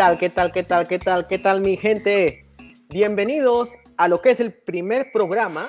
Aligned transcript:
tal, 0.00 0.16
qué 0.16 0.30
tal, 0.30 0.50
qué 0.50 0.62
tal, 0.62 0.88
qué 0.88 0.98
tal, 0.98 1.26
qué 1.26 1.38
tal, 1.38 1.60
mi 1.60 1.76
gente? 1.76 2.46
Bienvenidos 2.88 3.74
a 3.98 4.08
lo 4.08 4.22
que 4.22 4.30
es 4.30 4.40
el 4.40 4.50
primer 4.50 5.12
programa 5.12 5.68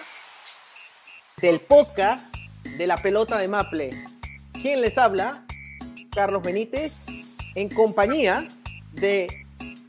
del 1.42 1.60
podcast 1.60 2.34
de 2.78 2.88
la 2.88 2.96
pelota 2.96 3.38
de 3.40 3.50
Maple. 3.50 3.90
¿Quién 4.54 4.80
les 4.80 4.98
habla? 4.98 5.46
Carlos 6.12 6.44
Benítez, 6.44 6.94
en 7.55 7.68
compañía 7.68 8.48
de 8.94 9.28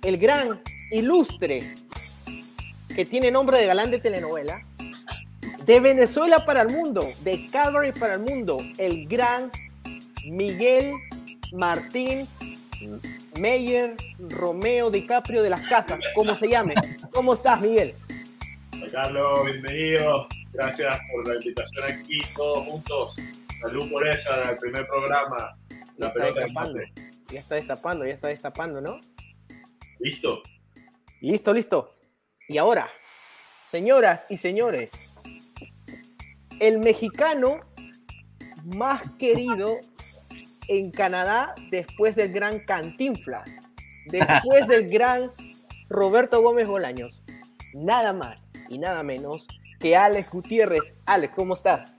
el 0.03 0.19
gran, 0.19 0.61
ilustre, 0.91 1.77
que 2.97 3.05
tiene 3.05 3.31
nombre 3.31 3.59
de 3.59 3.67
galán 3.67 3.93
de 3.93 4.01
telenovela, 4.01 4.67
de 5.65 5.79
Venezuela 5.79 6.45
para 6.45 6.63
el 6.63 6.69
mundo, 6.69 7.07
de 7.21 7.47
Calvary 7.53 7.93
para 7.93 8.15
el 8.15 8.21
mundo, 8.23 8.59
el 8.77 9.07
gran 9.07 9.53
Miguel 10.25 10.95
Martín 11.53 12.27
Meyer 13.39 13.97
Romeo 14.19 14.91
DiCaprio 14.91 15.43
de 15.43 15.51
las 15.51 15.67
Casas, 15.69 16.01
como 16.15 16.37
se 16.37 16.49
llame. 16.49 16.75
¿Cómo 17.13 17.35
estás, 17.35 17.61
Miguel? 17.61 17.95
Hola, 18.75 18.87
Carlos, 18.91 19.45
bienvenido. 19.47 20.29
Gracias 20.53 20.99
por 21.11 21.29
la 21.29 21.35
invitación 21.37 21.85
aquí, 21.91 22.21
todos 22.37 22.67
juntos. 22.67 23.17
Salud 23.61 23.91
por 23.91 24.07
esa, 24.07 24.51
el 24.51 24.59
primer 24.59 24.87
programa. 24.87 25.57
La 25.97 26.09
ya 26.09 26.13
pelota 26.13 26.45
está 26.45 26.69
Ya 27.31 27.41
está 27.41 27.55
destapando, 27.55 28.05
ya 28.05 28.13
está 28.13 28.29
destapando, 28.29 28.81
¿no? 28.81 29.01
Listo. 30.01 30.43
Listo, 31.21 31.55
listo. 31.55 31.95
Y 32.49 32.59
ahora, 32.59 32.91
señoras 33.71 34.27
y 34.29 34.37
señores, 34.37 34.93
el 36.61 36.79
mexicano 36.79 37.61
más 38.65 39.03
querido 39.19 39.79
en 40.69 40.91
Canadá 40.91 41.55
después 41.71 42.17
del 42.17 42.33
gran 42.33 42.61
Cantinflas, 42.61 43.49
después 44.07 44.67
del 44.69 44.89
gran 44.89 45.31
Roberto 45.89 46.43
Gómez 46.43 46.69
Bolaños. 46.69 47.23
Nada 47.75 48.13
más 48.13 48.39
y 48.69 48.79
nada 48.79 49.03
menos 49.03 49.47
que 49.79 49.97
Alex 49.97 50.31
Gutiérrez. 50.31 50.95
Alex, 51.07 51.35
¿cómo 51.35 51.55
estás? 51.55 51.99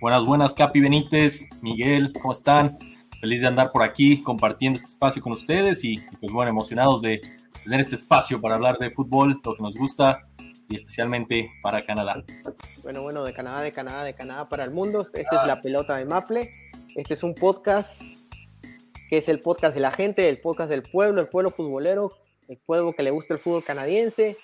Buenas, 0.00 0.24
buenas, 0.24 0.54
Capi 0.54 0.80
Benítez, 0.80 1.48
Miguel, 1.60 2.12
¿cómo 2.12 2.32
están? 2.32 2.78
Feliz 3.20 3.42
de 3.42 3.48
andar 3.48 3.70
por 3.70 3.82
aquí 3.82 4.22
compartiendo 4.22 4.76
este 4.76 4.88
espacio 4.88 5.20
con 5.20 5.32
ustedes 5.32 5.84
y 5.84 5.98
pues 6.20 6.32
bueno, 6.32 6.50
emocionados 6.50 7.02
de 7.02 7.20
tener 7.64 7.80
este 7.80 7.96
espacio 7.96 8.40
para 8.40 8.54
hablar 8.54 8.78
de 8.78 8.90
fútbol, 8.90 9.40
lo 9.44 9.54
que 9.54 9.62
nos 9.62 9.76
gusta 9.76 10.26
y 10.70 10.76
especialmente 10.76 11.50
para 11.62 11.82
Canadá. 11.82 12.22
Bueno, 12.82 13.02
bueno, 13.02 13.24
de 13.24 13.34
Canadá, 13.34 13.60
de 13.60 13.72
Canadá, 13.72 14.04
de 14.04 14.14
Canadá 14.14 14.48
para 14.48 14.64
el 14.64 14.70
mundo. 14.70 15.02
Esta 15.02 15.40
es 15.40 15.46
la 15.46 15.60
pelota 15.60 15.96
de 15.96 16.06
Maple. 16.06 16.50
Este 16.96 17.14
es 17.14 17.22
un 17.22 17.34
podcast 17.34 18.02
que 19.08 19.18
es 19.18 19.28
el 19.28 19.40
podcast 19.40 19.74
de 19.74 19.80
la 19.80 19.92
gente, 19.92 20.28
el 20.28 20.40
podcast 20.40 20.70
del 20.70 20.82
pueblo, 20.82 21.20
el 21.20 21.28
pueblo 21.28 21.52
futbolero, 21.52 22.16
el 22.48 22.58
pueblo 22.58 22.92
que 22.92 23.02
le 23.04 23.10
gusta 23.10 23.34
el 23.34 23.40
fútbol 23.40 23.64
canadiense. 23.64 24.36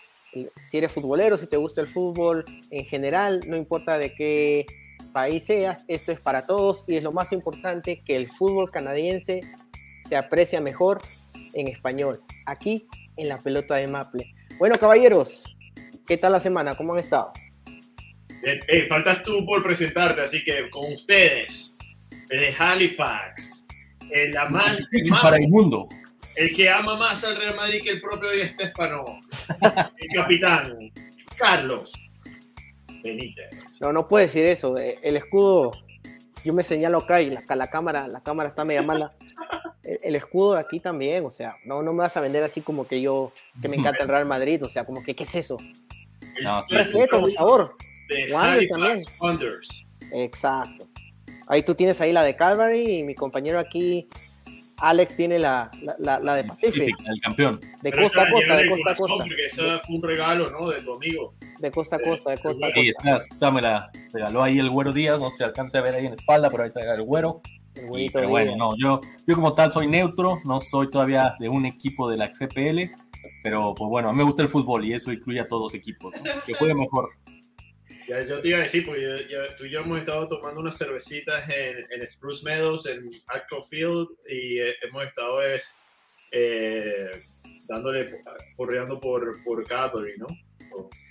Si 0.65 0.79
eres 0.79 0.93
futbolero, 0.93 1.37
si 1.39 1.47
te 1.47 1.57
gusta 1.57 1.81
el 1.81 1.89
fútbol 1.89 2.45
en 2.71 2.85
general, 2.85 3.41
no 3.49 3.57
importa 3.57 3.99
de 3.99 4.15
qué 4.15 4.67
país 5.13 5.45
seas, 5.45 5.85
esto 5.89 6.13
es 6.13 6.21
para 6.21 6.43
todos 6.43 6.85
y 6.87 6.97
es 6.97 7.03
lo 7.03 7.11
más 7.11 7.33
importante 7.33 8.03
que 8.05 8.17
el 8.17 8.31
fútbol 8.31 8.71
canadiense 8.71 9.41
se 10.09 10.17
aprecia 10.17 10.61
mejor 10.61 11.03
en 11.55 11.69
español, 11.69 12.21
aquí 12.45 12.87
en 13.17 13.29
la 13.29 13.39
pelota 13.39 13.77
de 13.77 13.89
Maple. 13.89 14.35
Bueno, 14.59 14.77
caballeros, 14.79 15.57
¿qué 16.07 16.17
tal 16.17 16.33
la 16.33 16.41
semana? 16.41 16.77
¿Cómo 16.77 16.93
han 16.93 17.01
estado? 17.01 17.33
faltas 18.89 19.23
tú 19.25 19.45
por 19.45 19.63
presentarte, 19.65 20.23
así 20.23 20.45
que 20.45 20.71
con 20.71 20.93
ustedes, 20.93 21.76
de 22.29 22.55
Halifax, 22.59 23.67
el 24.11 24.37
amante 24.37 24.83
más, 25.11 25.23
para 25.23 25.37
el 25.37 25.49
mundo. 25.49 25.89
El 26.37 26.55
que 26.55 26.69
ama 26.69 26.97
más 26.97 27.25
al 27.25 27.37
Real 27.37 27.57
Madrid 27.57 27.83
que 27.83 27.91
el 27.91 28.01
propio 28.01 28.31
Di 28.31 28.43
Estefano, 28.43 29.05
el 29.99 30.09
capitán, 30.15 30.93
Carlos 31.37 31.93
Benítez. 33.03 33.51
No, 33.81 33.93
no 33.93 34.07
puede 34.07 34.27
decir 34.27 34.45
eso. 34.45 34.77
Eh, 34.77 34.99
el 35.03 35.17
escudo, 35.17 35.73
yo 36.45 36.53
me 36.53 36.63
señalo 36.63 36.99
acá 36.99 37.23
y 37.23 37.31
la, 37.31 37.43
la 37.57 37.67
cámara, 37.69 38.07
la 38.09 38.23
cámara 38.23 38.49
está 38.49 38.65
media 38.65 38.83
mala. 38.83 39.15
El, 39.83 40.17
escudo 40.17 40.55
de 40.55 40.61
aquí 40.61 40.81
también, 40.81 41.25
o 41.25 41.31
sea, 41.31 41.57
no, 41.65 41.81
no 41.81 41.93
me 41.93 42.01
vas 42.01 42.17
a 42.17 42.21
vender 42.21 42.43
así 42.43 42.61
como 42.61 42.89
que 42.89 43.01
yo, 43.01 43.33
que 43.63 43.69
me 43.69 43.77
encanta 43.77 44.03
el 44.03 44.09
Real 44.09 44.27
Madrid, 44.27 44.63
o 44.65 44.69
sea, 44.69 44.85
como 44.85 45.03
que, 45.03 45.15
¿qué 45.15 45.23
es 45.23 45.35
eso? 45.37 45.57
No, 46.43 46.61
Respeto, 46.69 47.21
por 47.21 47.31
favor. 47.31 47.77
también. 48.69 48.99
Exacto. 50.13 50.89
Ahí 51.49 51.63
tú 51.63 51.75
tienes 51.75 52.01
ahí 52.01 52.13
la 52.13 52.23
de 52.23 52.37
Calvary 52.37 52.99
y 52.99 53.05
mi 53.05 53.15
compañero 53.15 53.59
aquí, 53.59 54.09
Alex, 54.79 55.17
tiene 55.17 55.39
la, 55.39 55.71
la, 55.99 56.19
la 56.19 56.37
de 56.37 56.45
Pacific. 56.45 56.95
El 57.07 57.21
campeón. 57.21 57.61
De 57.83 57.93
costa 57.93 58.23
a 58.23 58.31
costa, 58.31 58.57
de 58.57 58.69
costa 58.69 58.91
a 58.91 58.95
costa. 58.95 59.25
Porque 59.25 59.47
eso 59.47 59.81
fue 59.81 59.97
un 59.97 60.03
regalo, 60.03 60.51
¿no? 60.51 60.69
De 60.69 60.83
tu 60.83 60.95
amigo. 60.95 61.35
De 61.59 61.71
costa 61.71 61.97
a 61.97 61.99
costa, 62.01 62.31
de 62.31 62.39
costa 62.39 62.67
a 62.67 62.73
costa. 62.73 62.81
Sí, 62.81 62.93
esta, 63.31 63.51
me 63.51 63.63
la 63.63 63.91
regaló 64.13 64.43
ahí 64.43 64.59
el 64.59 64.71
Güero 64.71 64.93
Díaz, 64.93 65.21
no 65.21 65.31
se 65.31 65.45
alcanza 65.45 65.79
a 65.79 65.83
ver 65.83 65.95
ahí 65.95 66.05
en 66.05 66.11
la 66.11 66.17
espalda, 66.17 66.51
pero 66.51 66.65
ahí 66.65 66.69
está 66.69 66.95
el 66.95 67.03
Güero. 67.03 67.41
El 67.75 68.11
pero 68.11 68.29
bueno, 68.31 68.57
no, 68.57 68.75
yo, 68.79 69.01
yo 69.27 69.35
como 69.35 69.55
tal 69.55 69.71
soy 69.71 69.87
neutro, 69.87 70.41
no 70.45 70.61
soy 70.61 70.91
todavía 70.91 71.35
de 71.39 71.51
un 71.51 71.67
equipo 71.67 72.09
de 72.09 72.17
la 72.17 72.33
CPL, 72.33 72.91
pero 73.43 73.75
pues 73.75 73.89
bueno, 73.91 74.09
a 74.09 74.13
mí 74.13 74.19
me 74.19 74.25
gusta 74.25 74.43
el 74.43 74.49
fútbol 74.49 74.87
y 74.87 74.95
eso 74.95 75.13
incluye 75.13 75.41
a 75.41 75.47
todos 75.47 75.63
los 75.63 75.75
equipos, 75.75 76.15
que 76.47 76.55
juegue 76.55 76.75
mejor. 76.75 77.11
Ya, 78.09 78.21
yo 78.21 78.41
te 78.41 78.49
iba 78.49 78.59
a 78.59 78.63
decir, 78.63 78.87
porque 78.87 79.27
tú 79.59 79.65
y 79.65 79.71
yo 79.71 79.81
hemos 79.81 79.99
estado 79.99 80.29
tomando 80.29 80.61
unas 80.61 80.79
cervecitas 80.79 81.49
en, 81.51 81.87
en 81.91 82.07
Spruce 82.07 82.45
Meadows, 82.45 82.87
en 82.87 83.09
Acro 83.27 83.63
Field, 83.65 84.09
y 84.29 84.61
eh, 84.61 84.75
hemos 84.83 85.05
estado 85.05 85.43
es, 85.43 85.75
eh, 86.31 87.11
dándole, 87.67 88.23
corriendo 88.57 89.01
por, 89.01 89.43
por 89.43 89.67
Cadbury, 89.67 90.19
¿no? 90.19 90.27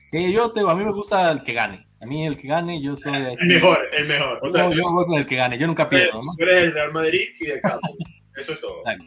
Sí, 0.09 0.31
yo 0.31 0.51
te, 0.51 0.61
a 0.61 0.73
mí 0.73 0.85
me 0.85 0.93
gusta 0.93 1.31
el 1.31 1.43
que 1.43 1.53
gane. 1.53 1.85
A 2.01 2.05
mí 2.05 2.25
el 2.25 2.37
que 2.37 2.47
gane, 2.47 2.81
yo 2.81 2.95
soy... 2.95 3.13
el 3.39 3.47
mejor, 3.47 3.79
el 3.91 4.07
mejor. 4.07 4.39
O 4.41 4.51
sea, 4.51 4.69
yo, 4.69 4.75
yo 4.75 4.83
voy 4.91 5.05
con 5.05 5.17
el 5.17 5.25
que 5.25 5.35
gane, 5.35 5.57
yo 5.57 5.67
nunca 5.67 5.89
pierdo, 5.89 6.21
¿no? 6.23 6.31
Tú 6.37 6.43
eres 6.43 6.63
el 6.63 6.73
Real 6.73 6.93
Madrid 6.93 7.27
y 7.41 7.45
de 7.45 7.59
Cadbury. 7.59 7.97
Eso 8.37 8.53
es 8.53 8.61
todo. 8.61 8.77
Exacto. 8.77 9.05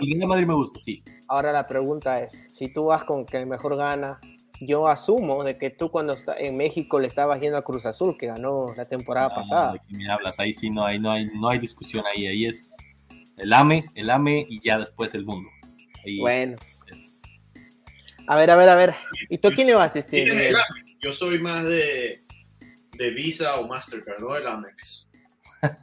el 0.00 0.16
Real 0.16 0.28
Madrid 0.28 0.46
me 0.46 0.54
gusta, 0.54 0.78
sí. 0.78 1.02
Ahora 1.28 1.52
la 1.52 1.66
pregunta 1.66 2.22
es, 2.22 2.32
si 2.52 2.72
tú 2.72 2.86
vas 2.86 3.04
con 3.04 3.26
que 3.26 3.36
el 3.36 3.46
mejor 3.46 3.76
gana, 3.76 4.18
yo 4.66 4.88
asumo 4.88 5.44
de 5.44 5.56
que 5.56 5.70
tú 5.70 5.90
cuando 5.90 6.12
está 6.12 6.36
en 6.38 6.56
México 6.56 7.00
le 7.00 7.06
estabas 7.06 7.40
yendo 7.40 7.56
a 7.56 7.62
Cruz 7.62 7.86
Azul, 7.86 8.16
que 8.18 8.26
ganó 8.26 8.72
la 8.76 8.84
temporada 8.84 9.34
pasada. 9.34 9.72
¿De 9.72 9.80
qué 9.88 9.96
me 9.96 10.10
hablas? 10.10 10.38
Ahí 10.38 10.52
sí 10.52 10.70
no 10.70 10.84
hay, 10.84 10.98
no 10.98 11.10
hay, 11.10 11.26
no 11.26 11.48
hay 11.48 11.58
discusión 11.58 12.04
ahí. 12.06 12.26
Ahí 12.26 12.46
es 12.46 12.76
el 13.36 13.52
AME, 13.52 13.86
el 13.94 14.10
AME 14.10 14.46
y 14.48 14.60
ya 14.60 14.78
después 14.78 15.14
el 15.14 15.24
mundo. 15.24 15.50
bueno. 16.20 16.56
A 18.28 18.36
ver, 18.36 18.50
a 18.50 18.56
ver, 18.56 18.68
a 18.68 18.74
ver. 18.76 18.94
¿Y 19.28 19.38
tú 19.38 19.50
quién 19.50 19.66
le 19.66 19.74
vas, 19.74 19.96
este? 19.96 20.52
Yo 21.00 21.10
soy 21.10 21.40
más 21.40 21.66
de, 21.66 22.20
de 22.96 23.10
Visa 23.10 23.58
o 23.58 23.66
Mastercard, 23.66 24.20
no 24.20 24.36
el 24.36 24.46
Amex. 24.46 25.08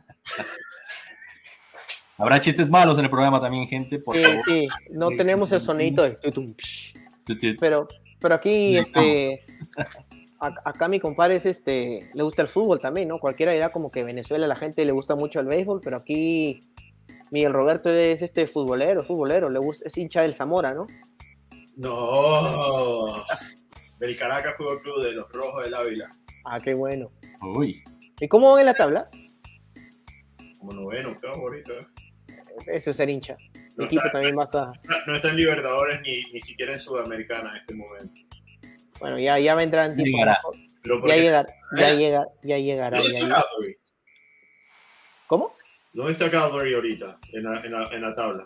Habrá 2.18 2.40
chistes 2.40 2.70
malos 2.70 2.98
en 2.98 3.06
el 3.06 3.10
programa 3.10 3.42
también, 3.42 3.68
gente. 3.68 4.00
sí, 4.00 4.24
sí. 4.46 4.68
No 4.90 5.10
tenemos 5.10 5.52
el 5.52 5.62
sonito 5.62 6.04
de 6.04 6.12
tutum. 6.12 6.56
Pero, 7.60 7.88
pero 8.20 8.36
aquí, 8.36 8.78
este, 8.78 9.46
acá 10.40 10.88
mi 10.88 11.00
compadre 11.00 11.38
es 11.38 11.46
este, 11.46 12.10
le 12.14 12.24
gusta 12.24 12.42
el 12.42 12.48
fútbol 12.48 12.80
también, 12.80 13.08
¿no? 13.08 13.20
Cualquiera 13.20 13.54
dirá 13.54 13.70
como 13.70 13.92
que 13.92 14.04
Venezuela 14.04 14.46
a 14.46 14.50
la 14.50 14.56
gente 14.56 14.86
le 14.86 14.92
gusta 14.92 15.16
mucho 15.16 15.40
el 15.40 15.48
béisbol, 15.48 15.82
pero 15.82 15.98
aquí 15.98 16.64
Miguel 17.32 17.54
Roberto 17.54 17.90
es 17.90 18.22
este 18.22 18.48
futbolero, 18.48 19.04
futbolero, 19.04 19.50
le 19.50 19.60
gusta, 19.60 19.88
es 19.88 19.98
hincha 19.98 20.22
del 20.22 20.34
Zamora, 20.34 20.74
¿no? 20.74 20.88
No, 21.78 23.24
del 24.00 24.18
Caracas 24.18 24.56
Fútbol 24.58 24.82
Club 24.82 25.04
de 25.04 25.14
los 25.14 25.32
Rojos 25.32 25.64
del 25.64 25.74
Ávila. 25.74 26.10
Ah, 26.46 26.60
qué 26.60 26.74
bueno. 26.74 27.12
Uy. 27.42 27.82
¿Y 28.20 28.28
cómo 28.28 28.52
van 28.52 28.60
en 28.62 28.66
la 28.66 28.74
tabla? 28.74 29.10
Como 30.58 30.74
noveno, 30.74 31.16
qué 31.22 31.28
ahorita. 31.28 31.74
Eso 32.68 32.90
es 32.90 32.98
ser 32.98 33.10
hincha 33.10 33.38
no 33.80 33.86
equipo 33.86 34.06
está, 34.06 34.12
también 34.12 34.38
va 34.38 34.42
a 34.44 34.46
estar. 34.46 35.08
No, 35.08 35.16
está 35.16 35.30
en 35.30 35.36
Libertadores 35.36 36.02
ni, 36.02 36.22
ni 36.32 36.42
siquiera 36.42 36.74
en 36.74 36.80
Sudamericana 36.80 37.52
en 37.52 37.58
este 37.58 37.74
momento. 37.76 38.22
Bueno, 39.00 39.18
ya, 39.20 39.40
ya 39.40 39.56
vendrán 39.56 39.96
tipo. 39.96 40.18
Llegará. 40.18 40.42
Ya, 40.84 41.16
llegar, 41.16 41.48
ya, 41.78 41.94
llega, 41.94 42.28
ya 42.44 42.58
llegará. 42.58 42.98
¿Dónde 42.98 43.18
está 43.18 43.30
Calvary? 43.30 43.78
¿Cómo? 45.28 45.54
¿Dónde 45.94 46.12
está 46.12 46.30
Calvary 46.32 46.74
ahorita 46.74 47.20
en 47.34 47.44
la, 47.44 47.60
en 47.62 47.72
la, 47.72 47.90
en 47.92 48.02
la 48.02 48.14
tabla? 48.14 48.46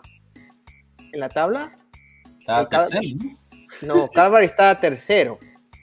¿En 1.12 1.20
la 1.20 1.28
tabla? 1.28 1.76
Está 2.40 2.68
tercero. 2.68 3.02
No, 3.82 4.08
Calvary 4.10 4.46
está 4.46 4.78
tercero, 4.78 5.38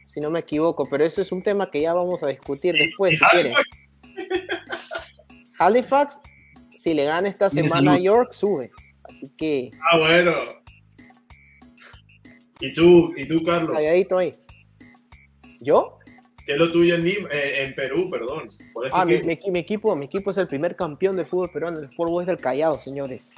si 0.06 0.22
no 0.22 0.30
me 0.30 0.40
equivoco, 0.40 0.88
pero 0.90 1.04
eso 1.04 1.22
es 1.22 1.32
un 1.32 1.44
tema 1.44 1.70
que 1.70 1.82
ya 1.82 1.94
vamos 1.94 2.22
a 2.24 2.28
discutir 2.28 2.74
después, 2.74 3.18
si 3.18 3.26
quieren. 3.26 3.54
Halifax, 5.60 6.20
si 6.76 6.94
le 6.94 7.06
gana 7.06 7.28
esta 7.28 7.50
semana 7.50 7.94
a 7.94 8.00
York, 8.00 8.32
sube. 8.32 8.72
Así 9.12 9.30
que. 9.38 9.72
Ah, 9.92 9.98
bueno. 10.00 10.34
¿Y 12.60 12.74
tú, 12.74 13.14
y 13.18 13.28
tú 13.28 13.44
Carlos? 13.44 13.76
Calladito 13.76 14.18
ahí. 14.18 14.34
¿Yo? 15.60 15.98
¿Qué 16.46 16.54
es 16.54 16.58
lo 16.58 16.72
tuyo 16.72 16.96
en, 16.96 17.08
eh, 17.08 17.22
en 17.32 17.74
Perú, 17.76 18.10
perdón? 18.10 18.50
Ah, 18.92 19.06
mi, 19.06 19.22
mi, 19.22 19.60
equipo, 19.60 19.96
mi 19.96 20.06
equipo 20.06 20.32
es 20.32 20.38
el 20.38 20.48
primer 20.48 20.76
campeón 20.76 21.16
del 21.16 21.28
fútbol 21.28 21.52
peruano, 21.52 21.80
el 21.80 21.86
Sport 21.86 22.10
Boys 22.10 22.28
del 22.28 22.38
Callao, 22.38 22.80
señores. 22.80 23.32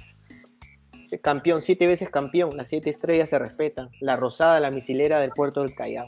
campeón, 1.22 1.62
siete 1.62 1.86
veces 1.86 2.10
campeón, 2.10 2.56
las 2.56 2.70
siete 2.70 2.90
estrellas 2.90 3.30
se 3.30 3.40
respetan. 3.40 3.90
La 4.00 4.16
Rosada, 4.16 4.60
la 4.60 4.72
misilera 4.72 5.20
del 5.20 5.32
puerto 5.32 5.64
del 5.64 5.76
Callao. 5.76 6.08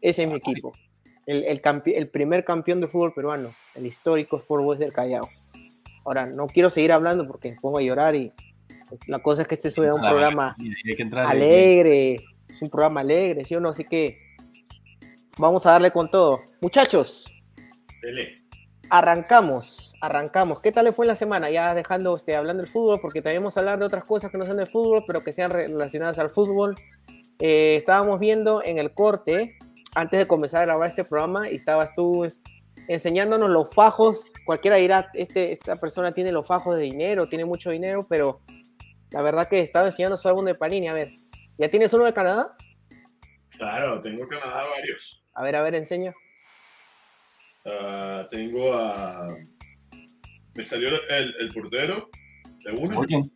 Ese 0.00 0.22
es 0.24 0.28
mi 0.28 0.36
equipo. 0.36 0.72
El, 1.26 1.44
el, 1.44 2.08
primer 2.08 2.44
campeón 2.44 2.80
de 2.80 2.88
fútbol 2.88 3.14
peruano, 3.14 3.54
el 3.74 3.86
histórico 3.86 4.38
Sport 4.38 4.64
Boys 4.64 4.78
del 4.78 4.92
Callao. 4.92 5.28
Ahora, 6.04 6.26
no 6.26 6.46
quiero 6.46 6.70
seguir 6.70 6.92
hablando 6.92 7.26
porque 7.26 7.50
me 7.50 7.60
pongo 7.60 7.78
a 7.78 7.82
llorar 7.82 8.14
y 8.14 8.32
pues, 8.90 9.08
la 9.08 9.20
cosa 9.20 9.42
es 9.42 9.48
que 9.48 9.54
este 9.54 9.68
es 9.68 9.78
un 9.78 10.00
programa 10.00 10.56
alegre, 11.28 12.16
es 12.48 12.60
un 12.60 12.68
programa 12.68 13.00
alegre, 13.00 13.44
¿sí 13.44 13.54
o 13.54 13.60
no? 13.60 13.68
Así 13.68 13.84
que 13.84 14.18
vamos 15.38 15.64
a 15.64 15.70
darle 15.70 15.92
con 15.92 16.10
todo. 16.10 16.40
Muchachos, 16.60 17.24
arrancamos, 18.90 19.94
arrancamos. 20.00 20.60
¿Qué 20.60 20.72
tal 20.72 20.86
le 20.86 20.92
fue 20.92 21.04
en 21.06 21.08
la 21.08 21.14
semana? 21.14 21.50
Ya 21.50 21.72
dejando, 21.72 22.16
este, 22.16 22.34
hablando 22.34 22.64
del 22.64 22.72
fútbol, 22.72 22.98
porque 23.00 23.22
también 23.22 23.42
vamos 23.42 23.56
a 23.56 23.60
hablar 23.60 23.78
de 23.78 23.86
otras 23.86 24.04
cosas 24.04 24.32
que 24.32 24.38
no 24.38 24.44
sean 24.44 24.56
del 24.56 24.66
fútbol, 24.66 25.04
pero 25.06 25.22
que 25.22 25.32
sean 25.32 25.52
relacionadas 25.52 26.18
al 26.18 26.30
fútbol. 26.30 26.74
Eh, 27.38 27.76
estábamos 27.76 28.18
viendo 28.18 28.60
en 28.64 28.78
el 28.78 28.92
corte, 28.92 29.56
antes 29.94 30.18
de 30.18 30.26
comenzar 30.26 30.62
a 30.62 30.66
grabar 30.66 30.88
este 30.88 31.04
programa, 31.04 31.48
y 31.48 31.54
estabas 31.54 31.94
tú 31.94 32.26
enseñándonos 32.88 33.50
los 33.50 33.72
fajos. 33.72 34.32
Cualquiera 34.44 34.78
dirá, 34.78 35.10
este, 35.14 35.52
esta 35.52 35.76
persona 35.76 36.10
tiene 36.10 36.32
los 36.32 36.44
fajos 36.44 36.76
de 36.76 36.82
dinero, 36.82 37.28
tiene 37.28 37.44
mucho 37.44 37.70
dinero, 37.70 38.04
pero 38.08 38.40
la 39.10 39.22
verdad 39.22 39.48
que 39.48 39.60
estaba 39.60 39.86
enseñando 39.86 40.16
su 40.16 40.28
álbum 40.28 40.44
de 40.44 40.54
Panini. 40.54 40.88
A 40.88 40.92
ver, 40.92 41.12
¿ya 41.58 41.68
tienes 41.70 41.92
uno 41.92 42.04
de 42.04 42.14
Canadá? 42.14 42.54
Claro, 43.50 44.00
tengo 44.00 44.26
Canadá 44.28 44.64
varios. 44.68 45.24
A 45.34 45.42
ver, 45.42 45.56
a 45.56 45.62
ver, 45.62 45.74
enseña. 45.74 46.14
Uh, 47.64 48.26
tengo 48.28 48.72
a. 48.72 49.36
Me 50.54 50.62
salió 50.62 50.88
el, 51.08 51.34
el 51.38 51.48
portero 51.52 52.08
de 52.64 52.72
uno. 52.72 52.96
Borgen. 52.96 53.30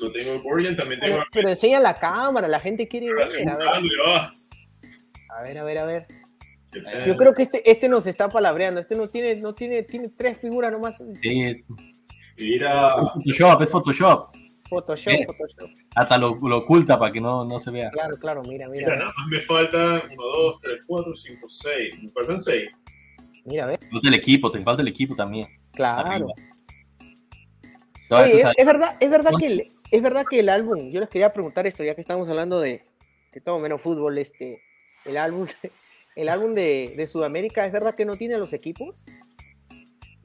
lo 0.00 0.12
tengo 0.12 0.42
Borgen, 0.42 0.76
también 0.76 1.00
tengo. 1.00 1.16
Pero, 1.16 1.26
pero, 1.32 1.48
enseña 1.48 1.80
la 1.80 1.94
cámara, 1.94 2.46
la 2.48 2.60
gente 2.60 2.86
quiere 2.88 3.12
ver. 3.12 3.22
A 3.22 3.26
ver. 3.26 3.48
a 3.48 5.42
ver, 5.42 5.58
a 5.58 5.64
ver, 5.64 5.78
a 5.78 5.84
ver. 5.84 6.06
Yo 7.06 7.16
creo 7.16 7.34
que 7.34 7.42
este, 7.42 7.68
este 7.68 7.88
nos 7.88 8.06
está 8.06 8.28
palabreando. 8.28 8.80
Este 8.80 8.94
no 8.94 9.08
tiene, 9.08 9.34
no 9.36 9.54
tiene, 9.54 9.82
tiene 9.82 10.08
tres 10.10 10.38
figuras 10.38 10.70
nomás. 10.70 11.02
Sí. 11.20 11.64
Mira. 12.38 12.96
Photoshop, 13.14 13.62
es 13.62 13.70
Photoshop. 13.70 14.39
Photoshop, 14.70 15.26
Photoshop. 15.26 15.70
Hasta 15.96 16.16
lo, 16.16 16.38
lo, 16.40 16.58
oculta 16.58 16.98
para 16.98 17.12
que 17.12 17.20
no, 17.20 17.44
no 17.44 17.58
se 17.58 17.70
vea. 17.70 17.90
Claro, 17.90 18.16
claro, 18.16 18.42
mira, 18.42 18.68
mira. 18.68 18.86
Mira, 18.86 18.98
nada 18.98 19.12
más 19.16 19.26
me 19.28 19.40
faltan 19.40 20.02
1, 20.10 20.14
2, 20.16 20.58
3, 20.60 20.80
4, 20.86 21.14
5, 21.14 21.48
6. 21.48 22.02
Me 22.02 22.08
faltan 22.10 22.40
6. 22.40 22.70
Mira, 23.44 23.66
ve. 23.66 23.78
Falta 23.90 24.08
el 24.08 24.14
equipo, 24.14 24.50
te 24.50 24.62
falta 24.62 24.82
el 24.82 24.88
equipo 24.88 25.14
también. 25.14 25.48
Claro. 25.72 26.28
Oye, 28.10 28.40
es, 28.40 28.46
es, 28.56 28.66
verdad, 28.66 28.96
es 29.00 29.10
verdad 29.10 29.32
que 29.38 29.46
el, 29.46 29.72
es 29.90 30.02
verdad 30.02 30.24
que 30.28 30.40
el 30.40 30.48
álbum, 30.48 30.90
yo 30.90 31.00
les 31.00 31.08
quería 31.08 31.32
preguntar 31.32 31.66
esto, 31.66 31.84
ya 31.84 31.94
que 31.94 32.00
estamos 32.00 32.28
hablando 32.28 32.60
de, 32.60 32.84
de 33.32 33.40
todo 33.40 33.58
menos 33.58 33.80
fútbol, 33.80 34.18
este, 34.18 34.62
el 35.04 35.16
álbum, 35.16 35.46
el 36.16 36.28
álbum 36.28 36.54
de, 36.54 36.94
de 36.96 37.06
Sudamérica, 37.06 37.66
¿es 37.66 37.72
verdad 37.72 37.94
que 37.94 38.04
no 38.04 38.16
tiene 38.16 38.38
los 38.38 38.52
equipos? 38.52 39.04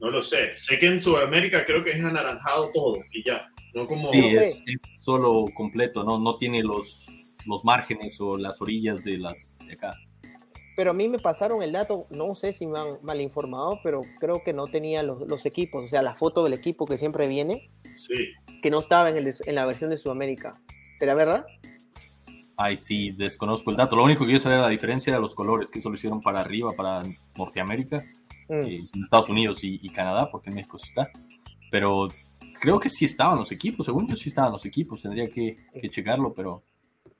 No 0.00 0.10
lo 0.10 0.22
sé. 0.22 0.56
Sé 0.58 0.78
que 0.78 0.86
en 0.86 1.00
Sudamérica 1.00 1.64
creo 1.64 1.82
que 1.82 1.90
es 1.90 2.04
anaranjado 2.04 2.70
todo 2.72 3.02
y 3.12 3.24
ya. 3.24 3.50
No 3.76 3.86
como... 3.86 4.08
Sí, 4.08 4.18
es, 4.18 4.64
es, 4.66 5.02
solo 5.02 5.44
completo, 5.54 6.02
no, 6.02 6.18
no 6.18 6.36
tiene 6.36 6.62
los, 6.64 7.06
los 7.46 7.64
márgenes 7.64 8.20
o 8.20 8.36
las 8.36 8.60
orillas 8.60 9.04
de 9.04 9.18
las 9.18 9.60
de 9.66 9.74
acá 9.74 9.96
pero 10.76 10.90
a 10.90 10.94
mí 10.94 11.08
me 11.08 11.18
pasaron 11.18 11.62
el 11.62 11.72
dato, 11.72 12.06
no 12.10 12.34
sé 12.34 12.52
si 12.52 12.66
me 12.66 12.78
han 12.78 12.98
mal 13.02 13.20
informado, 13.22 13.80
pero 13.82 14.02
creo 14.20 14.44
que 14.44 14.52
no 14.52 14.66
tenía 14.66 15.02
los, 15.02 15.46
equipos, 15.46 15.84
o 15.84 15.88
sea, 15.88 16.02
la 16.02 16.14
foto 16.14 16.44
del 16.44 16.52
equipo 16.52 16.84
que 16.84 16.98
siempre 16.98 17.26
viene, 17.26 17.70
sí. 17.96 18.28
que 18.62 18.70
no 18.70 18.80
estaba 18.80 19.08
en, 19.08 19.16
el, 19.16 19.34
en 19.46 19.54
la 19.54 19.64
versión 19.64 19.88
de 19.88 19.96
Sudamérica. 19.96 20.60
¿Será 20.98 21.14
verdad? 21.14 21.46
Ay, 22.58 22.76
sí, 22.76 23.10
desconozco 23.12 23.70
el 23.70 23.76
dato. 23.78 23.96
Lo 23.96 24.04
único 24.04 24.26
que 24.26 24.32
yo 24.32 24.38
sabía 24.38 24.58
la 24.58 24.68
diferencia 24.68 25.10
era 25.10 25.18
los 25.18 25.34
colores, 25.34 25.70
que 25.70 25.78
eso 25.78 25.88
lo 25.88 25.94
hicieron 25.94 26.20
para 26.20 26.40
arriba, 26.40 26.72
para 26.76 27.02
Norteamérica, 27.38 28.04
mm. 28.48 28.52
Eh, 28.52 28.80
Estados 29.02 29.30
Unidos 29.30 29.60
y, 29.62 29.88
Canadá, 29.88 30.30
porque 30.30 30.50
en 30.50 30.56
México 30.56 30.76
está. 30.76 31.10
Pero 31.70 32.08
creo 32.60 32.78
que 32.80 32.88
sí 32.88 33.04
estaban 33.04 33.38
los 33.38 33.52
equipos, 33.52 33.86
según 33.86 34.08
yo 34.08 34.16
sí 34.16 34.28
estaban 34.28 34.52
los 34.52 34.64
equipos, 34.64 35.02
tendría 35.02 35.28
que, 35.28 35.56
que 35.80 35.88
checarlo, 35.90 36.32
pero 36.34 36.62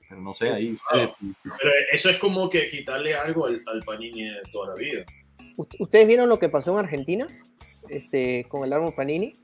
pero 0.07 0.21
no 0.21 0.33
sé, 0.33 0.49
ahí 0.49 0.73
ustedes. 0.73 1.13
Pero 1.19 1.71
eso 1.91 2.09
es 2.09 2.17
como 2.17 2.49
que 2.49 2.69
quitarle 2.69 3.15
algo 3.15 3.45
al, 3.45 3.63
Panini 3.85 4.23
de 4.23 4.41
toda 4.51 4.69
la 4.69 4.75
vida. 4.75 5.05
¿Ustedes 5.79 6.07
vieron 6.07 6.29
lo 6.29 6.39
que 6.39 6.49
pasó 6.49 6.71
en 6.73 6.85
Argentina 6.85 7.27
este, 7.89 8.45
con 8.47 8.63
el 8.63 8.73
álbum 8.73 8.93
Panini? 8.93 9.35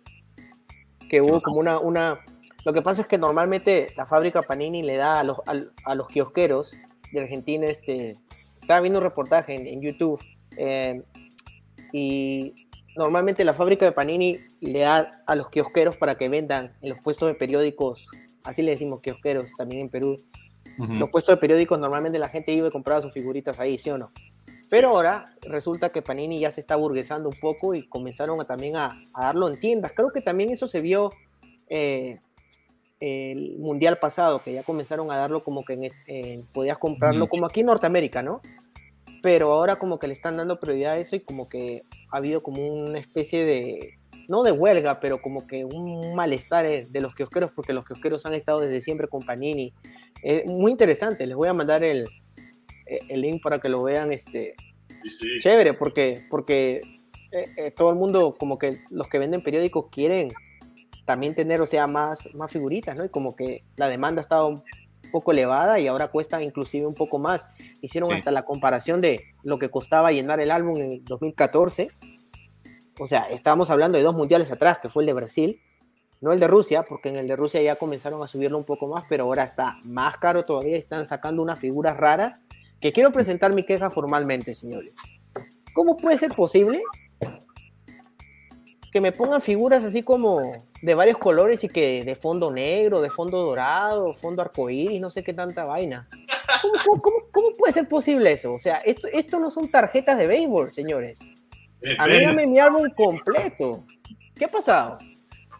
Que 1.09 1.21
hubo 1.21 1.39
como 1.41 1.59
una, 1.59 1.79
una. 1.79 2.19
Lo 2.65 2.73
que 2.73 2.81
pasa 2.81 3.01
es 3.01 3.07
que 3.07 3.17
normalmente 3.17 3.89
la 3.97 4.05
fábrica 4.05 4.43
Panini 4.43 4.83
le 4.83 4.95
da 4.95 5.19
a 5.19 5.23
los, 5.23 5.37
a, 5.45 5.95
los 5.95 6.07
kiosqueros 6.07 6.73
de 7.11 7.21
Argentina. 7.21 7.65
Este, 7.67 8.15
estaba 8.61 8.79
viendo 8.79 8.99
un 8.99 9.03
reportaje 9.03 9.55
en, 9.55 9.81
YouTube 9.81 10.23
eh, 10.55 11.01
y 11.91 12.67
normalmente 12.95 13.43
la 13.43 13.53
fábrica 13.53 13.85
de 13.85 13.91
Panini 13.91 14.39
le 14.67 14.79
da 14.79 15.23
a 15.25 15.35
los 15.35 15.49
kiosqueros 15.49 15.97
para 15.97 16.15
que 16.15 16.29
vendan 16.29 16.73
en 16.81 16.89
los 16.89 16.99
puestos 16.99 17.27
de 17.27 17.35
periódicos, 17.35 18.07
así 18.43 18.61
le 18.61 18.71
decimos 18.71 19.01
kiosqueros 19.01 19.51
también 19.57 19.81
en 19.81 19.89
Perú, 19.89 20.23
los 20.77 21.09
puestos 21.09 21.35
de 21.35 21.39
periódicos 21.39 21.77
normalmente 21.79 22.17
la 22.17 22.29
gente 22.29 22.51
iba 22.51 22.67
y 22.67 22.71
compraba 22.71 23.01
sus 23.01 23.13
figuritas 23.13 23.59
ahí, 23.59 23.77
¿sí 23.77 23.89
o 23.89 23.97
no? 23.97 24.11
Pero 24.69 24.89
ahora 24.89 25.25
resulta 25.41 25.89
que 25.89 26.01
Panini 26.01 26.39
ya 26.39 26.49
se 26.49 26.59
está 26.59 26.75
burguesando 26.75 27.29
un 27.29 27.35
poco 27.39 27.75
y 27.75 27.87
comenzaron 27.87 28.41
a, 28.41 28.45
también 28.45 28.75
a, 28.75 29.03
darlo 29.15 29.47
en 29.47 29.59
tiendas. 29.59 29.91
Creo 29.95 30.11
que 30.11 30.21
también 30.21 30.49
eso 30.49 30.67
se 30.67 30.81
vio 30.81 31.11
eh, 31.69 32.19
el 32.99 33.57
mundial 33.59 33.99
pasado, 33.99 34.41
que 34.41 34.51
ya 34.51 34.63
comenzaron 34.63 35.11
a 35.11 35.17
darlo 35.17 35.43
como 35.43 35.63
que 35.63 35.91
en, 36.07 36.43
podías 36.53 36.79
comprarlo 36.79 37.27
como 37.27 37.45
aquí 37.45 37.59
en 37.59 37.67
Norteamérica, 37.67 38.23
¿no? 38.23 38.41
Pero 39.21 39.51
ahora 39.51 39.75
como 39.75 39.99
que 39.99 40.07
le 40.07 40.13
están 40.13 40.37
dando 40.37 40.59
prioridad 40.59 40.93
a 40.93 40.97
eso 40.97 41.15
y 41.15 41.19
como 41.19 41.47
que 41.47 41.83
ha 42.11 42.17
habido 42.17 42.41
como 42.41 42.65
una 42.65 42.97
especie 42.97 43.45
de, 43.45 43.99
no 44.27 44.43
de 44.43 44.51
huelga, 44.51 44.99
pero 44.99 45.21
como 45.21 45.47
que 45.47 45.65
un 45.65 46.15
malestar 46.15 46.65
eh, 46.65 46.85
de 46.89 47.01
los 47.01 47.13
kiosqueros, 47.15 47.51
porque 47.51 47.73
los 47.73 47.85
kiosqueros 47.85 48.25
han 48.25 48.33
estado 48.33 48.59
desde 48.59 48.81
siempre 48.81 49.07
con 49.07 49.23
Panini 49.23 49.73
es 50.21 50.45
muy 50.45 50.71
interesante, 50.71 51.27
les 51.27 51.35
voy 51.35 51.49
a 51.49 51.53
mandar 51.53 51.83
el, 51.83 52.07
el 52.85 53.21
link 53.21 53.41
para 53.43 53.59
que 53.59 53.69
lo 53.69 53.83
vean. 53.83 54.11
Este, 54.11 54.55
Chévere, 55.39 55.73
porque, 55.73 56.25
porque 56.29 56.81
eh, 57.31 57.51
eh, 57.57 57.71
todo 57.71 57.89
el 57.89 57.95
mundo, 57.95 58.35
como 58.37 58.57
que 58.57 58.81
los 58.89 59.07
que 59.07 59.19
venden 59.19 59.41
periódicos 59.41 59.89
quieren 59.89 60.29
también 61.05 61.35
tener, 61.35 61.59
o 61.61 61.65
sea, 61.65 61.87
más, 61.87 62.29
más 62.33 62.51
figuritas, 62.51 62.95
¿no? 62.95 63.03
Y 63.03 63.09
como 63.09 63.35
que 63.35 63.63
la 63.75 63.89
demanda 63.89 64.21
ha 64.21 64.23
estado 64.23 64.47
un 64.47 64.63
poco 65.11 65.31
elevada 65.31 65.79
y 65.79 65.87
ahora 65.87 66.07
cuesta 66.07 66.41
inclusive 66.41 66.85
un 66.85 66.95
poco 66.95 67.19
más. 67.19 67.47
Hicieron 67.81 68.13
hasta 68.13 68.31
la 68.31 68.45
comparación 68.45 69.01
de 69.01 69.25
lo 69.43 69.59
que 69.59 69.69
costaba 69.69 70.11
llenar 70.11 70.39
el 70.39 70.51
álbum 70.51 70.79
en 70.79 71.03
2014. 71.05 71.89
O 72.99 73.07
sea, 73.07 73.21
estábamos 73.29 73.69
hablando 73.69 73.97
de 73.97 74.03
dos 74.03 74.15
mundiales 74.15 74.51
atrás, 74.51 74.79
que 74.79 74.89
fue 74.89 75.03
el 75.03 75.07
de 75.07 75.13
Brasil, 75.13 75.61
no 76.21 76.31
el 76.31 76.39
de 76.39 76.47
Rusia, 76.47 76.83
porque 76.87 77.09
en 77.09 77.17
el 77.17 77.27
de 77.27 77.35
Rusia 77.35 77.61
ya 77.61 77.75
comenzaron 77.75 78.21
a 78.23 78.27
subirlo 78.27 78.57
un 78.57 78.63
poco 78.63 78.87
más, 78.87 79.03
pero 79.09 79.25
ahora 79.25 79.43
está 79.43 79.77
más 79.83 80.17
caro 80.17 80.43
todavía, 80.45 80.77
están 80.77 81.05
sacando 81.05 81.41
unas 81.41 81.59
figuras 81.59 81.97
raras, 81.97 82.39
que 82.79 82.93
quiero 82.93 83.11
presentar 83.11 83.53
mi 83.53 83.63
queja 83.63 83.89
formalmente, 83.89 84.55
señores. 84.55 84.93
¿Cómo 85.73 85.97
puede 85.97 86.17
ser 86.17 86.33
posible 86.33 86.81
que 88.91 89.01
me 89.01 89.11
pongan 89.11 89.41
figuras 89.41 89.83
así 89.83 90.03
como 90.03 90.39
de 90.81 90.93
varios 90.93 91.17
colores 91.17 91.63
y 91.63 91.67
que 91.67 92.03
de 92.03 92.15
fondo 92.15 92.51
negro, 92.51 93.01
de 93.01 93.09
fondo 93.09 93.41
dorado, 93.41 94.13
fondo 94.13 94.43
arcoíris, 94.43 95.01
no 95.01 95.09
sé 95.09 95.23
qué 95.23 95.33
tanta 95.33 95.65
vaina? 95.65 96.07
¿Cómo, 96.85 97.57
puede 97.57 97.73
ser 97.73 97.87
posible 97.89 98.31
eso? 98.31 98.53
O 98.53 98.59
sea, 98.59 98.77
esto, 98.77 99.07
esto 99.11 99.39
no 99.39 99.49
son 99.49 99.67
tarjetas 99.67 100.17
de 100.17 100.27
béisbol, 100.27 100.71
señores. 100.71 101.19
A 101.97 102.07
mí 102.07 102.21
dame 102.21 102.47
mi 102.47 102.59
álbum 102.59 102.89
completo. 102.95 103.83
¿Qué 104.35 104.45
ha 104.45 104.47
pasado? 104.47 104.99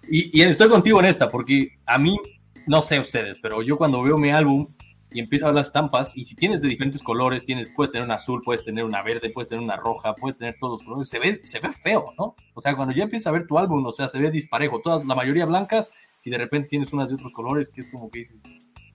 Y, 0.10 0.42
estoy 0.42 0.70
contigo 0.70 1.00
en 1.00 1.06
esta, 1.06 1.30
porque 1.30 1.78
a 1.86 1.98
mí, 1.98 2.20
no 2.68 2.82
sé 2.82 3.00
ustedes, 3.00 3.40
pero 3.40 3.62
yo 3.62 3.78
cuando 3.78 4.02
veo 4.04 4.18
mi 4.18 4.32
álbum 4.32 4.68
y 5.12 5.20
empiezo 5.20 5.46
a 5.46 5.50
ver 5.50 5.56
las 5.56 5.68
estampas, 5.68 6.18
y 6.18 6.26
si 6.26 6.36
tienes 6.36 6.62
de 6.62 6.68
diferentes 6.68 7.04
colores, 7.04 7.46
tienes, 7.46 7.70
puedes 7.70 7.92
tener 7.92 8.04
una 8.04 8.16
azul, 8.16 8.42
puedes 8.44 8.66
tener 8.66 8.84
una 8.84 9.04
verde, 9.04 9.30
puedes 9.30 9.50
tener 9.50 9.64
una 9.64 9.78
roja, 9.78 10.16
puedes 10.16 10.40
tener 10.40 10.56
todos 10.60 10.74
los 10.74 10.84
colores, 10.84 11.08
se 11.08 11.20
ve, 11.20 11.42
se 11.44 11.60
ve 11.60 11.72
feo, 11.72 12.14
¿no? 12.18 12.36
O 12.56 12.62
sea, 12.62 12.76
cuando 12.76 12.96
ya 12.96 13.04
empiezas 13.04 13.28
a 13.28 13.32
ver 13.32 13.46
tu 13.46 13.60
álbum, 13.60 13.86
o 13.86 13.92
sea, 13.92 14.08
se 14.08 14.20
ve 14.20 14.32
disparejo, 14.32 14.82
toda 14.82 15.04
la 15.06 15.14
mayoría 15.14 15.46
blancas, 15.46 15.92
y 16.24 16.32
de 16.32 16.38
repente 16.40 16.70
tienes 16.70 16.92
unas 16.94 17.10
de 17.10 17.16
otros 17.16 17.32
colores 17.32 17.70
que 17.70 17.82
es 17.82 17.90
como 17.90 18.10
que 18.10 18.20
dices, 18.20 18.42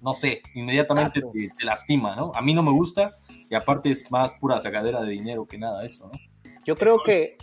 no 0.00 0.12
sé, 0.12 0.42
inmediatamente 0.54 1.20
te, 1.20 1.50
te, 1.56 1.64
lastima, 1.64 2.16
¿no? 2.16 2.32
A 2.34 2.42
mí 2.42 2.52
no 2.52 2.64
me 2.64 2.72
gusta, 2.72 3.12
y 3.48 3.54
aparte 3.54 3.90
es 3.90 4.10
más 4.10 4.34
pura 4.34 4.58
sacadera 4.58 5.00
de 5.02 5.12
dinero 5.12 5.46
que 5.46 5.56
nada 5.56 5.86
eso, 5.86 6.10
¿no? 6.12 6.18
Yo 6.64 6.76
creo 6.76 7.02
que, 7.02 7.36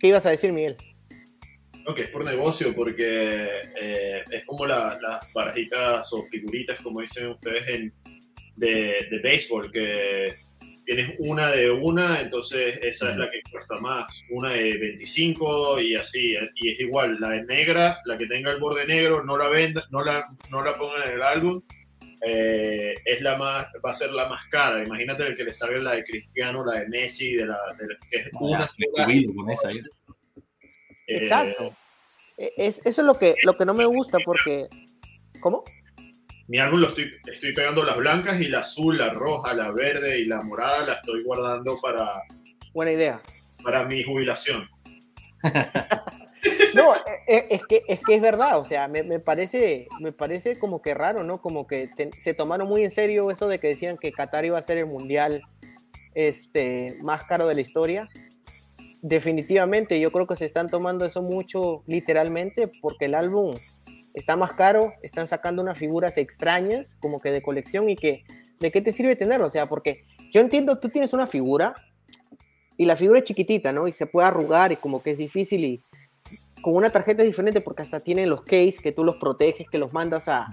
¿qué 0.00 0.08
ibas 0.08 0.26
a 0.26 0.30
decir, 0.30 0.52
Miguel? 0.52 0.76
que 1.94 2.02
es 2.02 2.10
por 2.10 2.24
negocio, 2.24 2.74
porque 2.74 3.46
eh, 3.80 4.24
es 4.30 4.44
como 4.44 4.66
las 4.66 4.98
barajitas 5.32 6.12
o 6.12 6.24
figuritas, 6.26 6.80
como 6.80 7.00
dicen 7.00 7.28
ustedes, 7.28 7.66
en, 7.68 7.92
de, 8.56 9.06
de 9.10 9.18
béisbol, 9.22 9.72
que 9.72 10.34
tienes 10.84 11.16
una 11.18 11.50
de 11.50 11.70
una, 11.70 12.20
entonces 12.20 12.78
esa 12.82 13.10
es 13.10 13.16
la 13.16 13.30
que 13.30 13.42
cuesta 13.50 13.78
más, 13.78 14.24
una 14.30 14.52
de 14.52 14.78
25 14.78 15.80
y 15.80 15.94
así, 15.94 16.34
y 16.56 16.70
es 16.70 16.80
igual, 16.80 17.18
la 17.20 17.30
de 17.30 17.44
negra, 17.44 17.98
la 18.04 18.16
que 18.16 18.26
tenga 18.26 18.50
el 18.50 18.58
borde 18.58 18.86
negro, 18.86 19.22
no 19.22 19.36
la 19.36 19.48
venda, 19.48 19.84
no 19.90 20.02
la, 20.02 20.26
no 20.50 20.62
la 20.62 20.74
pongan 20.76 21.08
en 21.08 21.14
el 21.14 21.22
álbum, 21.22 21.62
eh, 22.20 22.94
es 23.04 23.20
la 23.20 23.36
más, 23.36 23.66
va 23.84 23.90
a 23.90 23.94
ser 23.94 24.10
la 24.12 24.28
más 24.28 24.46
cara. 24.46 24.84
Imagínate 24.84 25.26
el 25.26 25.34
que 25.34 25.44
le 25.44 25.52
salga 25.52 25.78
la 25.78 25.92
de 25.92 26.04
Cristiano, 26.04 26.64
la 26.64 26.80
de 26.80 26.88
Messi, 26.88 27.34
de 27.34 27.46
la, 27.46 27.58
de 27.78 27.88
que 28.10 28.18
es 28.18 28.28
una 28.40 28.64
eh, 28.64 29.82
Exacto. 31.06 31.76
Es, 32.36 32.80
eso 32.84 33.00
es 33.00 33.06
lo 33.06 33.18
que, 33.18 33.34
lo 33.44 33.56
que 33.56 33.64
no 33.64 33.74
me 33.74 33.86
gusta 33.86 34.18
porque... 34.24 34.68
¿Cómo? 35.40 35.64
Mi 36.48 36.58
álbum 36.58 36.80
lo 36.80 36.88
estoy, 36.88 37.12
estoy 37.26 37.52
pegando 37.52 37.84
las 37.84 37.96
blancas 37.96 38.40
y 38.40 38.48
la 38.48 38.60
azul, 38.60 38.98
la 38.98 39.12
roja, 39.12 39.52
la 39.54 39.70
verde 39.70 40.18
y 40.18 40.24
la 40.24 40.42
morada 40.42 40.86
la 40.86 40.94
estoy 40.94 41.22
guardando 41.22 41.76
para... 41.80 42.22
Buena 42.72 42.92
idea. 42.92 43.20
Para 43.62 43.84
mi 43.84 44.02
jubilación. 44.02 44.68
No, 46.74 46.94
e, 46.94 47.00
e, 47.26 47.46
es 47.50 47.66
que, 47.66 47.82
es 47.88 48.00
que 48.00 48.14
es 48.14 48.20
verdad, 48.20 48.58
o 48.58 48.64
sea, 48.64 48.88
me, 48.88 49.18
parece, 49.20 49.88
me 50.00 50.12
parece 50.12 50.58
como 50.58 50.82
que 50.82 50.94
raro, 50.94 51.24
¿no? 51.24 51.40
Como 51.40 51.66
que 51.66 51.90
se 52.18 52.34
tomaron 52.34 52.68
muy 52.68 52.84
en 52.84 52.90
serio 52.90 53.30
eso 53.30 53.48
de 53.48 53.58
que 53.58 53.68
decían 53.68 53.96
que 53.96 54.12
Qatar 54.12 54.44
iba 54.44 54.58
a 54.58 54.62
ser 54.62 54.78
el 54.78 54.86
mundial 54.86 55.42
este, 56.14 56.96
más 57.00 57.24
caro 57.24 57.46
de 57.46 57.54
la 57.54 57.60
historia. 57.60 58.08
Definitivamente, 59.02 60.00
yo 60.00 60.10
creo 60.10 60.26
que 60.26 60.36
se 60.36 60.44
están 60.44 60.68
tomando 60.68 61.04
eso 61.04 61.22
mucho 61.22 61.82
literalmente 61.86 62.70
porque 62.80 63.04
el 63.04 63.14
álbum 63.14 63.56
está 64.14 64.36
más 64.36 64.52
caro, 64.54 64.92
están 65.02 65.28
sacando 65.28 65.62
unas 65.62 65.78
figuras 65.78 66.16
extrañas 66.16 66.96
como 67.00 67.20
que 67.20 67.30
de 67.30 67.42
colección 67.42 67.88
y 67.88 67.96
que, 67.96 68.24
¿de 68.58 68.70
qué 68.72 68.80
te 68.80 68.92
sirve 68.92 69.14
tenerlo? 69.14 69.46
O 69.46 69.50
sea, 69.50 69.68
porque 69.68 70.04
yo 70.32 70.40
entiendo, 70.40 70.78
tú 70.78 70.88
tienes 70.88 71.12
una 71.12 71.26
figura 71.26 71.74
y 72.76 72.84
la 72.84 72.96
figura 72.96 73.20
es 73.20 73.24
chiquitita, 73.24 73.72
¿no? 73.72 73.86
Y 73.86 73.92
se 73.92 74.06
puede 74.06 74.26
arrugar 74.26 74.72
y 74.72 74.76
como 74.76 75.02
que 75.02 75.12
es 75.12 75.18
difícil 75.18 75.64
y 75.64 75.82
con 76.60 76.74
una 76.74 76.90
tarjeta 76.90 77.22
diferente 77.22 77.60
porque 77.60 77.82
hasta 77.82 78.00
tienen 78.00 78.30
los 78.30 78.42
case 78.42 78.76
que 78.82 78.92
tú 78.92 79.04
los 79.04 79.16
proteges, 79.16 79.68
que 79.70 79.78
los 79.78 79.92
mandas 79.92 80.28
a, 80.28 80.48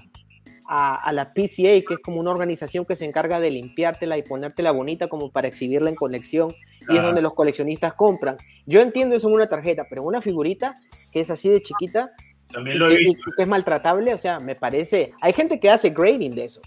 a, 0.67 1.11
la 1.13 1.33
PCA, 1.33 1.81
que 1.85 1.93
es 1.95 1.99
como 2.03 2.19
una 2.19 2.31
organización 2.31 2.85
que 2.85 2.95
se 2.95 3.05
encarga 3.05 3.39
de 3.39 3.51
limpiártela 3.51 4.17
y 4.17 4.23
ponértela 4.23 4.71
bonita 4.71 5.07
como 5.07 5.31
para 5.31 5.47
exhibirla 5.47 5.89
en 5.89 5.95
colección 5.95 6.53
y 6.89 6.97
es 6.97 7.03
donde 7.03 7.21
los 7.21 7.33
coleccionistas 7.33 7.93
compran. 7.93 8.37
Yo 8.65 8.81
entiendo 8.81 9.15
eso 9.15 9.27
en 9.27 9.35
una 9.35 9.47
tarjeta, 9.47 9.85
pero 9.89 10.03
una 10.03 10.21
figurita 10.21 10.75
que 11.11 11.21
es 11.21 11.29
así 11.29 11.49
de 11.49 11.61
chiquita, 11.61 12.11
También 12.51 12.79
lo 12.79 12.89
he 12.89 12.97
visto. 12.97 13.31
que 13.35 13.43
es 13.43 13.47
maltratable, 13.47 14.13
o 14.13 14.17
sea, 14.17 14.39
me 14.39 14.55
parece, 14.55 15.13
hay 15.21 15.33
gente 15.33 15.59
que 15.59 15.69
hace 15.69 15.89
grading 15.89 16.35
de 16.35 16.45
eso. 16.45 16.61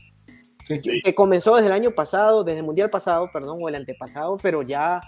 Que 0.67 1.15
comenzó 1.15 1.55
desde 1.55 1.69
el 1.69 1.73
año 1.73 1.93
pasado, 1.93 2.45
desde 2.45 2.59
el 2.59 2.65
mundial 2.67 2.91
pasado, 2.91 3.31
perdón, 3.33 3.59
o 3.63 3.69
el 3.71 3.75
antepasado, 3.75 4.37
pero 4.37 4.61
ya 4.63 5.01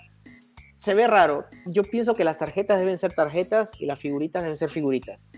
se 0.80 0.94
ve 0.94 1.06
raro. 1.06 1.44
Yo 1.66 1.84
pienso 1.84 2.14
que 2.14 2.25
las 2.25 2.38
tarjetas 2.38 2.78
deben 2.78 2.99
ser 2.99 3.12
tarjetas 3.12 3.70
y 3.78 3.84
las 3.84 3.99
figuritas 3.99 4.42
deben 4.42 4.56
ser 4.56 4.70
figuritas. 4.70 5.28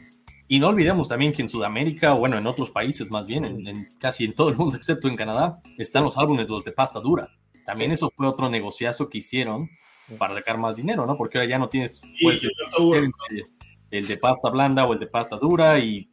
Y 0.46 0.60
no 0.60 0.68
olvidemos 0.68 1.08
también 1.08 1.32
que 1.32 1.42
en 1.42 1.48
Sudamérica, 1.48 2.12
bueno, 2.12 2.38
en 2.38 2.46
otros 2.46 2.70
países 2.70 3.10
más 3.10 3.26
bien, 3.26 3.44
en, 3.44 3.88
casi 3.98 4.24
en 4.24 4.34
todo 4.34 4.50
el 4.50 4.56
mundo 4.56 4.76
excepto 4.76 5.08
en 5.08 5.16
Canadá, 5.16 5.60
están 5.78 6.04
los 6.04 6.16
álbumes 6.16 6.48
los 6.48 6.62
de 6.62 6.70
pasta 6.70 7.00
dura. 7.00 7.28
También 7.64 7.90
eso 7.90 8.12
fue 8.16 8.28
otro 8.28 8.48
negociazo 8.48 9.08
que 9.08 9.18
hicieron 9.18 9.68
para 10.16 10.34
sacar 10.36 10.58
más 10.58 10.76
dinero, 10.76 11.06
¿no? 11.06 11.16
Porque 11.16 11.38
ahora 11.38 11.50
ya 11.50 11.58
no 11.58 11.68
tienes 11.68 12.02
pues, 12.22 12.40
el, 13.90 14.06
de 14.06 14.16
pasta 14.18 14.48
blanda 14.48 14.84
o 14.84 14.92
el 14.92 15.00
de 15.00 15.06
pasta 15.08 15.36
dura 15.38 15.76
y 15.80 16.08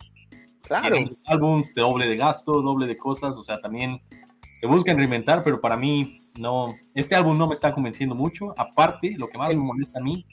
claro. 0.64 0.98
álbumes 1.26 1.72
de 1.76 1.82
doble 1.82 2.08
de 2.08 2.18
gasto, 2.18 2.64
doble 2.64 2.88
de 2.88 2.98
cosas, 2.98 3.38
o 3.38 3.44
sea, 3.44 3.62
también 3.62 4.02
se 4.56 4.66
buscan 4.66 4.98
reinventar, 4.98 5.44
pero 5.44 5.62
para 5.62 5.78
mí 5.78 6.19
no, 6.38 6.76
este 6.94 7.16
álbum 7.16 7.38
no 7.38 7.48
me 7.48 7.54
está 7.54 7.74
convenciendo 7.74 8.16
mucho. 8.16 8.54
Aparte, 8.58 9.16
lo 9.18 9.30
que 9.30 9.38
más 9.38 9.50
me 9.50 9.56
molesta 9.56 10.00
a 10.00 10.04
mí 10.04 10.26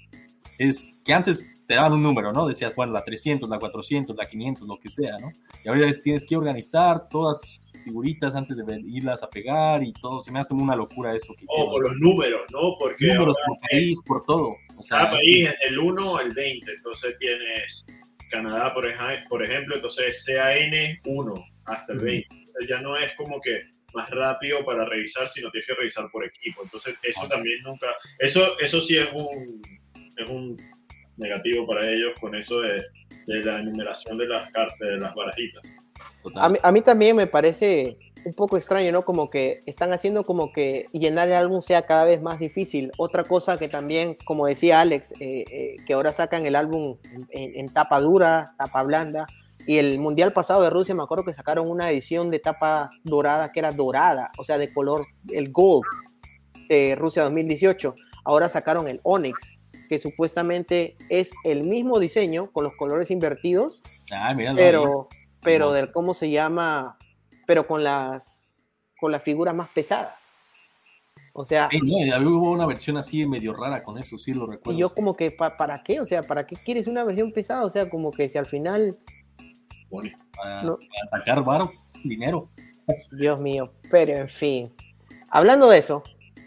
es 0.59 1.01
que 1.05 1.13
antes 1.13 1.51
te 1.67 1.75
daban 1.75 1.95
un 1.95 2.03
número, 2.03 2.33
¿no? 2.33 2.47
Decías, 2.47 2.75
bueno, 2.77 2.93
la 2.93 3.05
300, 3.05 3.49
la 3.49 3.59
400, 3.59 4.17
la 4.17 4.27
500, 4.27 4.69
lo 4.69 4.79
que 4.79 4.91
sea, 4.91 5.19
¿no? 5.19 5.31
Y 5.65 5.69
ahora 5.69 5.91
tienes 6.03 6.25
que 6.25 6.37
organizar 6.37 7.09
todas 7.09 7.39
tus 7.41 7.61
figuritas 7.85 8.35
antes 8.37 8.57
de 8.57 8.81
irlas 8.87 9.23
a 9.23 9.31
pegar 9.31 9.83
y 9.83 9.93
todo. 9.93 10.23
Se 10.23 10.31
me 10.31 10.39
hace 10.39 10.55
una 10.55 10.77
locura 10.77 11.15
eso. 11.15 11.35
Que 11.35 11.45
oh, 11.49 11.71
por 11.71 11.83
los 11.83 11.97
números, 11.97 12.43
¿no? 12.53 12.77
Porque 12.79 13.07
números 13.07 13.37
por 13.47 13.59
país, 13.69 14.01
por 14.07 14.25
todo. 14.25 14.57
O 14.77 14.83
sea, 14.83 14.99
cada 14.99 15.11
país 15.13 15.49
es 15.49 15.55
el 15.69 15.79
1 15.79 16.17
al 16.17 16.31
20. 16.33 16.73
Entonces 16.73 17.17
tienes 17.19 17.87
Canadá, 18.31 18.73
por, 18.75 18.87
ejemplo, 18.87 19.77
entonces 19.77 20.25
CAN 20.27 20.73
1 21.05 21.35
hasta 21.65 21.93
el 21.93 21.99
20. 21.99 22.29
ya 22.69 22.81
no 22.81 22.97
es 22.97 23.13
como 23.15 23.41
que 23.41 23.76
más 23.97 24.11
rápido 24.11 24.65
para 24.65 24.85
revisar 24.85 25.27
si 25.27 25.43
no 25.43 25.51
tienes 25.51 25.67
que 25.67 25.75
revisar 25.75 26.09
por 26.13 26.25
equipo. 26.25 26.63
Entonces, 26.63 26.95
eso 27.03 27.27
también 27.27 27.63
nunca, 27.63 27.87
eso, 28.19 28.59
eso 28.61 28.81
sí 28.81 28.97
es 28.99 29.09
un, 29.13 29.63
es 30.17 30.31
un 30.31 30.57
negativo 31.17 31.67
para 31.67 31.91
ellos 31.91 32.13
con 32.21 32.35
eso 32.35 32.61
de, 32.61 32.85
de 33.27 33.45
la 33.45 33.61
enumeración 33.61 34.19
de 34.19 34.29
las 34.29 34.51
cartas, 34.53 34.79
de 34.79 34.99
las 34.99 35.15
barajitas. 35.15 35.63
A 36.35 36.49
mí, 36.51 36.59
a 36.63 36.73
mí, 36.73 36.83
también 36.83 37.17
me 37.17 37.27
parece 37.27 37.97
un 38.27 38.35
poco 38.35 38.59
extraño, 38.59 38.93
¿no? 38.93 39.05
Como 39.05 39.31
que 39.31 39.61
están 39.65 39.93
haciendo 39.93 40.25
como 40.25 40.53
que 40.53 40.87
llenar 40.93 41.29
el 41.29 41.35
álbum 41.35 41.63
sea 41.63 41.87
cada 41.87 42.05
vez 42.05 42.21
más 42.21 42.39
difícil. 42.39 42.93
Otra 42.99 43.25
cosa 43.25 43.57
que 43.57 43.69
también, 43.69 44.17
como 44.27 44.47
decía 44.47 44.81
Alex, 44.81 45.13
eh, 45.21 45.45
eh, 45.51 45.77
que 45.87 45.95
ahora 45.95 46.13
sacan 46.13 46.45
el 46.45 46.57
álbum 46.57 46.99
en, 47.31 47.57
en, 47.57 47.69
tapa 47.73 48.01
dura, 48.01 48.53
tapa 48.59 48.83
blanda, 48.83 49.27
y 49.67 49.79
el 49.79 49.99
mundial 49.99 50.33
pasado 50.33 50.63
de 50.63 50.71
Rusia, 50.71 50.95
me 50.95 51.03
acuerdo 51.03 51.25
que 51.25 51.33
sacaron 51.33 51.69
una 51.69 51.91
edición 51.91 52.31
de 52.31 52.39
tapa 52.39 52.91
dorada 53.03 53.51
que 53.51 53.59
era 53.59 53.73
dorada, 53.73 54.31
o 54.39 54.45
sea, 54.45 54.59
de 54.59 54.73
color, 54.73 55.07
el 55.31 55.51
gold 55.51 55.85
de 56.69 56.95
Rusia 56.97 57.25
2018. 57.25 57.95
Ahora 58.25 58.49
sacaron 58.49 58.87
el 58.87 59.01
Onyx, 59.03 59.39
que 59.89 59.99
supuestamente 59.99 60.97
es 61.09 61.33
el 61.45 61.65
mismo 61.65 61.99
diseño 61.99 62.51
con 62.53 62.65
los 62.65 62.75
colores 62.75 63.11
invertidos, 63.11 63.83
ah, 64.13 64.35
pero, 64.55 65.09
pero 65.43 65.73
del 65.73 65.91
cómo 65.91 66.15
se 66.15 66.31
llama, 66.31 66.97
pero 67.47 67.67
con 67.67 67.83
las, 67.83 68.55
con 69.01 69.11
las 69.11 69.23
figuras 69.23 69.55
más 69.55 69.69
pesadas. 69.71 70.15
O 71.39 71.45
sea, 71.45 71.69
sí, 71.69 71.81
no, 71.83 72.31
hubo 72.31 72.53
una 72.53 72.67
versión 72.67 72.97
así 72.97 73.27
medio 73.27 73.53
rara 73.53 73.83
con 73.83 73.99
eso, 73.99 74.17
sí 74.17 74.33
lo 74.33 74.47
recuerdo. 74.47 74.73
Y 74.73 74.81
yo 74.81 74.89
como 74.89 75.15
que, 75.15 75.31
¿para 75.31 75.83
qué? 75.83 76.01
O 76.01 76.07
sea, 76.07 76.23
¿para 76.23 76.47
qué 76.47 76.57
quieres 76.57 76.87
una 76.87 77.05
versión 77.05 77.31
pesada? 77.31 77.65
O 77.65 77.69
sea, 77.69 77.91
como 77.91 78.11
que 78.11 78.29
si 78.31 78.39
al 78.39 78.47
final 78.47 78.97
para, 80.37 80.77
sacar 81.11 81.43
varo, 81.45 81.71
dinero. 82.05 82.49
Dios 83.13 83.41
mío, 83.41 83.73
pero 83.91 84.17
en 84.17 84.29
fin. 84.29 84.73
Hablando 85.31 85.69
de 85.69 85.79
eso, 85.79 86.03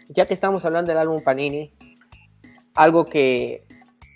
ya 0.08 0.26
que 0.26 0.34
estamos 0.34 0.64
hablando 0.64 0.88
del 0.88 0.98
álbum 0.98 1.22
Panini, 1.22 1.72
algo 2.74 3.04
que 3.04 3.64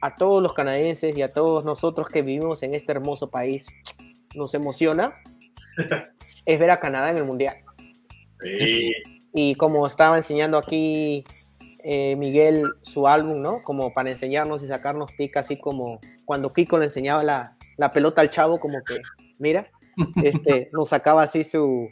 a 0.01 0.17
todos 0.17 0.43
los 0.43 0.53
canadienses 0.55 1.17
y 1.17 1.23
a 1.23 1.33
todos 1.33 1.65
nosotros 1.65 2.09
que 2.09 2.23
vivimos 2.23 2.63
en 2.63 2.75
este 2.75 2.93
hermoso 2.93 3.31
país 3.31 3.67
nos 4.35 4.55
emociona, 4.55 5.15
es 6.47 6.59
ver 6.59 6.71
a 6.71 6.81
Canadá 6.81 7.11
en 7.11 7.19
el 7.19 7.25
Mundial. 7.25 7.57
Y 9.33 9.55
como 9.57 9.87
estaba 9.87 10.17
enseñando 10.17 10.59
aquí 10.59 11.25
eh, 11.83 12.17
Miguel 12.17 12.65
su 12.83 13.09
álbum, 13.09 13.41
¿no? 13.41 13.63
Como 13.63 13.93
para 13.93 14.11
enseñarnos 14.11 14.63
y 14.63 14.67
sacarnos 14.67 15.13
pica, 15.13 15.41
así 15.41 15.59
como 15.59 16.01
cuando 16.25 16.53
Kiko 16.53 16.79
le 16.79 16.87
enseñaba 16.87 17.25
la, 17.25 17.57
la 17.77 17.93
pelota 17.93 18.21
al 18.21 18.31
chavo, 18.31 18.59
como 18.61 18.83
que, 18.85 19.01
mira, 19.39 19.71
este, 20.23 20.71
nos 20.73 20.89
sacaba 20.89 21.23
así 21.23 21.45
su, 21.45 21.89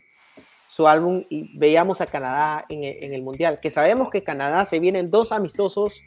su 0.67 0.89
álbum 0.89 1.25
y 1.29 1.57
veíamos 1.57 2.01
a 2.01 2.07
Canadá 2.07 2.65
en, 2.69 2.85
en, 2.85 3.15
el 3.15 3.23
Mundial, 3.23 3.61
que 3.61 3.71
sabemos 3.71 4.11
que 4.11 4.23
Canadá 4.23 4.65
se 4.65 4.81
vienen 4.81 5.11
dos 5.11 5.33
amistosos 5.33 6.01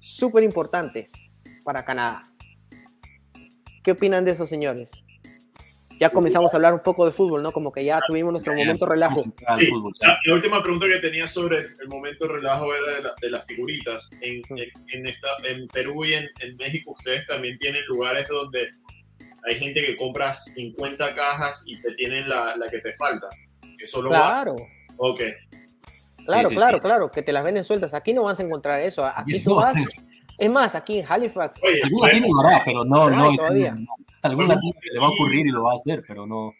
súper 0.00 0.44
importantes 0.44 1.12
para 1.64 1.84
Canadá. 1.84 2.24
¿Qué 3.82 3.92
opinan 3.92 4.24
de 4.24 4.32
esos 4.32 4.48
señores? 4.48 4.92
Ya 5.98 6.08
comenzamos 6.08 6.54
a 6.54 6.56
hablar 6.56 6.72
un 6.72 6.82
poco 6.82 7.04
de 7.04 7.12
fútbol, 7.12 7.42
¿no? 7.42 7.52
Como 7.52 7.70
que 7.72 7.84
ya 7.84 8.00
tuvimos 8.06 8.32
nuestro 8.32 8.54
momento 8.54 8.86
relajo. 8.86 9.22
la, 10.24 10.34
última 10.34 10.62
pregunta 10.62 10.86
que 10.86 10.98
tenía 10.98 11.28
sobre 11.28 11.58
el 11.58 11.88
momento 11.88 12.26
relajo 12.26 12.74
era 12.74 13.12
de, 13.20 13.30
las 13.30 13.46
figuritas. 13.46 14.10
En, 14.22 14.40
en, 14.88 15.06
esta, 15.06 15.28
en 15.44 15.68
Perú 15.68 16.06
y 16.06 16.14
en, 16.14 16.26
en 16.40 16.56
México 16.56 16.92
ustedes 16.92 17.26
también 17.26 17.58
tienen 17.58 17.84
lugares 17.86 18.26
donde 18.28 18.70
hay 19.46 19.58
gente 19.58 19.80
que 19.84 19.96
compra 19.96 20.34
50 20.34 21.14
cajas 21.14 21.62
y 21.66 21.80
te 21.80 21.94
tienen 21.94 22.28
la, 22.28 22.56
la 22.56 22.66
que 22.68 22.78
te 22.78 22.92
falta. 22.92 23.28
Que 23.78 23.86
solo 23.86 24.10
claro. 24.10 24.56
Ok. 24.96 25.20
Claro, 26.26 26.48
claro, 26.50 26.80
claro, 26.80 27.10
que 27.10 27.22
te 27.22 27.32
las 27.32 27.42
venden 27.42 27.64
sueltas. 27.64 27.94
Aquí 27.94 28.12
no 28.12 28.24
vas 28.24 28.38
a 28.38 28.42
encontrar 28.42 28.80
eso. 28.80 29.04
Aquí 29.04 29.42
tú 29.42 29.56
vas. 29.56 29.74
Es 30.38 30.50
más, 30.50 30.74
aquí 30.74 31.00
en 31.00 31.06
Halifax. 31.08 31.60
Oye, 31.62 31.82
alguna 31.82 32.10
tiene 32.10 32.28
lo 32.28 32.40
hará, 32.40 32.62
pero 32.64 32.84
no, 32.84 33.10
no. 33.10 33.34
Todavía. 33.36 33.76
Alguna 34.22 34.54
le 34.54 34.98
va 34.98 35.06
a 35.06 35.10
ocurrir 35.10 35.46
y 35.46 35.50
lo 35.50 35.64
va 35.64 35.72
a 35.72 35.76
hacer, 35.76 36.02
pero 36.06 36.26
no. 36.26 36.54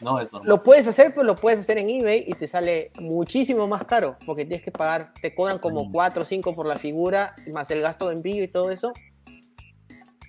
No 0.00 0.18
es. 0.18 0.30
Lo 0.44 0.62
puedes 0.62 0.86
hacer, 0.86 1.12
pero 1.12 1.24
lo 1.24 1.34
puedes 1.34 1.60
hacer 1.60 1.76
en 1.76 1.90
eBay 1.90 2.24
y 2.26 2.32
te 2.32 2.48
sale 2.48 2.90
muchísimo 2.98 3.66
más 3.66 3.84
caro 3.84 4.16
porque 4.24 4.46
tienes 4.46 4.64
que 4.64 4.70
pagar, 4.70 5.12
te 5.20 5.34
cobran 5.34 5.58
como 5.58 5.92
4 5.92 6.22
o 6.22 6.24
5 6.24 6.54
por 6.54 6.66
la 6.66 6.76
figura, 6.76 7.34
más 7.52 7.70
el 7.70 7.82
gasto 7.82 8.08
de 8.08 8.14
envío 8.14 8.42
y 8.42 8.48
todo 8.48 8.70
eso. 8.70 8.92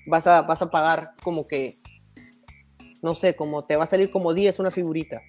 Vas 0.08 0.28
a, 0.28 0.42
vas 0.42 0.62
a 0.62 0.70
pagar 0.70 1.12
como 1.24 1.48
que 1.48 1.81
no 3.02 3.16
sé, 3.16 3.36
como 3.36 3.66
te 3.66 3.76
va 3.76 3.84
a 3.84 3.88
salir 3.88 4.10
como 4.10 4.34
10 4.34 4.60
una 4.60 4.72
figurita. 4.72 5.22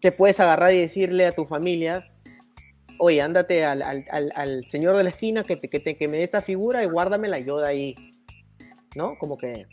Te 0.00 0.12
puedes 0.12 0.38
agarrar 0.40 0.72
y 0.72 0.78
decirle 0.78 1.26
a 1.26 1.34
tu 1.34 1.44
familia, 1.44 2.08
oye, 2.98 3.20
ándate 3.20 3.64
al, 3.64 4.64
señor 4.68 4.96
de 4.96 5.04
la 5.04 5.10
esquina 5.10 5.44
que, 5.44 5.56
te, 5.56 5.68
que, 5.68 5.96
que 5.96 6.08
me 6.08 6.18
dé 6.18 6.24
esta 6.24 6.42
figura 6.42 6.82
y 6.82 6.86
guárdamela 6.86 7.38
yo 7.38 7.58
de 7.58 7.68
ahí, 7.68 7.96
¿no? 8.94 9.16
Como 9.18 9.36
que 9.36 9.66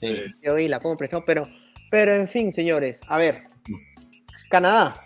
sí. 0.00 0.16
yo 0.42 0.56
la 0.56 0.80
compres, 0.80 1.12
¿no? 1.12 1.24
Pero, 1.24 1.48
pero 1.90 2.14
en 2.14 2.28
fin, 2.28 2.52
señores, 2.52 3.00
a 3.08 3.18
ver, 3.18 3.44
Canadá, 4.50 4.96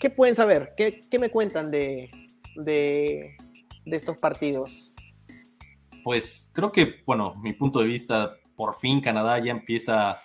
¿qué 0.00 0.08
pueden 0.08 0.34
saber? 0.34 0.72
¿Qué, 0.76 1.02
qué 1.10 1.18
me 1.18 1.30
cuentan 1.30 1.70
de, 1.70 2.10
de, 2.56 3.36
de 3.84 3.96
estos 3.96 4.16
partidos? 4.16 4.94
Pues 6.02 6.48
creo 6.54 6.72
que, 6.72 7.02
bueno, 7.04 7.34
mi 7.36 7.52
punto 7.52 7.80
de 7.80 7.86
vista, 7.86 8.36
por 8.56 8.74
fin 8.74 9.00
Canadá 9.00 9.38
ya 9.38 9.50
empieza 9.50 10.20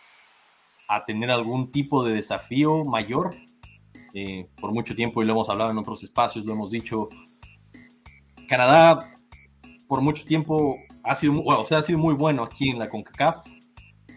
a 0.88 1.06
tener 1.06 1.32
algún 1.32 1.72
tipo 1.72 2.04
de 2.04 2.14
desafío 2.14 2.84
mayor. 2.86 3.36
Eh, 4.14 4.48
por 4.62 4.72
mucho 4.72 4.96
tiempo, 4.96 5.22
y 5.22 5.26
lo 5.26 5.34
hemos 5.34 5.50
hablado 5.50 5.72
en 5.72 5.78
otros 5.78 6.02
espacios, 6.04 6.46
lo 6.46 6.54
hemos 6.54 6.72
dicho, 6.72 7.10
Canadá 8.48 9.12
por 9.88 10.02
mucho 10.02 10.26
tiempo 10.26 10.78
ha 11.04 11.16
sido, 11.16 11.34
bueno, 11.34 11.62
o 11.62 11.64
sea, 11.66 11.80
ha 11.80 11.84
sido 11.84 12.00
muy 12.00 12.14
bueno 12.16 12.44
aquí 12.44 12.70
en 12.70 12.80
la 12.80 12.90
CONCACAF, 12.90 13.46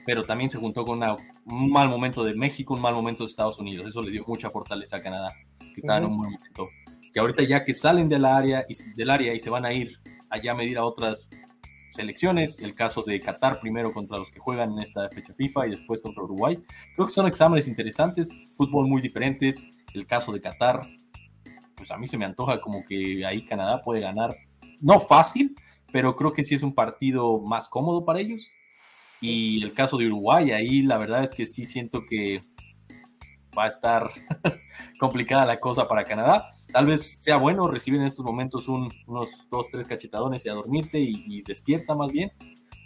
pero 0.06 0.24
también 0.24 0.50
se 0.50 0.58
juntó 0.58 0.84
con 0.84 1.02
un 1.44 1.70
mal 1.70 1.88
momento 1.88 2.24
de 2.24 2.34
México, 2.34 2.74
un 2.74 2.80
mal 2.80 2.94
momento 2.94 3.24
de 3.24 3.28
Estados 3.28 3.58
Unidos. 3.58 3.86
Eso 3.88 4.02
le 4.02 4.10
dio 4.10 4.24
mucha 4.26 4.50
fortaleza 4.50 4.96
a 4.96 5.02
Canadá, 5.02 5.34
que 5.58 5.80
estaba 5.80 5.98
en 5.98 6.06
un 6.06 6.16
buen 6.16 6.32
momento. 6.32 6.68
Que 7.12 7.20
ahorita 7.20 7.42
ya 7.42 7.64
que 7.64 7.74
salen 7.74 8.08
del 8.08 8.24
área, 8.24 8.64
y, 8.68 8.74
del 8.94 9.10
área 9.10 9.34
y 9.34 9.40
se 9.40 9.50
van 9.50 9.66
a 9.66 9.72
ir 9.72 9.98
allá 10.30 10.52
a 10.52 10.54
medir 10.54 10.78
a 10.78 10.84
otras 10.84 11.28
selecciones, 11.98 12.60
el 12.60 12.74
caso 12.74 13.02
de 13.02 13.20
Qatar 13.20 13.58
primero 13.58 13.92
contra 13.92 14.18
los 14.18 14.30
que 14.30 14.38
juegan 14.38 14.72
en 14.72 14.78
esta 14.78 15.08
fecha 15.08 15.34
FIFA 15.34 15.66
y 15.66 15.70
después 15.70 16.00
contra 16.00 16.22
Uruguay. 16.22 16.56
Creo 16.94 17.06
que 17.08 17.12
son 17.12 17.26
exámenes 17.26 17.66
interesantes, 17.66 18.28
fútbol 18.54 18.86
muy 18.86 19.02
diferentes. 19.02 19.66
El 19.92 20.06
caso 20.06 20.30
de 20.30 20.40
Qatar, 20.40 20.88
pues 21.76 21.90
a 21.90 21.96
mí 21.96 22.06
se 22.06 22.16
me 22.16 22.24
antoja 22.24 22.60
como 22.60 22.84
que 22.84 23.26
ahí 23.26 23.44
Canadá 23.44 23.82
puede 23.82 24.00
ganar, 24.00 24.36
no 24.80 25.00
fácil, 25.00 25.56
pero 25.92 26.14
creo 26.14 26.32
que 26.32 26.44
sí 26.44 26.54
es 26.54 26.62
un 26.62 26.72
partido 26.72 27.40
más 27.40 27.68
cómodo 27.68 28.04
para 28.04 28.20
ellos. 28.20 28.48
Y 29.20 29.60
el 29.64 29.74
caso 29.74 29.96
de 29.96 30.06
Uruguay, 30.06 30.52
ahí 30.52 30.82
la 30.82 30.98
verdad 30.98 31.24
es 31.24 31.32
que 31.32 31.48
sí 31.48 31.64
siento 31.64 32.04
que 32.08 32.42
va 33.58 33.64
a 33.64 33.68
estar 33.68 34.08
complicada 35.00 35.44
la 35.46 35.58
cosa 35.58 35.88
para 35.88 36.04
Canadá 36.04 36.54
tal 36.72 36.86
vez 36.86 37.22
sea 37.22 37.36
bueno 37.36 37.68
recibir 37.68 38.00
en 38.00 38.06
estos 38.06 38.24
momentos 38.24 38.68
unos 38.68 38.94
dos, 39.50 39.66
tres 39.70 39.86
cachetadones 39.86 40.44
y 40.44 40.48
a 40.48 40.54
dormirte 40.54 40.98
y, 40.98 41.42
despierta 41.42 41.94
más 41.94 42.12
bien. 42.12 42.32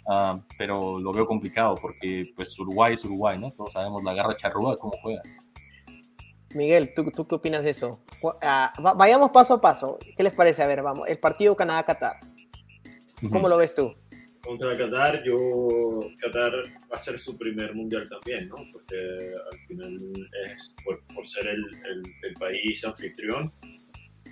Ah, 0.07 0.39
pero 0.57 0.99
lo 0.99 1.13
veo 1.13 1.25
complicado 1.25 1.75
porque 1.81 2.33
pues 2.35 2.57
Uruguay 2.59 2.95
es 2.95 3.05
Uruguay, 3.05 3.39
¿no? 3.39 3.51
Todos 3.51 3.71
sabemos 3.71 4.03
la 4.03 4.13
garra 4.13 4.35
charrúa, 4.35 4.77
cómo 4.77 4.93
juega. 5.01 5.21
Miguel, 6.53 6.93
¿tú, 6.93 7.09
¿tú, 7.11 7.25
qué 7.25 7.35
opinas 7.35 7.63
de 7.63 7.71
eso? 7.71 7.99
Ah, 8.41 8.73
vayamos 8.95 9.31
paso 9.31 9.55
a 9.55 9.61
paso. 9.61 9.97
¿Qué 10.15 10.23
les 10.23 10.33
parece? 10.33 10.61
A 10.61 10.67
ver, 10.67 10.81
vamos. 10.83 11.07
El 11.07 11.19
partido 11.19 11.55
Canadá-Qatar. 11.55 12.19
¿Cómo 13.31 13.47
lo 13.47 13.57
ves 13.57 13.73
tú? 13.73 13.95
Contra 14.43 14.77
Qatar, 14.77 15.23
yo 15.23 16.01
Qatar 16.19 16.51
va 16.91 16.95
a 16.95 16.97
ser 16.97 17.17
su 17.17 17.37
primer 17.37 17.73
mundial 17.73 18.09
también, 18.09 18.49
¿no? 18.49 18.57
Porque 18.73 18.97
al 19.51 19.59
final 19.67 19.97
es 20.45 20.75
por, 20.83 21.25
ser 21.25 21.47
el, 21.47 21.63
el 22.23 22.33
país 22.33 22.83
anfitrión, 22.83 23.49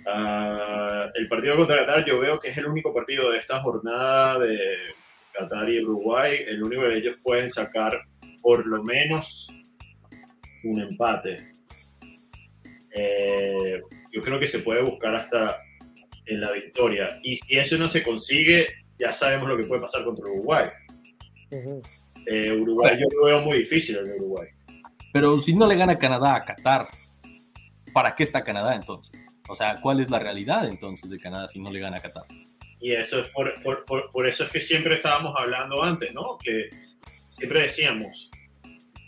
Uh, 0.04 1.10
el 1.14 1.28
partido 1.28 1.56
contra 1.56 1.86
Qatar 1.86 2.04
yo 2.04 2.18
veo 2.18 2.38
que 2.40 2.48
es 2.48 2.58
el 2.58 2.66
único 2.66 2.92
partido 2.92 3.30
de 3.30 3.38
esta 3.38 3.60
jornada 3.60 4.36
de 4.40 4.58
Qatar 5.32 5.70
y 5.70 5.80
Uruguay, 5.80 6.40
el 6.44 6.62
único 6.62 6.82
de 6.82 6.98
ellos 6.98 7.16
pueden 7.22 7.48
sacar 7.48 8.02
por 8.40 8.66
lo 8.66 8.82
menos 8.82 9.46
un 10.64 10.80
empate. 10.80 11.52
Eh, 12.94 13.80
yo 14.10 14.20
creo 14.22 14.40
que 14.40 14.48
se 14.48 14.58
puede 14.58 14.82
buscar 14.82 15.14
hasta 15.14 15.58
en 16.26 16.40
la 16.40 16.50
victoria. 16.50 17.20
Y 17.22 17.36
si 17.36 17.56
eso 17.56 17.78
no 17.78 17.88
se 17.88 18.02
consigue, 18.02 18.66
ya 19.02 19.12
sabemos 19.12 19.48
lo 19.48 19.56
que 19.56 19.64
puede 19.64 19.80
pasar 19.80 20.04
contra 20.04 20.26
Uruguay. 20.26 20.66
Eh, 21.50 22.52
Uruguay 22.52 22.96
yo 23.00 23.06
lo 23.18 23.26
veo 23.26 23.40
muy 23.40 23.58
difícil 23.58 23.98
en 23.98 24.12
Uruguay. 24.12 24.48
Pero 25.12 25.36
si 25.38 25.54
no 25.54 25.66
le 25.66 25.76
gana 25.76 25.98
Canadá 25.98 26.36
a 26.36 26.44
Qatar, 26.44 26.88
¿para 27.92 28.14
qué 28.14 28.22
está 28.22 28.44
Canadá 28.44 28.74
entonces? 28.74 29.20
O 29.48 29.54
sea, 29.54 29.80
¿cuál 29.82 30.00
es 30.00 30.08
la 30.08 30.18
realidad 30.18 30.66
entonces 30.66 31.10
de 31.10 31.18
Canadá 31.18 31.48
si 31.48 31.60
no 31.60 31.70
le 31.70 31.80
gana 31.80 31.96
a 31.96 32.00
Qatar? 32.00 32.22
Y 32.80 32.92
eso 32.92 33.20
es 33.20 33.28
por, 33.28 33.52
por, 33.62 33.84
por, 34.10 34.28
eso 34.28 34.44
es 34.44 34.50
que 34.50 34.60
siempre 34.60 34.96
estábamos 34.96 35.34
hablando 35.36 35.82
antes, 35.82 36.12
¿no? 36.14 36.38
Que 36.38 36.70
siempre 37.28 37.62
decíamos, 37.62 38.30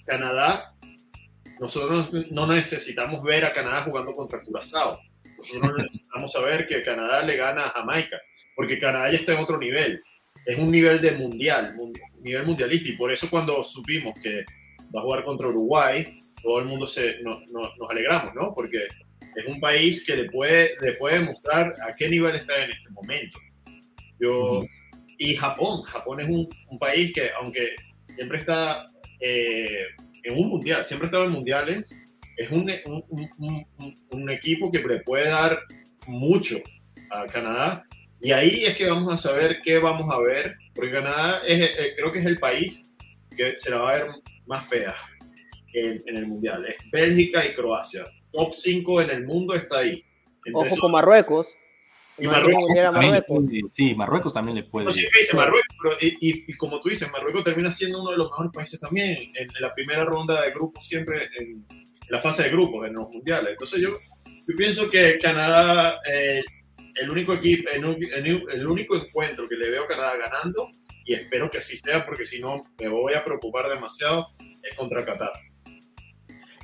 Canadá, 0.05 0.75
nosotros 1.61 2.13
no 2.31 2.47
necesitamos 2.47 3.23
ver 3.23 3.45
a 3.45 3.53
Canadá 3.53 3.83
jugando 3.83 4.13
contra 4.13 4.43
Curazao. 4.43 5.01
Nosotros 5.37 5.79
necesitamos 5.79 6.33
saber 6.33 6.67
que 6.67 6.83
Canadá 6.83 7.23
le 7.23 7.37
gana 7.37 7.67
a 7.67 7.71
Jamaica, 7.71 8.21
porque 8.55 8.79
Canadá 8.79 9.11
ya 9.11 9.19
está 9.19 9.33
en 9.33 9.39
otro 9.39 9.59
nivel. 9.59 10.03
Es 10.47 10.59
un 10.59 10.71
nivel 10.71 11.01
de 11.01 11.13
mundial, 11.13 11.75
nivel 12.21 12.47
mundialista, 12.47 12.91
y 12.91 12.97
por 12.97 13.11
eso 13.11 13.31
cuando 13.31 13.63
supimos 13.63 14.15
que 14.23 14.45
va 14.95 15.01
a 15.01 15.03
jugar 15.03 15.25
contra 15.25 15.49
Uruguay, 15.49 16.21
todo 16.43 16.59
el 16.59 16.67
mundo 16.67 16.87
se, 16.87 17.17
nos 17.23 17.91
alegramos, 17.91 18.35
¿no? 18.35 18.53
Porque 18.55 18.87
es 19.35 19.47
un 19.47 19.61
país 19.61 20.05
que 20.07 20.17
le 20.17 20.31
puede, 20.31 20.75
le 20.81 20.93
puede 20.93 21.21
mostrar 21.21 21.75
a 21.87 21.95
qué 21.95 22.09
nivel 22.09 22.37
está 22.37 22.65
en 22.65 22.71
este 22.71 22.91
momento. 22.91 23.39
Yo, 24.21 24.61
Y 25.19 25.35
Japón, 25.35 25.83
Japón 25.83 26.21
es 26.21 26.29
un, 26.29 26.49
un 26.69 26.79
país 26.79 27.13
que, 27.13 27.31
aunque 27.41 27.75
siempre 28.15 28.39
está 28.39 28.87
eh, 29.21 29.87
en 30.23 30.39
un 30.39 30.49
mundial, 30.49 30.87
siempre 30.87 31.07
ha 31.07 31.09
estado 31.09 31.25
en 31.25 31.33
mundiales, 31.33 31.95
es 32.37 32.51
un, 32.51 32.71
un, 32.87 33.67
un, 34.11 34.31
equipo 34.31 34.71
que 34.71 34.81
le 34.81 35.01
puede 35.01 35.29
dar 35.29 35.61
mucho 36.07 36.59
a 37.11 37.27
Canadá. 37.27 37.85
Y 38.25 38.33
ahí 38.33 38.65
es 38.65 38.75
que 38.75 38.89
vamos 38.89 39.13
a 39.13 39.17
saber 39.17 39.61
qué 39.63 39.79
vamos 39.79 40.13
a 40.13 40.19
ver, 40.19 40.57
porque 40.75 40.91
Canadá 40.91 41.43
es, 41.47 41.61
eh, 41.61 41.93
creo 41.97 42.11
que 42.11 42.19
es 42.19 42.27
el 42.27 42.39
país 42.39 42.91
que 43.37 43.57
se 43.57 43.71
la 43.71 43.79
va 43.79 43.91
a 43.91 43.99
ver 43.99 44.07
más 44.47 44.67
fea 44.67 44.95
en, 45.75 46.03
en 46.07 46.17
el 46.17 46.27
mundial. 46.27 46.67
Es 46.67 46.77
Bélgica 46.91 47.47
y 47.47 47.55
Croacia 47.55 48.05
top 48.35 48.53
5 48.53 49.03
en 49.03 49.11
el 49.11 49.25
mundo 49.25 49.55
está 49.55 49.79
ahí. 49.79 50.05
Ojo 50.53 50.77
con 50.77 50.93
Marruecos. 50.93 51.49
Y 52.19 52.27
Marruecos, 52.29 53.47
Sí, 53.71 53.95
Marruecos 53.95 54.35
también 54.35 54.57
le 54.57 54.63
puede. 54.65 54.87
No, 54.87 54.93
sí, 54.93 55.05
dice 55.19 55.37
Marruecos, 55.37 55.77
pero, 55.83 55.97
y, 56.01 56.57
como 56.57 56.81
tú 56.81 56.89
dices, 56.89 57.11
Marruecos 57.11 57.43
termina 57.43 57.71
siendo 57.73 58.03
uno 58.03 58.13
de 58.13 58.19
los 58.19 58.31
mejores 58.31 58.53
países 58.53 58.79
también 58.79 59.33
en, 59.35 59.49
la 59.59 59.75
primera 59.75 60.05
ronda 60.05 60.43
de 60.43 60.53
grupos, 60.53 60.87
siempre 60.87 61.29
en, 61.39 61.67
la 62.09 62.21
fase 62.21 62.45
de 62.45 62.51
grupos, 62.51 62.87
en 62.87 62.95
los 62.95 63.11
mundiales. 63.11 63.53
Entonces 63.53 63.81
yo, 63.81 63.91
yo 64.27 64.57
pienso 64.57 64.89
que 64.89 65.19
Canadá, 65.19 65.99
eh, 66.09 66.45
el, 66.95 67.11
único 67.11 67.35
equipo, 67.35 67.71
el, 67.71 68.67
único 68.67 68.97
encuentro 68.97 69.49
que 69.49 69.57
le 69.57 69.71
veo 69.71 69.85
a 69.85 69.89
Canadá 69.89 70.17
ganando, 70.17 70.69
y 71.05 71.15
espero 71.15 71.51
que 71.51 71.59
así 71.59 71.77
sea, 71.77 72.05
porque 72.07 72.25
si 72.25 72.41
no 72.41 72.63
me 72.81 72.89
voy 72.89 73.15
a 73.15 73.25
preocupar 73.25 73.69
demasiado, 73.69 74.29
es 74.63 74.75
contra 74.77 75.05
Qatar. 75.05 75.33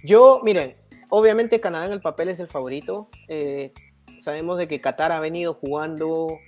Yo, 0.03 0.40
miren, 0.43 0.77
obviamente 1.11 1.61
Canadá 1.61 1.87
en 1.87 1.93
el 1.93 2.01
papel 2.01 2.31
es 2.31 2.40
el 2.40 2.49
favorito. 2.49 3.11
Eh, 3.29 3.73
sabemos 4.21 4.57
de 4.57 4.66
que 4.66 4.81
Qatar 4.81 5.12
ha 5.12 5.21
venido 5.21 5.55
jugando, 5.55 6.38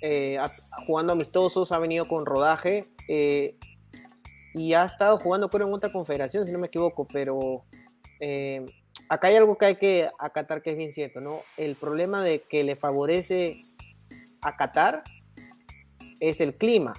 eh, 0.00 0.38
jugando 0.86 1.12
amistosos, 1.12 1.72
ha 1.72 1.78
venido 1.78 2.08
con 2.08 2.24
rodaje 2.24 2.86
eh, 3.08 3.56
y 4.54 4.72
ha 4.72 4.84
estado 4.84 5.18
jugando 5.18 5.50
creo 5.50 5.66
en 5.68 5.74
otra 5.74 5.92
confederación, 5.92 6.46
si 6.46 6.52
no 6.52 6.58
me 6.58 6.68
equivoco, 6.68 7.06
pero 7.06 7.64
acá 9.08 9.28
hay 9.28 9.36
algo 9.36 9.56
que 9.56 9.66
hay 9.66 9.76
que 9.76 10.10
acatar 10.18 10.62
que 10.62 10.70
es 10.70 10.76
bien 10.76 10.92
cierto, 10.92 11.20
¿no? 11.20 11.42
El 11.56 11.76
problema 11.76 12.22
de 12.22 12.40
que 12.40 12.64
le 12.64 12.76
favorece 12.76 13.62
a 14.40 14.56
Qatar 14.56 15.02
es 16.20 16.40
el 16.40 16.54
clima. 16.54 16.94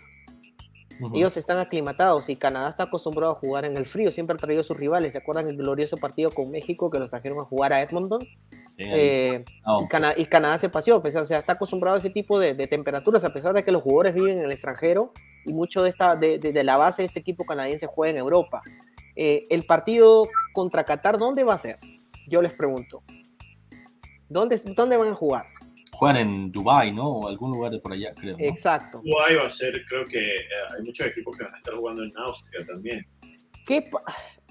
Ellos 1.13 1.37
están 1.37 1.59
aclimatados 1.59 2.27
y 2.27 2.35
Canadá 2.35 2.69
está 2.69 2.83
acostumbrado 2.83 3.31
a 3.31 3.35
jugar 3.35 3.63
en 3.63 3.77
el 3.77 3.85
frío, 3.85 4.11
siempre 4.11 4.33
ha 4.33 4.37
traído 4.37 4.61
a 4.61 4.65
sus 4.65 4.75
rivales. 4.75 5.13
¿Se 5.13 5.19
acuerdan 5.19 5.47
el 5.47 5.55
glorioso 5.55 5.95
partido 5.95 6.29
con 6.31 6.51
México 6.51 6.89
que 6.89 6.99
los 6.99 7.09
trajeron 7.09 7.39
a 7.39 7.45
jugar 7.45 7.71
a 7.71 7.81
Edmonton? 7.81 8.19
Eh, 8.77 9.45
y, 10.17 10.25
Canadá, 10.25 10.57
se 10.57 10.69
paseó, 10.69 11.01
pues, 11.01 11.15
o 11.15 11.25
sea, 11.25 11.39
está 11.39 11.53
acostumbrado 11.53 11.95
a 11.95 11.99
ese 11.99 12.09
tipo 12.09 12.37
de, 12.37 12.53
temperaturas, 12.67 13.23
a 13.23 13.33
pesar 13.33 13.53
de 13.53 13.63
que 13.63 13.71
los 13.71 13.81
jugadores 13.81 14.13
viven 14.13 14.39
en 14.39 14.45
el 14.45 14.51
extranjero 14.51 15.13
y 15.45 15.53
mucho 15.53 15.83
de, 15.83 15.89
esta, 15.89 16.15
de, 16.17 16.63
la 16.63 16.75
base 16.75 17.01
de 17.01 17.07
este 17.07 17.19
equipo 17.21 17.45
canadiense 17.45 17.87
juega 17.87 18.11
en 18.11 18.17
Europa. 18.17 18.61
Eh, 19.15 19.47
el 19.49 19.63
partido 19.65 20.27
contra 20.53 20.83
Qatar, 20.83 21.17
¿dónde 21.17 21.43
va 21.43 21.53
a 21.53 21.59
ser? 21.59 21.77
Yo 22.29 22.41
les 22.41 22.53
pregunto. 22.53 23.03
¿Dónde, 24.29 24.57
dónde 24.75 24.95
van 24.95 25.09
a 25.09 25.15
jugar? 25.15 25.45
juegan 25.99 26.17
en 26.17 26.51
Dubai, 26.51 26.93
¿no? 26.93 27.07
O 27.09 27.27
algún 27.27 27.51
lugar 27.51 27.73
de 27.73 27.79
por 27.79 27.91
allá, 27.91 28.13
creo. 28.15 28.35
Exacto. 28.39 29.01
Dubai 29.03 29.35
va 29.35 29.47
a 29.47 29.49
ser, 29.49 29.83
creo 29.85 30.05
que 30.05 30.17
eh, 30.17 30.45
hay 30.73 30.81
muchos 30.83 31.05
equipos 31.05 31.35
que 31.35 31.43
van 31.43 31.53
a 31.53 31.57
estar 31.57 31.73
jugando 31.73 32.03
en 32.03 32.17
Austria 32.17 32.65
también. 32.65 33.05
¿Qué, 33.67 33.91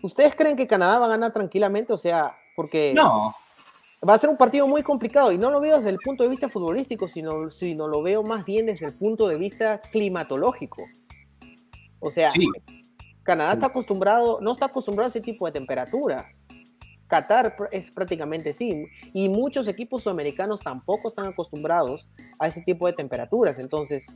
¿Ustedes 0.03 0.35
creen 0.35 0.57
que 0.57 0.67
Canadá 0.67 0.99
va 0.99 1.07
a 1.07 1.11
ganar 1.11 1.33
tranquilamente? 1.33 1.95
O 1.95 1.99
sea, 1.99 2.37
porque... 2.55 2.93
No. 2.95 3.35
Va 4.07 4.15
a 4.15 4.19
ser 4.19 4.29
un 4.29 4.37
partido 4.37 4.69
muy 4.69 4.83
complicado 4.83 5.33
y 5.33 5.39
no 5.39 5.51
lo 5.51 5.59
veo 5.61 5.79
desde 5.79 5.91
el 5.91 5.99
punto 5.99 6.23
de 6.23 6.29
vista 6.29 6.49
futbolístico, 6.49 7.09
sino, 7.09 7.51
sino 7.51 7.89
lo 7.89 8.01
veo 8.01 8.23
más 8.23 8.45
bien 8.45 8.67
desde 8.67 8.87
el 8.87 8.95
punto 8.95 9.27
de 9.27 9.37
vista 9.37 9.81
climatológico. 9.91 10.85
O 11.99 12.11
sea, 12.11 12.31
Canadá 13.25 13.55
está 13.55 13.67
acostumbrado, 13.67 14.39
no 14.41 14.53
está 14.53 14.67
acostumbrado 14.67 15.07
a 15.07 15.11
ese 15.11 15.21
tipo 15.21 15.47
de 15.47 15.53
temperaturas. 15.53 16.38
Qatar 17.09 17.57
es 17.73 17.91
prácticamente 17.91 18.53
sí, 18.53 18.87
y 19.13 19.29
muchos 19.29 19.67
equipos 19.67 20.03
sudamericanos 20.03 20.61
tampoco 20.61 21.09
están 21.09 21.27
acostumbrados 21.27 22.09
a 22.39 22.47
ese 22.47 22.61
tipo 22.63 22.87
de 22.87 22.93
temperaturas, 22.93 23.59
entonces 23.59 24.07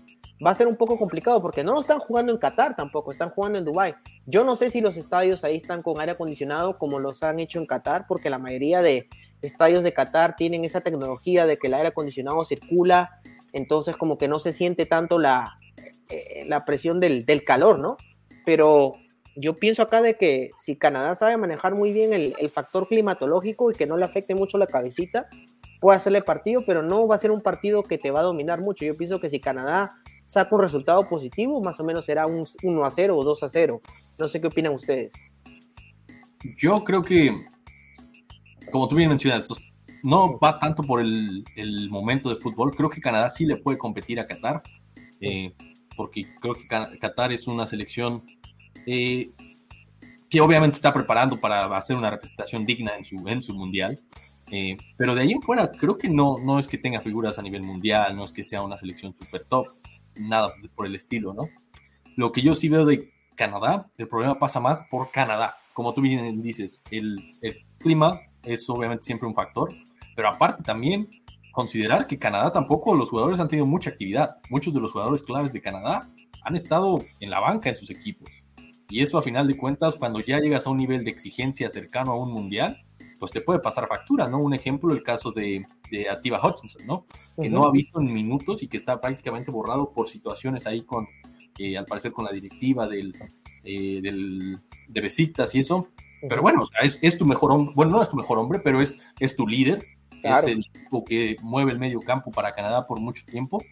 va 0.44 0.50
a 0.50 0.54
ser 0.54 0.66
un 0.66 0.76
poco 0.76 0.98
complicado 0.98 1.40
porque 1.40 1.64
no 1.64 1.72
lo 1.72 1.80
están 1.80 1.98
jugando 1.98 2.32
en 2.32 2.38
Qatar 2.38 2.76
tampoco, 2.76 3.10
están 3.10 3.30
jugando 3.30 3.58
en 3.58 3.64
Dubai. 3.64 3.94
Yo 4.26 4.44
no 4.44 4.56
sé 4.56 4.70
si 4.70 4.80
los 4.80 4.96
estadios 4.96 5.42
ahí 5.42 5.56
están 5.56 5.82
con 5.82 5.98
aire 5.98 6.12
acondicionado 6.12 6.78
como 6.78 7.00
los 7.00 7.22
han 7.22 7.40
hecho 7.40 7.58
en 7.58 7.66
Qatar, 7.66 8.06
porque 8.06 8.30
la 8.30 8.38
mayoría 8.38 8.82
de 8.82 9.08
estadios 9.40 9.82
de 9.82 9.92
Qatar 9.92 10.36
tienen 10.36 10.64
esa 10.64 10.82
tecnología 10.82 11.46
de 11.46 11.58
que 11.58 11.68
el 11.68 11.74
aire 11.74 11.88
acondicionado 11.88 12.44
circula, 12.44 13.20
entonces 13.52 13.96
como 13.96 14.18
que 14.18 14.28
no 14.28 14.38
se 14.38 14.52
siente 14.52 14.86
tanto 14.86 15.18
la, 15.18 15.58
eh, 16.08 16.44
la 16.46 16.64
presión 16.64 17.00
del, 17.00 17.24
del 17.24 17.44
calor, 17.44 17.78
¿no? 17.78 17.96
Pero 18.44 18.96
yo 19.36 19.56
pienso 19.58 19.82
acá 19.82 20.02
de 20.02 20.16
que 20.16 20.50
si 20.58 20.76
Canadá 20.76 21.14
sabe 21.14 21.36
manejar 21.36 21.74
muy 21.74 21.92
bien 21.92 22.12
el, 22.12 22.50
factor 22.50 22.88
climatológico 22.88 23.70
y 23.70 23.74
que 23.74 23.86
no 23.86 23.96
le 23.96 24.04
afecte 24.04 24.34
mucho 24.34 24.58
la 24.58 24.66
cabecita, 24.66 25.26
puede 25.80 25.96
hacerle 25.96 26.22
partido, 26.22 26.62
pero 26.66 26.82
no 26.82 27.06
va 27.06 27.14
a 27.14 27.18
ser 27.18 27.30
un 27.30 27.40
partido 27.40 27.82
que 27.82 27.98
te 27.98 28.10
va 28.10 28.20
a 28.20 28.24
dominar 28.24 28.60
mucho. 28.60 28.84
Yo 28.84 28.96
pienso 28.96 29.20
que 29.20 29.30
si 29.30 29.40
Canadá 29.40 29.90
saca 30.26 30.54
un 30.54 30.60
resultado 30.60 31.08
positivo, 31.08 31.62
más 31.62 31.80
o 31.80 31.84
menos 31.84 32.04
será 32.04 32.26
un 32.26 32.46
1 32.62 32.84
a 32.84 32.90
0 32.90 33.16
o 33.16 33.24
2 33.24 33.42
a 33.42 33.48
0. 33.48 33.80
No 34.18 34.28
sé 34.28 34.40
qué 34.40 34.46
opinan 34.48 34.74
ustedes. 34.74 35.12
Yo 36.56 36.82
creo 36.84 37.02
que, 37.02 37.34
como 38.70 38.88
tú 38.88 38.96
bien 38.96 39.08
mencionas, 39.08 39.44
no 40.02 40.38
va 40.38 40.58
tanto 40.58 40.82
por 40.82 41.00
el, 41.00 41.44
momento 41.90 42.28
de 42.28 42.36
fútbol. 42.36 42.74
Creo 42.76 42.90
que 42.90 43.00
Canadá 43.00 43.30
sí 43.30 43.46
le 43.46 43.56
puede 43.56 43.78
competir 43.78 44.20
a 44.20 44.26
Qatar, 44.26 44.62
eh, 45.20 45.54
porque 45.96 46.26
creo 46.40 46.54
que 46.54 46.66
Qatar 46.66 47.32
es 47.32 47.46
una 47.46 47.66
selección 47.66 48.24
eh, 48.86 49.30
que 50.28 50.40
obviamente 50.40 50.76
está 50.76 50.92
preparando 50.92 51.40
para 51.40 51.64
hacer 51.76 51.96
una 51.96 52.10
representación 52.10 52.64
digna 52.64 52.96
en 52.96 53.04
su, 53.04 53.28
en 53.28 53.42
su 53.42 53.54
mundial. 53.54 54.00
Eh, 54.50 54.76
pero 54.96 55.14
de 55.14 55.22
ahí 55.22 55.32
en 55.32 55.42
fuera, 55.42 55.70
creo 55.70 55.96
que 55.96 56.08
no, 56.08 56.38
no 56.38 56.58
es 56.58 56.68
que 56.68 56.78
tenga 56.78 57.00
figuras 57.00 57.38
a 57.38 57.42
nivel 57.42 57.62
mundial, 57.62 58.14
no 58.16 58.24
es 58.24 58.32
que 58.32 58.44
sea 58.44 58.62
una 58.62 58.76
selección 58.76 59.14
super 59.16 59.44
top, 59.44 59.68
nada 60.16 60.52
por 60.74 60.86
el 60.86 60.94
estilo, 60.94 61.32
¿no? 61.32 61.48
Lo 62.16 62.32
que 62.32 62.42
yo 62.42 62.54
sí 62.54 62.68
veo 62.68 62.84
de 62.84 63.12
Canadá, 63.34 63.90
el 63.96 64.08
problema 64.08 64.38
pasa 64.38 64.60
más 64.60 64.82
por 64.90 65.10
Canadá. 65.10 65.56
Como 65.72 65.94
tú 65.94 66.02
bien 66.02 66.42
dices, 66.42 66.82
el, 66.90 67.34
el 67.40 67.64
clima 67.78 68.20
es 68.42 68.68
obviamente 68.68 69.04
siempre 69.04 69.26
un 69.26 69.34
factor, 69.34 69.74
pero 70.14 70.28
aparte 70.28 70.62
también 70.62 71.08
considerar 71.52 72.06
que 72.06 72.18
Canadá 72.18 72.52
tampoco 72.52 72.94
los 72.94 73.10
jugadores 73.10 73.40
han 73.40 73.48
tenido 73.48 73.66
mucha 73.66 73.90
actividad. 73.90 74.36
Muchos 74.50 74.74
de 74.74 74.80
los 74.80 74.92
jugadores 74.92 75.22
claves 75.22 75.52
de 75.52 75.60
Canadá 75.60 76.10
han 76.42 76.56
estado 76.56 77.02
en 77.20 77.30
la 77.30 77.40
banca 77.40 77.68
en 77.68 77.76
sus 77.76 77.90
equipos. 77.90 78.28
Y 78.92 79.00
eso 79.00 79.16
a 79.16 79.22
final 79.22 79.46
de 79.46 79.56
cuentas, 79.56 79.96
cuando 79.96 80.20
ya 80.20 80.38
llegas 80.38 80.66
a 80.66 80.70
un 80.70 80.76
nivel 80.76 81.02
de 81.02 81.10
exigencia 81.10 81.70
cercano 81.70 82.12
a 82.12 82.18
un 82.18 82.30
mundial, 82.30 82.84
pues 83.18 83.32
te 83.32 83.40
puede 83.40 83.58
pasar 83.58 83.88
factura, 83.88 84.28
¿no? 84.28 84.38
Un 84.38 84.52
ejemplo, 84.52 84.92
el 84.92 85.02
caso 85.02 85.32
de, 85.32 85.64
de 85.90 86.10
Ativa 86.10 86.38
Hutchinson, 86.46 86.86
¿no? 86.86 87.06
Que 87.40 87.48
no 87.48 87.64
ha 87.64 87.72
visto 87.72 88.02
en 88.02 88.12
minutos 88.12 88.62
y 88.62 88.68
que 88.68 88.76
está 88.76 89.00
prácticamente 89.00 89.50
borrado 89.50 89.92
por 89.94 90.10
situaciones 90.10 90.66
ahí 90.66 90.82
con, 90.82 91.08
eh, 91.58 91.78
al 91.78 91.86
parecer 91.86 92.12
con 92.12 92.26
la 92.26 92.32
directiva 92.32 92.86
del, 92.86 93.14
eh, 93.64 94.00
del, 94.02 94.60
de 94.88 95.00
Besitas 95.00 95.54
y 95.54 95.60
eso. 95.60 95.88
Pero 96.28 96.42
bueno, 96.42 96.62
es, 96.82 96.98
es, 97.00 97.16
tu 97.16 97.24
mejor 97.24 97.50
hombre, 97.50 97.72
bueno, 97.74 97.92
no 97.92 98.02
es 98.02 98.10
tu 98.10 98.16
mejor 98.18 98.36
hombre, 98.36 98.58
pero 98.58 98.82
es, 98.82 99.00
es 99.18 99.34
tu 99.34 99.48
líder, 99.48 99.86
es 100.22 100.44
el 100.44 100.70
tipo 100.70 101.02
que 101.02 101.36
mueve 101.40 101.72
el 101.72 101.78
medio 101.78 102.00
campo 102.00 102.30
para 102.30 102.52
Canadá 102.52 102.86
por 102.86 103.00
mucho 103.00 103.24
tiempo 103.24 103.64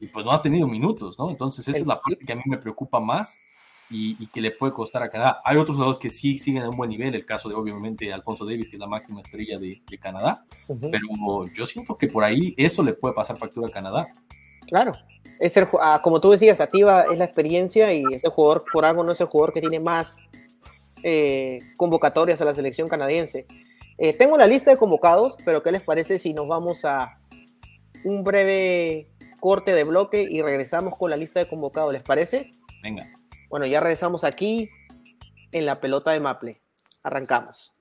y 0.00 0.06
pues 0.06 0.24
no 0.24 0.32
ha 0.32 0.40
tenido 0.40 0.66
minutos, 0.66 1.18
¿no? 1.18 1.28
Entonces 1.28 1.68
esa 1.68 1.78
es 1.78 1.86
la 1.86 2.00
parte 2.00 2.24
que 2.24 2.32
a 2.32 2.36
mí 2.36 2.42
me 2.46 2.56
preocupa 2.56 3.00
más 3.00 3.42
y, 3.90 4.26
que 4.28 4.40
le 4.40 4.52
puede 4.52 4.72
costar 4.72 5.02
a 5.02 5.10
Canadá. 5.10 5.40
Hay 5.44 5.56
otros 5.56 5.76
jugadores 5.76 5.98
que 5.98 6.10
sí 6.10 6.38
siguen 6.38 6.62
a 6.62 6.70
un 6.70 6.76
buen 6.76 6.90
nivel, 6.90 7.14
el 7.14 7.26
caso 7.26 7.48
de 7.48 7.56
obviamente 7.56 8.12
Alfonso 8.12 8.44
Davis, 8.44 8.68
que 8.68 8.76
es 8.76 8.80
la 8.80 8.86
máxima 8.86 9.20
estrella 9.20 9.58
de, 9.58 9.82
Canadá, 10.00 10.44
pero 10.66 11.46
yo 11.52 11.66
siento 11.66 11.98
que 11.98 12.06
por 12.06 12.24
ahí 12.24 12.54
eso 12.56 12.82
le 12.82 12.94
puede 12.94 13.14
pasar 13.14 13.36
factura 13.36 13.66
a 13.66 13.70
Canadá. 13.70 14.08
Claro, 14.66 14.92
es 15.40 15.56
el, 15.56 15.66
ah, 15.80 16.00
como 16.02 16.20
tú 16.20 16.30
decías, 16.30 16.60
activa 16.60 17.06
es 17.10 17.18
la 17.18 17.24
experiencia 17.24 17.92
y 17.92 18.04
ese 18.12 18.28
jugador 18.28 18.64
por 18.72 18.84
algo 18.84 19.02
no 19.02 19.12
es 19.12 19.20
el 19.20 19.26
jugador 19.26 19.52
que 19.52 19.60
tiene 19.60 19.80
más 19.80 20.16
eh, 21.02 21.58
convocatorias 21.76 22.40
a 22.40 22.44
la 22.44 22.54
selección 22.54 22.88
canadiense. 22.88 23.46
Eh, 23.98 24.14
tengo 24.14 24.38
la 24.38 24.46
lista 24.46 24.70
de 24.70 24.76
convocados, 24.76 25.36
pero 25.44 25.62
¿qué 25.62 25.72
les 25.72 25.82
parece 25.82 26.18
si 26.18 26.32
nos 26.32 26.46
vamos 26.46 26.84
a 26.84 27.18
un 28.04 28.22
breve 28.22 29.08
corte 29.40 29.74
de 29.74 29.84
bloque 29.84 30.22
y 30.22 30.40
regresamos 30.40 30.96
con 30.96 31.10
la 31.10 31.16
lista 31.16 31.40
de 31.40 31.48
convocados? 31.48 31.92
¿Les 31.92 32.02
parece? 32.02 32.52
Venga. 32.82 33.10
Bueno, 33.50 33.66
ya 33.66 33.80
regresamos 33.80 34.22
aquí 34.22 34.70
en 35.50 35.66
la 35.66 35.80
pelota 35.80 36.12
de 36.12 36.20
Maple. 36.20 36.62
Arrancamos. 37.02 37.74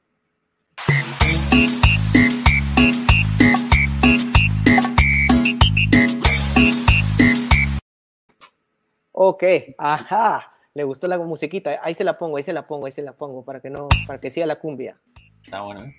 Ok, 9.11 9.43
ajá. 9.77 10.53
Le 10.73 10.83
gustó 10.83 11.07
la 11.07 11.19
musiquita. 11.19 11.79
Ahí 11.83 11.93
se 11.93 12.03
la 12.03 12.17
pongo, 12.17 12.37
ahí 12.37 12.43
se 12.43 12.51
la 12.51 12.65
pongo, 12.65 12.87
ahí 12.87 12.91
se 12.91 13.03
la 13.03 13.13
pongo 13.13 13.45
para 13.45 13.61
que 13.61 13.69
no, 13.69 13.87
para 14.07 14.19
que 14.19 14.31
siga 14.31 14.47
la 14.47 14.55
cumbia. 14.55 14.99
Está 15.43 15.61
bueno, 15.61 15.83
¿eh? 15.83 15.95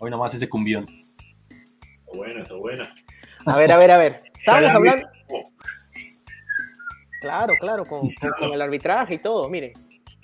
Hoy 0.00 0.10
nomás 0.10 0.32
ese 0.32 0.48
cumbión. 0.48 0.86
Está 2.06 2.16
buena, 2.16 2.40
está 2.40 2.54
buena. 2.54 2.94
A 3.44 3.56
ver, 3.56 3.70
a 3.70 3.76
ver, 3.76 3.90
a 3.90 3.98
ver. 3.98 4.22
Estábamos 4.38 4.72
hablando. 4.72 5.19
Claro, 7.20 7.54
claro, 7.60 7.84
con, 7.84 8.10
el 8.40 8.62
arbitraje 8.62 9.14
y 9.14 9.18
todo. 9.18 9.48
Miren, 9.50 9.72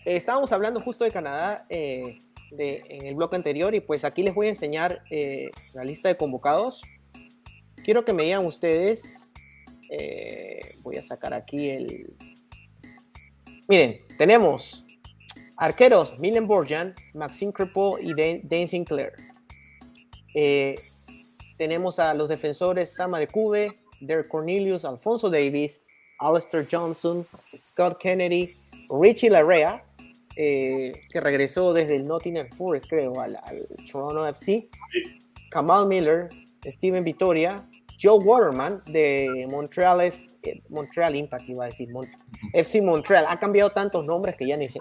eh, 0.04 0.16
estábamos 0.16 0.50
hablando 0.52 0.80
justo 0.80 1.04
de 1.04 1.10
Canadá 1.10 1.66
eh, 1.68 2.18
en 2.58 3.06
el 3.06 3.14
bloque 3.14 3.36
anterior 3.36 3.74
y 3.74 3.80
pues 3.80 4.04
aquí 4.04 4.22
les 4.22 4.34
voy 4.34 4.46
a 4.46 4.50
enseñar 4.50 5.02
eh, 5.10 5.50
la 5.74 5.84
lista 5.84 6.08
de 6.08 6.16
convocados. 6.16 6.80
Quiero 7.84 8.04
que 8.04 8.14
me 8.14 8.24
digan 8.24 8.46
ustedes, 8.46 9.04
voy 10.82 10.96
a 10.96 11.02
sacar 11.02 11.34
aquí 11.34 11.68
el... 11.68 12.16
Miren, 13.68 14.00
tenemos 14.16 14.84
arqueros 15.56 16.18
Milen 16.18 16.46
Borjan, 16.46 16.94
Maxime 17.14 17.52
Crepeau 17.52 17.98
y 17.98 18.14
Dane 18.14 18.68
Sinclair. 18.68 19.12
tenemos 21.58 21.98
a 21.98 22.14
los 22.14 22.28
defensores 22.28 22.94
Sam 22.94 23.14
Arecube, 23.14 23.78
Derek 24.00 24.28
Cornelius, 24.28 24.84
Alfonso 24.84 25.30
Davis, 25.30 25.82
Alistair 26.20 26.66
Johnson, 26.70 27.26
Scott 27.62 27.98
Kennedy, 28.00 28.54
Richie 28.88 29.30
Larea, 29.30 29.82
eh, 30.36 31.02
que 31.10 31.20
regresó 31.20 31.72
desde 31.72 31.96
el 31.96 32.06
Nottingham 32.06 32.48
Forest, 32.56 32.88
creo, 32.88 33.20
al, 33.20 33.38
Toronto 33.90 34.26
FC, 34.26 34.68
Kamal 35.50 35.86
Miller, 35.86 36.28
Steven 36.64 37.04
Vitoria, 37.04 37.64
Joe 38.00 38.18
Waterman 38.18 38.80
de 38.86 39.46
Montreal, 39.50 40.00
eh, 40.02 40.12
Montreal 40.68 41.16
Impact, 41.16 41.48
iba 41.48 41.64
a 41.64 41.68
decir, 41.68 41.88
FC 42.52 42.82
Montreal. 42.82 43.24
Ha 43.28 43.38
cambiado 43.38 43.70
tantos 43.70 44.04
nombres 44.04 44.36
que 44.36 44.46
ya 44.46 44.56
ni 44.56 44.68
sé. 44.68 44.80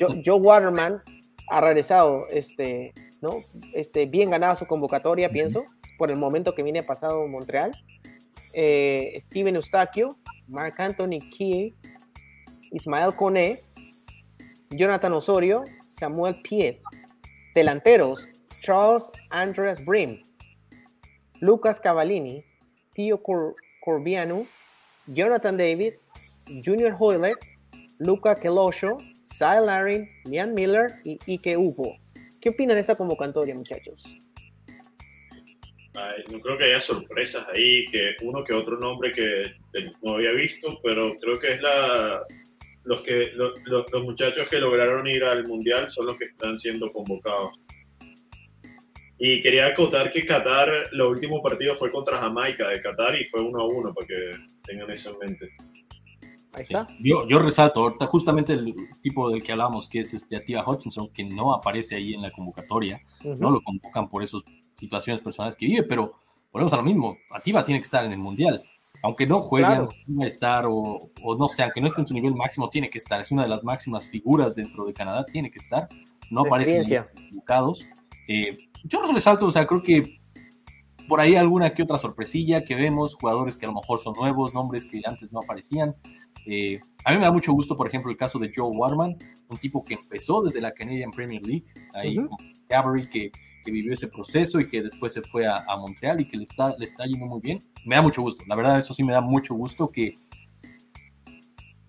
Joe, 0.00 0.40
Waterman 0.40 1.00
ha 1.48 1.60
regresado, 1.60 2.26
este, 2.30 2.92
¿no? 3.20 3.36
Este, 3.74 4.06
bien 4.06 4.30
ganada 4.30 4.56
su 4.56 4.66
convocatoria, 4.66 5.30
pienso, 5.30 5.64
por 5.96 6.10
el 6.10 6.16
momento 6.16 6.54
que 6.54 6.62
viene 6.62 6.82
pasado 6.82 7.26
Montreal. 7.28 7.70
Eh, 8.54 9.16
Steven 9.20 9.54
Eustaquio, 9.54 10.18
Mark 10.48 10.74
Anthony 10.78 11.20
Key, 11.30 11.74
Ismael 12.72 13.12
Cone, 13.12 13.58
Jonathan 14.76 15.12
Osorio, 15.12 15.64
Samuel 15.88 16.34
Piet. 16.42 16.80
Delanteros, 17.58 18.28
Charles 18.60 19.10
Andreas 19.32 19.84
Brim, 19.84 20.22
Lucas 21.40 21.80
Cavallini, 21.80 22.44
Tio 22.94 23.20
Corbiano, 23.84 24.46
Jonathan 25.08 25.56
David, 25.56 25.94
Junior 26.64 26.92
Hoylet, 26.92 27.34
Luca 27.98 28.36
Kelosho, 28.36 28.98
Cy 29.24 29.58
Larin, 29.60 30.08
Lian 30.24 30.54
Miller 30.54 31.00
y 31.04 31.18
Ike 31.26 31.56
Hugo. 31.56 31.96
¿Qué 32.40 32.50
opinan 32.50 32.76
de 32.76 32.82
esta 32.82 32.94
convocatoria, 32.94 33.56
muchachos? 33.56 34.04
No 36.30 36.40
creo 36.40 36.58
que 36.58 36.64
haya 36.64 36.80
sorpresas 36.80 37.46
ahí, 37.48 37.86
que 37.86 38.16
uno 38.22 38.44
que 38.44 38.52
otro 38.52 38.78
nombre 38.78 39.12
que 39.12 39.52
no 40.02 40.14
había 40.14 40.32
visto, 40.32 40.78
pero 40.82 41.16
creo 41.20 41.38
que 41.38 41.52
es 41.52 41.62
la 41.62 42.22
los 42.84 43.02
que 43.02 43.32
los, 43.34 43.52
los, 43.66 44.02
muchachos 44.02 44.48
que 44.48 44.58
lograron 44.58 45.06
ir 45.06 45.22
al 45.22 45.46
mundial 45.46 45.90
son 45.90 46.06
los 46.06 46.16
que 46.16 46.24
están 46.24 46.58
siendo 46.58 46.90
convocados. 46.90 47.60
Y 49.18 49.42
quería 49.42 49.66
acotar 49.66 50.10
que 50.10 50.24
Qatar, 50.24 50.88
lo 50.92 51.10
último 51.10 51.42
partido 51.42 51.74
fue 51.74 51.90
contra 51.90 52.18
Jamaica 52.18 52.68
de 52.68 52.80
Qatar 52.80 53.20
y 53.20 53.26
fue 53.26 53.42
uno 53.42 53.60
a 53.60 53.66
uno, 53.66 53.92
para 53.92 54.06
que 54.06 54.30
tengan 54.64 54.90
eso 54.90 55.10
en 55.12 55.18
mente. 55.18 55.50
Ahí 56.52 56.62
está. 56.62 56.86
Yo, 57.00 57.28
yo 57.28 57.38
resalto 57.40 57.80
ahorita 57.80 58.06
justamente 58.06 58.54
el 58.54 58.74
tipo 59.02 59.28
del 59.30 59.42
que 59.42 59.52
hablamos, 59.52 59.88
que 59.88 60.00
es 60.00 60.14
este 60.14 60.36
Atia 60.36 60.66
Hutchinson, 60.66 61.12
que 61.12 61.24
no 61.24 61.52
aparece 61.52 61.96
ahí 61.96 62.14
en 62.14 62.22
la 62.22 62.30
convocatoria, 62.30 63.02
no 63.22 63.50
lo 63.50 63.60
convocan 63.60 64.08
por 64.08 64.22
esos 64.22 64.44
situaciones 64.78 65.20
personales 65.20 65.56
que 65.56 65.66
vive, 65.66 65.82
pero 65.82 66.14
volvemos 66.52 66.72
a 66.72 66.76
lo 66.76 66.82
mismo, 66.82 67.16
Ativa 67.30 67.64
tiene 67.64 67.80
que 67.80 67.84
estar 67.84 68.04
en 68.04 68.12
el 68.12 68.18
Mundial. 68.18 68.62
Aunque 69.02 69.26
no 69.28 69.40
juegue, 69.40 69.66
claro. 69.66 69.88
a 70.20 70.26
estar, 70.26 70.66
o, 70.68 71.10
no 71.38 71.46
sé, 71.48 71.62
aunque 71.62 71.80
no 71.80 71.86
esté 71.86 72.00
en 72.00 72.06
su 72.08 72.14
nivel 72.14 72.34
máximo, 72.34 72.68
tiene 72.68 72.90
que 72.90 72.98
estar. 72.98 73.20
Es 73.20 73.30
una 73.30 73.42
de 73.42 73.48
las 73.48 73.62
máximas 73.62 74.06
figuras 74.06 74.56
dentro 74.56 74.84
de 74.84 74.92
Canadá, 74.92 75.24
tiene 75.24 75.52
que 75.52 75.58
estar. 75.58 75.88
No 76.30 76.40
aparecen 76.40 76.84
convocados. 77.14 77.86
Eh, 78.26 78.58
yo 78.82 79.00
no 79.00 79.12
resalto, 79.12 79.46
o 79.46 79.50
sea, 79.52 79.66
creo 79.66 79.82
que 79.82 80.18
por 81.08 81.20
ahí 81.20 81.36
alguna 81.36 81.70
que 81.70 81.82
otra 81.82 81.96
sorpresilla 81.96 82.64
que 82.64 82.74
vemos, 82.74 83.14
jugadores 83.14 83.56
que 83.56 83.66
a 83.66 83.68
lo 83.68 83.74
mejor 83.74 83.98
son 83.98 84.14
nuevos, 84.14 84.52
nombres 84.52 84.84
que 84.84 85.00
antes 85.04 85.32
no 85.32 85.40
aparecían. 85.40 85.96
Eh, 86.46 86.80
a 87.04 87.12
mí 87.12 87.18
me 87.18 87.24
da 87.24 87.32
mucho 87.32 87.52
gusto, 87.52 87.76
por 87.76 87.88
ejemplo, 87.88 88.10
el 88.10 88.16
caso 88.16 88.38
de 88.38 88.52
Joe 88.54 88.70
Warman, 88.70 89.16
un 89.48 89.58
tipo 89.58 89.84
que 89.84 89.94
empezó 89.94 90.42
desde 90.42 90.60
la 90.60 90.72
Canadian 90.72 91.10
Premier 91.10 91.44
League, 91.44 91.64
ahí 91.94 92.16
con 92.16 92.28
que, 93.10 93.32
que, 93.68 93.72
vivió 93.72 93.92
ese 93.92 94.08
proceso 94.08 94.60
y 94.60 94.68
que 94.68 94.82
después 94.82 95.12
se 95.12 95.22
fue 95.22 95.46
a, 95.46 95.64
Montreal 95.76 96.20
y 96.20 96.28
que 96.28 96.36
le 96.36 96.44
está, 96.44 96.74
le 96.78 96.84
está 96.84 97.04
yendo 97.04 97.26
muy 97.26 97.40
bien. 97.40 97.64
Me 97.84 97.96
da 97.96 98.02
mucho 98.02 98.22
gusto, 98.22 98.42
la 98.46 98.56
verdad, 98.56 98.78
eso 98.78 98.94
sí 98.94 99.02
me 99.02 99.12
da 99.12 99.20
mucho 99.20 99.54
gusto 99.54 99.88
que, 99.88 100.16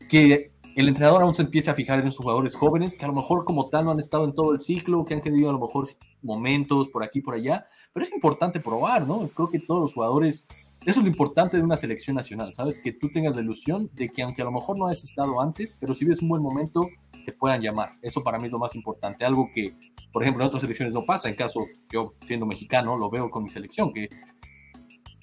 que 0.08 0.52
el 0.76 0.88
entrenador 0.88 1.24
aún 1.24 1.36
se 1.36 1.42
empiece 1.42 1.70
a 1.70 1.74
fijar 1.74 2.00
en 2.00 2.08
esos 2.08 2.20
jugadores 2.20 2.56
jóvenes 2.56 2.96
que 2.96 3.04
a 3.04 3.08
lo 3.08 3.14
mejor 3.14 3.44
como 3.44 3.70
tal 3.70 3.86
no 3.86 3.92
han 3.92 4.00
estado 4.00 4.26
en 4.26 4.34
todo 4.34 4.54
el 4.54 4.60
ciclo, 4.60 5.04
que 5.04 5.14
han 5.14 5.22
tenido 5.22 5.50
a 5.50 5.54
lo 5.54 5.60
mejor 5.60 5.88
momentos 6.22 6.88
por 6.90 7.04
aquí 7.04 7.22
por 7.22 7.36
allá, 7.36 7.66
pero 7.92 8.06
es 8.06 8.12
importante 8.14 8.60
probar, 8.60 9.08
¿no? 9.08 9.28
Creo 9.30 9.50
que 9.50 9.60
todos 9.60 9.82
los 9.82 9.94
jugadores, 9.94 10.48
eso 10.86 11.00
es 11.00 11.04
lo 11.04 11.08
importante 11.08 11.58
de 11.58 11.64
una 11.64 11.76
selección 11.76 12.16
nacional, 12.16 12.54
¿sabes? 12.54 12.78
Que 12.78 12.94
tú 12.94 13.10
tengas 13.12 13.36
la 13.36 13.42
ilusión 13.42 13.90
de 13.94 14.10
que 14.10 14.22
aunque 14.22 14.42
a 14.42 14.46
lo 14.46 14.52
mejor 14.52 14.78
no 14.78 14.88
hayas 14.88 15.04
estado 15.04 15.42
antes, 15.42 15.76
pero 15.80 15.94
si 15.94 16.06
ves 16.06 16.22
un 16.22 16.30
buen 16.30 16.42
momento, 16.42 16.88
te 17.32 17.38
puedan 17.38 17.62
llamar. 17.62 17.92
Eso 18.02 18.24
para 18.24 18.38
mí 18.40 18.48
es 18.48 18.52
lo 18.52 18.60
más 18.60 18.76
importante, 18.76 19.26
algo 19.26 19.50
que, 19.54 19.76
por 20.12 20.24
ejemplo, 20.24 20.44
en 20.44 20.48
otras 20.48 20.62
selecciones 20.62 20.94
no 20.94 21.06
pasa, 21.06 21.30
en 21.30 21.36
caso 21.36 21.66
yo 21.92 22.14
siendo 22.26 22.46
mexicano, 22.46 22.98
lo 22.98 23.10
veo 23.10 23.30
con 23.30 23.44
mi 23.44 23.50
selección, 23.50 23.94
que 23.94 24.10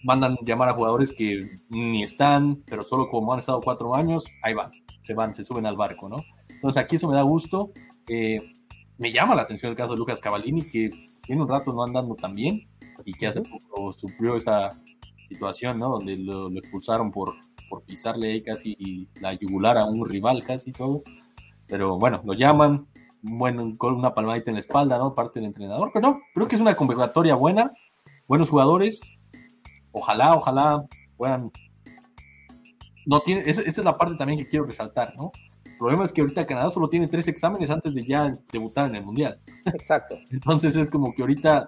mandan 0.04 0.36
llamar 0.42 0.68
a 0.68 0.74
jugadores 0.74 1.12
que 1.12 1.58
ni 1.68 2.02
están, 2.02 2.62
pero 2.66 2.82
solo 2.82 3.08
como 3.08 3.32
han 3.32 3.38
estado 3.38 3.60
cuatro 3.60 3.94
años, 3.94 4.24
ahí 4.42 4.54
van 4.54 4.70
se 5.06 5.14
van, 5.14 5.34
se 5.34 5.44
suben 5.44 5.66
al 5.66 5.76
barco, 5.76 6.08
¿no? 6.08 6.16
Entonces 6.48 6.82
aquí 6.82 6.96
eso 6.96 7.08
me 7.08 7.14
da 7.14 7.22
gusto. 7.22 7.70
Eh, 8.08 8.40
me 8.98 9.12
llama 9.12 9.36
la 9.36 9.42
atención 9.42 9.70
el 9.70 9.76
caso 9.76 9.92
de 9.92 9.98
Lucas 9.98 10.20
Cavallini, 10.20 10.62
que 10.62 10.90
tiene 11.22 11.42
un 11.42 11.48
rato 11.48 11.72
no 11.72 11.84
andando 11.84 12.16
tan 12.16 12.34
bien 12.34 12.66
y 13.04 13.12
que 13.12 13.28
hace 13.28 13.42
poco 13.42 13.92
sufrió 13.92 14.36
esa 14.36 14.76
situación, 15.28 15.78
¿no? 15.78 15.90
Donde 15.90 16.16
lo, 16.16 16.48
expulsaron 16.58 17.12
por, 17.12 17.34
por 17.68 17.82
pisarle 17.82 18.32
ahí 18.32 18.42
casi 18.42 19.08
la 19.20 19.32
yugular 19.34 19.78
a 19.78 19.84
un 19.84 20.08
rival 20.08 20.42
casi 20.44 20.72
todo. 20.72 21.02
Pero 21.66 21.98
bueno, 21.98 22.22
lo 22.24 22.34
llaman, 22.34 22.86
bueno, 23.22 23.74
con 23.76 23.94
una 23.94 24.14
palmadita 24.14 24.50
en 24.50 24.54
la 24.54 24.60
espalda, 24.60 24.98
¿no? 24.98 25.14
Parte 25.14 25.40
del 25.40 25.48
entrenador, 25.48 25.90
pero 25.92 26.08
no, 26.08 26.20
creo 26.34 26.48
que 26.48 26.54
es 26.54 26.60
una 26.60 26.76
convocatoria 26.76 27.34
buena, 27.34 27.72
buenos 28.26 28.50
jugadores. 28.50 29.00
Ojalá, 29.92 30.34
ojalá 30.34 30.84
puedan 31.16 31.50
no 33.06 33.20
tiene, 33.20 33.42
esa, 33.46 33.62
es 33.62 33.78
la 33.78 33.96
parte 33.96 34.16
también 34.16 34.38
que 34.38 34.48
quiero 34.48 34.66
resaltar, 34.66 35.14
¿no? 35.16 35.32
El 35.64 35.78
problema 35.78 36.04
es 36.04 36.12
que 36.12 36.20
ahorita 36.20 36.46
Canadá 36.46 36.70
solo 36.70 36.88
tiene 36.88 37.06
tres 37.06 37.28
exámenes 37.28 37.70
antes 37.70 37.94
de 37.94 38.04
ya 38.04 38.36
debutar 38.52 38.88
en 38.88 38.96
el 38.96 39.04
Mundial. 39.04 39.38
Exacto. 39.66 40.16
Entonces 40.30 40.76
es 40.76 40.90
como 40.90 41.14
que 41.14 41.22
ahorita 41.22 41.66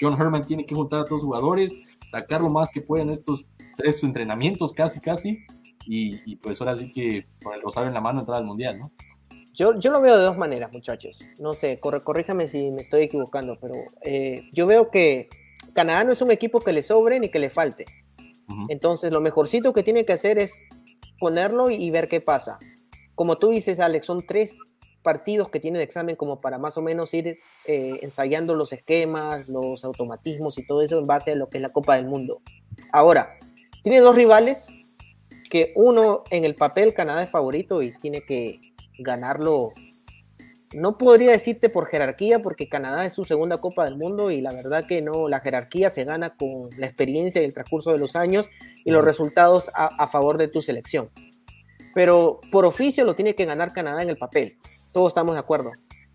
John 0.00 0.18
Herman 0.18 0.46
tiene 0.46 0.64
que 0.64 0.74
juntar 0.74 1.00
a 1.00 1.04
todos 1.04 1.22
los 1.22 1.24
jugadores, 1.24 1.80
sacar 2.10 2.40
lo 2.40 2.50
más 2.50 2.70
que 2.70 2.80
puedan 2.80 3.10
estos 3.10 3.46
tres 3.76 4.02
entrenamientos 4.02 4.72
casi, 4.72 5.00
casi, 5.00 5.38
y, 5.88 6.36
pues 6.36 6.60
ahora 6.60 6.76
sí 6.76 6.90
que 6.90 7.26
con 7.42 7.54
el 7.54 7.62
rosario 7.62 7.88
en 7.88 7.94
la 7.94 8.00
mano 8.00 8.20
entrar 8.20 8.38
al 8.38 8.44
Mundial, 8.44 8.78
¿no? 8.78 8.92
Yo, 9.56 9.78
yo 9.78 9.90
lo 9.90 10.02
veo 10.02 10.18
de 10.18 10.24
dos 10.24 10.36
maneras, 10.36 10.70
muchachos. 10.70 11.18
No 11.38 11.54
sé, 11.54 11.80
corríjame 11.80 12.46
si 12.46 12.70
me 12.70 12.82
estoy 12.82 13.04
equivocando, 13.04 13.58
pero 13.58 13.74
eh, 14.02 14.42
yo 14.52 14.66
veo 14.66 14.90
que 14.90 15.30
Canadá 15.72 16.04
no 16.04 16.12
es 16.12 16.20
un 16.20 16.30
equipo 16.30 16.60
que 16.60 16.74
le 16.74 16.82
sobre 16.82 17.18
ni 17.18 17.30
que 17.30 17.38
le 17.38 17.48
falte. 17.48 17.86
Entonces, 18.68 19.10
lo 19.10 19.20
mejorcito 19.20 19.72
que 19.72 19.82
tiene 19.82 20.04
que 20.04 20.12
hacer 20.12 20.38
es 20.38 20.52
ponerlo 21.18 21.70
y 21.70 21.90
ver 21.90 22.08
qué 22.08 22.20
pasa. 22.20 22.58
Como 23.14 23.38
tú 23.38 23.48
dices, 23.48 23.80
Alex, 23.80 24.06
son 24.06 24.26
tres 24.26 24.54
partidos 25.02 25.48
que 25.48 25.58
tiene 25.58 25.78
de 25.78 25.84
examen 25.84 26.16
como 26.16 26.40
para 26.40 26.58
más 26.58 26.76
o 26.76 26.82
menos 26.82 27.14
ir 27.14 27.38
eh, 27.64 27.98
ensayando 28.02 28.54
los 28.54 28.72
esquemas, 28.72 29.48
los 29.48 29.84
automatismos 29.84 30.58
y 30.58 30.66
todo 30.66 30.82
eso 30.82 30.98
en 30.98 31.06
base 31.06 31.32
a 31.32 31.34
lo 31.34 31.48
que 31.48 31.58
es 31.58 31.62
la 31.62 31.70
Copa 31.70 31.96
del 31.96 32.06
Mundo. 32.06 32.42
Ahora, 32.92 33.38
tiene 33.82 34.00
dos 34.00 34.14
rivales 34.14 34.66
que 35.48 35.72
uno 35.76 36.24
en 36.30 36.44
el 36.44 36.56
papel 36.56 36.92
Canadá 36.92 37.22
es 37.22 37.30
favorito 37.30 37.82
y 37.82 37.96
tiene 37.96 38.22
que 38.22 38.60
ganarlo. 38.98 39.72
No 40.74 40.98
podría 40.98 41.30
decirte 41.30 41.68
por 41.68 41.86
jerarquía 41.86 42.42
porque 42.42 42.68
Canadá 42.68 43.06
es 43.06 43.12
su 43.12 43.24
segunda 43.24 43.58
Copa 43.58 43.84
del 43.84 43.96
Mundo 43.96 44.30
y 44.30 44.40
la 44.40 44.52
verdad 44.52 44.84
que 44.86 45.00
no, 45.00 45.28
la 45.28 45.40
jerarquía 45.40 45.90
se 45.90 46.04
gana 46.04 46.36
con 46.36 46.70
la 46.76 46.86
experiencia 46.86 47.40
y 47.40 47.44
el 47.44 47.54
transcurso 47.54 47.92
de 47.92 47.98
los 47.98 48.16
años 48.16 48.48
y 48.84 48.90
los 48.90 49.04
resultados 49.04 49.70
a, 49.74 50.06
favor 50.06 50.38
de 50.38 50.48
tu 50.48 50.62
selección. 50.62 51.10
Pero 51.94 52.40
por 52.50 52.64
oficio 52.64 53.04
lo 53.04 53.14
tiene 53.14 53.34
que 53.34 53.46
ganar 53.46 53.72
Canadá 53.72 54.02
en 54.02 54.10
el 54.10 54.18
papel. 54.18 54.58
Todos 54.92 55.08
estamos 55.08 55.34
de 55.34 55.40
acuerdo. 55.40 55.72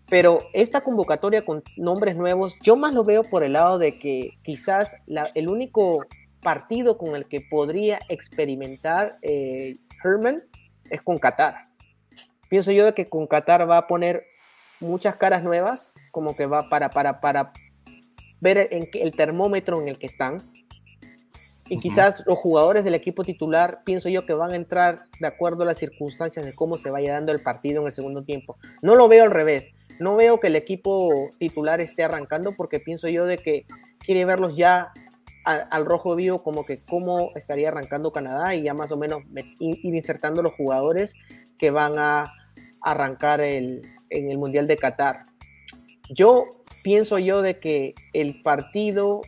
Pero 0.08 0.42
esta 0.52 0.82
convocatoria 0.82 1.44
con 1.44 1.62
nombres 1.76 2.16
nuevos, 2.16 2.56
yo 2.62 2.76
más 2.76 2.92
lo 2.92 3.04
veo 3.04 3.24
por 3.24 3.42
el 3.42 3.54
lado 3.54 3.78
de 3.78 3.98
que 3.98 4.38
quizás 4.42 4.94
el 5.34 5.48
único 5.48 6.04
partido 6.42 6.98
con 6.98 7.16
el 7.16 7.26
que 7.26 7.40
podría 7.40 7.98
experimentar 8.08 9.16
eh, 9.22 9.76
Herman 10.04 10.42
es 10.90 11.00
con 11.02 11.18
Qatar. 11.18 11.71
Pienso 12.52 12.70
yo 12.70 12.84
de 12.84 12.92
que 12.92 13.08
con 13.08 13.26
Qatar 13.26 13.66
va 13.66 13.78
a 13.78 13.86
poner 13.86 14.26
muchas 14.78 15.16
caras 15.16 15.42
nuevas, 15.42 15.90
como 16.10 16.36
que 16.36 16.44
va 16.44 16.68
para, 16.68 16.90
para, 16.90 17.18
para 17.18 17.54
ver 18.42 18.68
en 18.70 18.90
el 18.92 19.12
termómetro 19.12 19.80
en 19.80 19.88
el 19.88 19.98
que 19.98 20.04
están 20.04 20.42
y 21.70 21.80
quizás 21.80 22.22
los 22.26 22.36
jugadores 22.38 22.84
del 22.84 22.94
equipo 22.94 23.24
titular, 23.24 23.80
pienso 23.86 24.10
yo 24.10 24.26
que 24.26 24.34
van 24.34 24.52
a 24.52 24.56
entrar 24.56 25.06
de 25.18 25.26
acuerdo 25.26 25.62
a 25.62 25.64
las 25.64 25.78
circunstancias 25.78 26.44
de 26.44 26.54
cómo 26.54 26.76
se 26.76 26.90
vaya 26.90 27.14
dando 27.14 27.32
el 27.32 27.40
partido 27.40 27.80
en 27.80 27.86
el 27.86 27.94
segundo 27.94 28.22
tiempo. 28.22 28.58
No 28.82 28.96
lo 28.96 29.08
veo 29.08 29.24
al 29.24 29.30
revés. 29.30 29.70
No 29.98 30.16
veo 30.16 30.38
que 30.38 30.48
el 30.48 30.56
equipo 30.56 31.30
titular 31.38 31.80
esté 31.80 32.04
arrancando 32.04 32.54
porque 32.54 32.80
pienso 32.80 33.08
yo 33.08 33.24
de 33.24 33.38
que 33.38 33.64
quiere 33.98 34.26
verlos 34.26 34.56
ya 34.56 34.92
al 35.46 35.86
rojo 35.86 36.14
vivo 36.16 36.42
como 36.42 36.66
que 36.66 36.84
cómo 36.84 37.30
estaría 37.34 37.68
arrancando 37.68 38.12
Canadá 38.12 38.54
y 38.54 38.64
ya 38.64 38.74
más 38.74 38.92
o 38.92 38.98
menos 38.98 39.22
ir 39.58 39.78
insertando 39.96 40.42
los 40.42 40.52
jugadores 40.52 41.14
que 41.58 41.70
van 41.70 41.98
a 41.98 42.30
arrancar 42.84 43.40
el, 43.40 43.82
en 44.10 44.30
el 44.30 44.38
Mundial 44.38 44.66
de 44.66 44.76
Qatar. 44.76 45.24
Yo 46.10 46.44
pienso 46.82 47.18
yo 47.18 47.42
de 47.42 47.58
que 47.58 47.94
el 48.12 48.42
partido 48.42 49.22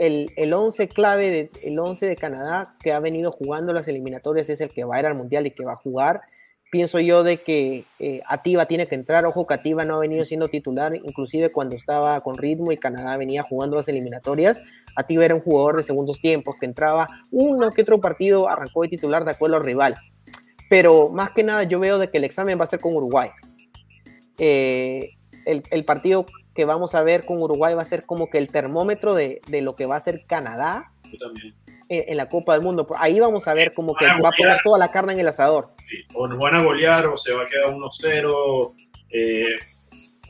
el, 0.00 0.30
el 0.36 0.52
11 0.52 0.88
clave, 0.88 1.30
de, 1.30 1.50
el 1.62 1.78
11 1.78 2.06
de 2.06 2.16
Canadá 2.16 2.74
que 2.82 2.92
ha 2.92 3.00
venido 3.00 3.32
jugando 3.32 3.72
las 3.72 3.86
eliminatorias 3.86 4.48
es 4.48 4.60
el 4.60 4.70
que 4.70 4.84
va 4.84 4.96
a 4.96 5.00
ir 5.00 5.06
al 5.06 5.14
Mundial 5.14 5.46
y 5.46 5.50
que 5.50 5.64
va 5.64 5.74
a 5.74 5.76
jugar. 5.76 6.22
Pienso 6.70 7.00
yo 7.00 7.24
de 7.24 7.42
que 7.42 7.84
eh, 7.98 8.22
Ativa 8.26 8.66
tiene 8.66 8.86
que 8.86 8.94
entrar. 8.94 9.26
Ojo 9.26 9.46
que 9.46 9.54
Ativa 9.54 9.84
no 9.84 9.96
ha 9.96 9.98
venido 9.98 10.24
siendo 10.24 10.48
titular, 10.48 10.94
inclusive 10.94 11.52
cuando 11.52 11.74
estaba 11.74 12.20
con 12.22 12.38
ritmo 12.38 12.72
y 12.72 12.78
Canadá 12.78 13.16
venía 13.16 13.42
jugando 13.42 13.76
las 13.76 13.88
eliminatorias. 13.88 14.60
Ativa 14.96 15.24
era 15.24 15.34
un 15.34 15.42
jugador 15.42 15.76
de 15.76 15.82
segundos 15.82 16.20
tiempos 16.20 16.54
que 16.58 16.66
entraba 16.66 17.08
uno 17.30 17.70
que 17.72 17.82
otro 17.82 18.00
partido, 18.00 18.48
arrancó 18.48 18.82
de 18.82 18.88
titular 18.88 19.24
de 19.24 19.32
acuerdo 19.32 19.56
al 19.56 19.64
rival. 19.64 19.96
Pero 20.70 21.10
más 21.10 21.32
que 21.32 21.42
nada 21.42 21.64
yo 21.64 21.80
veo 21.80 21.98
de 21.98 22.10
que 22.10 22.18
el 22.18 22.24
examen 22.24 22.58
va 22.58 22.64
a 22.64 22.68
ser 22.68 22.80
con 22.80 22.94
Uruguay. 22.94 23.28
Eh, 24.38 25.10
el, 25.44 25.64
el, 25.70 25.84
partido 25.84 26.24
que 26.54 26.64
vamos 26.64 26.94
a 26.94 27.02
ver 27.02 27.26
con 27.26 27.42
Uruguay 27.42 27.74
va 27.74 27.82
a 27.82 27.84
ser 27.84 28.06
como 28.06 28.30
que 28.30 28.38
el 28.38 28.48
termómetro 28.48 29.12
de, 29.14 29.42
de 29.48 29.62
lo 29.62 29.74
que 29.74 29.86
va 29.86 29.96
a 29.96 30.00
ser 30.00 30.24
Canadá 30.26 30.92
en, 31.88 32.16
la 32.16 32.28
Copa 32.28 32.54
del 32.54 32.62
Mundo. 32.62 32.86
Ahí 32.98 33.18
vamos 33.18 33.48
a 33.48 33.54
ver 33.54 33.74
como 33.74 33.94
que 33.94 34.06
va 34.06 34.28
a 34.28 34.32
poner 34.32 34.60
toda 34.62 34.78
la 34.78 34.92
carne 34.92 35.14
en 35.14 35.20
el 35.20 35.28
asador. 35.28 35.72
O 36.14 36.28
nos 36.28 36.38
van 36.38 36.54
a 36.54 36.62
golear 36.62 37.06
o 37.06 37.16
se 37.16 37.32
va 37.32 37.42
a 37.42 37.46
quedar 37.46 37.74
1-0. 37.74 38.74
Eh, 39.10 39.56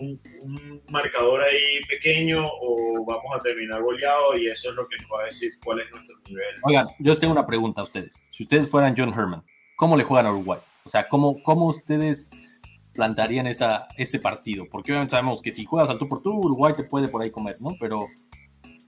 un, 0.00 0.83
marcador 0.88 1.42
ahí 1.42 1.81
pequeño 1.87 2.42
o 2.46 3.05
vamos 3.05 3.37
a 3.37 3.38
terminar 3.40 3.83
goleado 3.83 4.35
y 4.37 4.46
eso 4.46 4.70
es 4.70 4.74
lo 4.74 4.88
que 4.88 4.96
nos 4.96 5.11
va 5.12 5.22
a 5.22 5.24
decir 5.26 5.53
cuál 5.62 5.81
es 5.81 5.90
nuestro 5.90 6.16
nivel. 6.26 6.46
Oigan, 6.62 6.88
yo 6.98 7.14
tengo 7.16 7.33
una 7.33 7.46
pregunta 7.46 7.83
a 7.83 7.85
ustedes. 7.85 8.14
Si 8.31 8.44
ustedes 8.44 8.70
fueran 8.70 8.94
John 8.96 9.12
Herman, 9.12 9.44
¿cómo 9.80 9.96
le 9.96 10.04
juegan 10.04 10.26
a 10.26 10.30
Uruguay? 10.30 10.60
O 10.84 10.90
sea, 10.90 11.08
¿cómo, 11.08 11.42
cómo 11.42 11.64
ustedes 11.64 12.30
plantarían 12.92 13.46
esa, 13.46 13.88
ese 13.96 14.18
partido? 14.18 14.66
Porque 14.70 14.92
obviamente 14.92 15.12
sabemos 15.12 15.40
que 15.40 15.54
si 15.54 15.64
juegas 15.64 15.88
al 15.88 15.98
tú 15.98 16.06
por 16.06 16.22
tú, 16.22 16.34
Uruguay 16.34 16.74
te 16.76 16.84
puede 16.84 17.08
por 17.08 17.22
ahí 17.22 17.30
comer, 17.30 17.56
¿no? 17.62 17.70
Pero... 17.80 18.06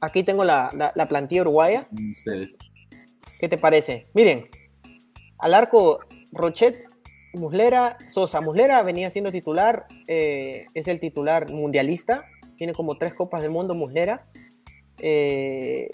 Aquí 0.02 0.22
tengo 0.22 0.44
la, 0.44 0.92
la, 0.94 1.08
plantilla 1.08 1.40
uruguaya. 1.40 1.86
Ustedes. 1.90 2.58
¿Qué 3.40 3.48
te 3.48 3.56
parece? 3.56 4.06
Miren, 4.12 4.48
al 5.38 5.54
arco 5.54 6.00
Rochet, 6.30 6.84
Muslera, 7.32 7.96
Sosa. 8.08 8.42
Muslera 8.42 8.82
venía 8.82 9.08
siendo 9.08 9.32
titular, 9.32 9.86
eh, 10.08 10.66
es 10.74 10.88
el 10.88 11.00
titular 11.00 11.50
mundialista, 11.50 12.26
tiene 12.58 12.74
como 12.74 12.98
tres 12.98 13.14
copas 13.14 13.40
del 13.40 13.50
mundo 13.50 13.74
Muslera. 13.74 14.26
Eh, 14.98 15.88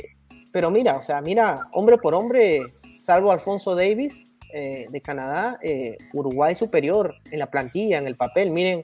pero 0.50 0.72
mira, 0.72 0.96
o 0.96 1.02
sea, 1.02 1.20
mira, 1.20 1.68
hombre 1.72 1.98
por 1.98 2.14
hombre, 2.14 2.62
salvo 2.98 3.30
Alfonso 3.30 3.76
Davis, 3.76 4.27
eh, 4.54 4.86
de 4.88 5.00
Canadá, 5.02 5.58
eh, 5.62 5.98
Uruguay 6.14 6.54
superior 6.54 7.14
en 7.30 7.38
la 7.38 7.50
plantilla, 7.50 7.98
en 7.98 8.06
el 8.06 8.16
papel. 8.16 8.50
Miren, 8.50 8.82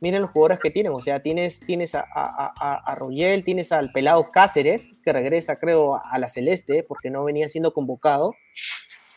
miren 0.00 0.22
los 0.22 0.30
jugadores 0.30 0.60
que 0.60 0.70
tienen. 0.70 0.92
O 0.92 1.00
sea, 1.00 1.20
tienes, 1.20 1.58
tienes 1.60 1.94
a, 1.94 2.04
a, 2.04 2.94
Royel, 2.94 3.44
tienes 3.44 3.72
al 3.72 3.90
pelado 3.90 4.30
Cáceres, 4.30 4.90
que 5.04 5.12
regresa, 5.12 5.56
creo, 5.56 6.00
a 6.04 6.18
la 6.18 6.28
Celeste, 6.28 6.84
porque 6.84 7.10
no 7.10 7.24
venía 7.24 7.48
siendo 7.48 7.72
convocado. 7.72 8.34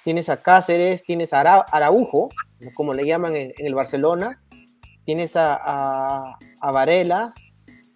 Tienes 0.03 0.29
a 0.29 0.41
Cáceres, 0.41 1.03
tienes 1.03 1.33
a 1.33 1.41
Araujo, 1.41 2.29
como 2.73 2.93
le 2.93 3.05
llaman 3.05 3.35
en, 3.35 3.53
el 3.57 3.75
Barcelona. 3.75 4.41
Tienes 5.05 5.35
a, 5.35 6.35
a, 6.61 6.71
Varela. 6.71 7.33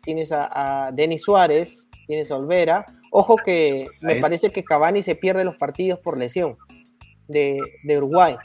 tienes 0.04 0.32
a, 0.32 0.91
Denis 0.93 1.23
Suárez, 1.23 1.88
tienes 2.06 2.30
a 2.30 2.38
Olvera. 2.38 2.86
Ojo 3.12 3.36
que 3.36 3.88
me 4.02 4.17
parece 4.17 4.52
que 4.52 4.63
Cavani 4.63 5.02
se 5.02 5.15
pierde 5.15 5.43
los 5.43 5.56
partidos 5.58 5.99
por 5.99 6.17
lesión 6.17 6.56
de, 7.30 7.62
Uruguay, 7.98 8.36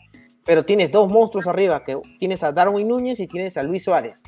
pero 0.44 0.64
tienes 0.64 0.92
dos 0.92 1.10
monstruos 1.10 1.46
arriba, 1.46 1.82
que 1.84 1.98
tienes 2.18 2.42
a 2.44 2.52
Darwin 2.52 2.86
Núñez 2.86 3.18
y 3.18 3.26
tienes 3.26 3.56
a 3.56 3.62
Luis 3.62 3.84
Suárez, 3.84 4.22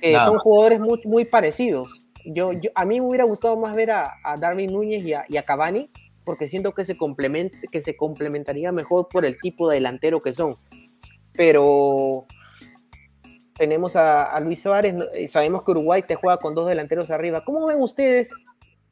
que 0.00 0.14
son 0.14 0.38
jugadores 0.38 0.78
muy, 0.78 1.00
muy 1.04 1.24
parecidos. 1.24 2.02
Yo, 2.24 2.50
a 2.74 2.84
mí 2.84 3.00
me 3.00 3.06
hubiera 3.06 3.24
gustado 3.24 3.56
más 3.56 3.74
ver 3.74 3.90
a, 3.92 4.12
Darwin 4.38 4.72
Núñez 4.72 5.04
y 5.04 5.14
a, 5.14 5.24
y 5.28 5.36
a 5.36 5.42
Cavani, 5.42 5.90
porque 6.24 6.48
siento 6.48 6.72
que 6.72 6.84
se, 6.84 6.96
que 7.70 7.80
se 7.80 7.96
complementaría 7.96 8.72
mejor 8.72 9.08
por 9.08 9.24
el 9.24 9.38
tipo 9.38 9.68
de 9.68 9.76
delantero 9.76 10.20
que 10.20 10.32
son. 10.32 10.56
Pero 11.32 12.26
tenemos 13.56 13.96
a, 13.96 14.38
Luis 14.40 14.62
Suárez, 14.62 14.94
y 15.18 15.28
sabemos 15.28 15.64
que 15.64 15.70
Uruguay 15.70 16.02
te 16.02 16.16
juega 16.16 16.38
con 16.38 16.54
dos 16.54 16.68
delanteros 16.68 17.10
arriba. 17.10 17.44
¿Cómo 17.44 17.66
ven 17.66 17.80
ustedes 17.80 18.30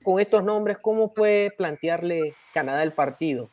con 0.03 0.21
estos 0.21 0.45
nombres? 0.45 0.79
¿Cómo 0.79 1.13
puede 1.13 1.51
plantearle 1.51 2.35
Canadá 2.53 2.83
el 2.83 2.93
partido? 2.93 3.51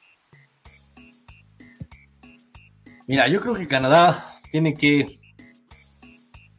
Mira, 3.12 3.28
yo 3.28 3.41
creo 3.41 3.54
que 3.56 3.67
Canadá 3.67 4.39
tiene 4.52 4.74
que 4.74 5.19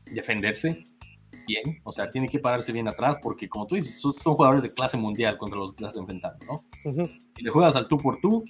defenderse, 0.04 0.84
bien, 1.46 1.80
o 1.82 1.92
sea, 1.92 2.10
tiene 2.10 2.28
que 2.28 2.38
pararse 2.40 2.72
bien 2.72 2.86
atrás 2.88 3.16
porque, 3.22 3.48
como 3.48 3.66
tú 3.66 3.74
dices, 3.74 3.98
son, 3.98 4.12
jugadores 4.12 4.62
de 4.62 4.74
clase 4.74 4.98
mundial 4.98 5.38
contra 5.38 5.58
los 5.58 5.72
que 5.72 5.82
estás 5.82 5.96
enfrentando, 5.96 6.44
¿no? 6.44 6.62
Si 7.34 7.42
le 7.42 7.50
juegas 7.50 7.74
al 7.74 7.88
tú 7.88 7.96
por 7.96 8.20
tú, 8.20 8.44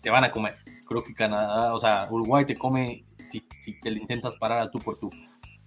te 0.00 0.10
van 0.10 0.24
a 0.24 0.32
comer. 0.32 0.56
Creo 0.88 1.04
que 1.04 1.14
Canadá, 1.14 1.72
o 1.72 1.78
sea, 1.78 2.08
Uruguay 2.10 2.44
te 2.44 2.56
come 2.56 3.04
si, 3.28 3.44
si 3.60 3.78
te 3.78 3.92
le 3.92 4.00
intentas 4.00 4.34
parar 4.34 4.58
al 4.58 4.72
tú 4.72 4.80
por 4.80 4.98
tú. 4.98 5.08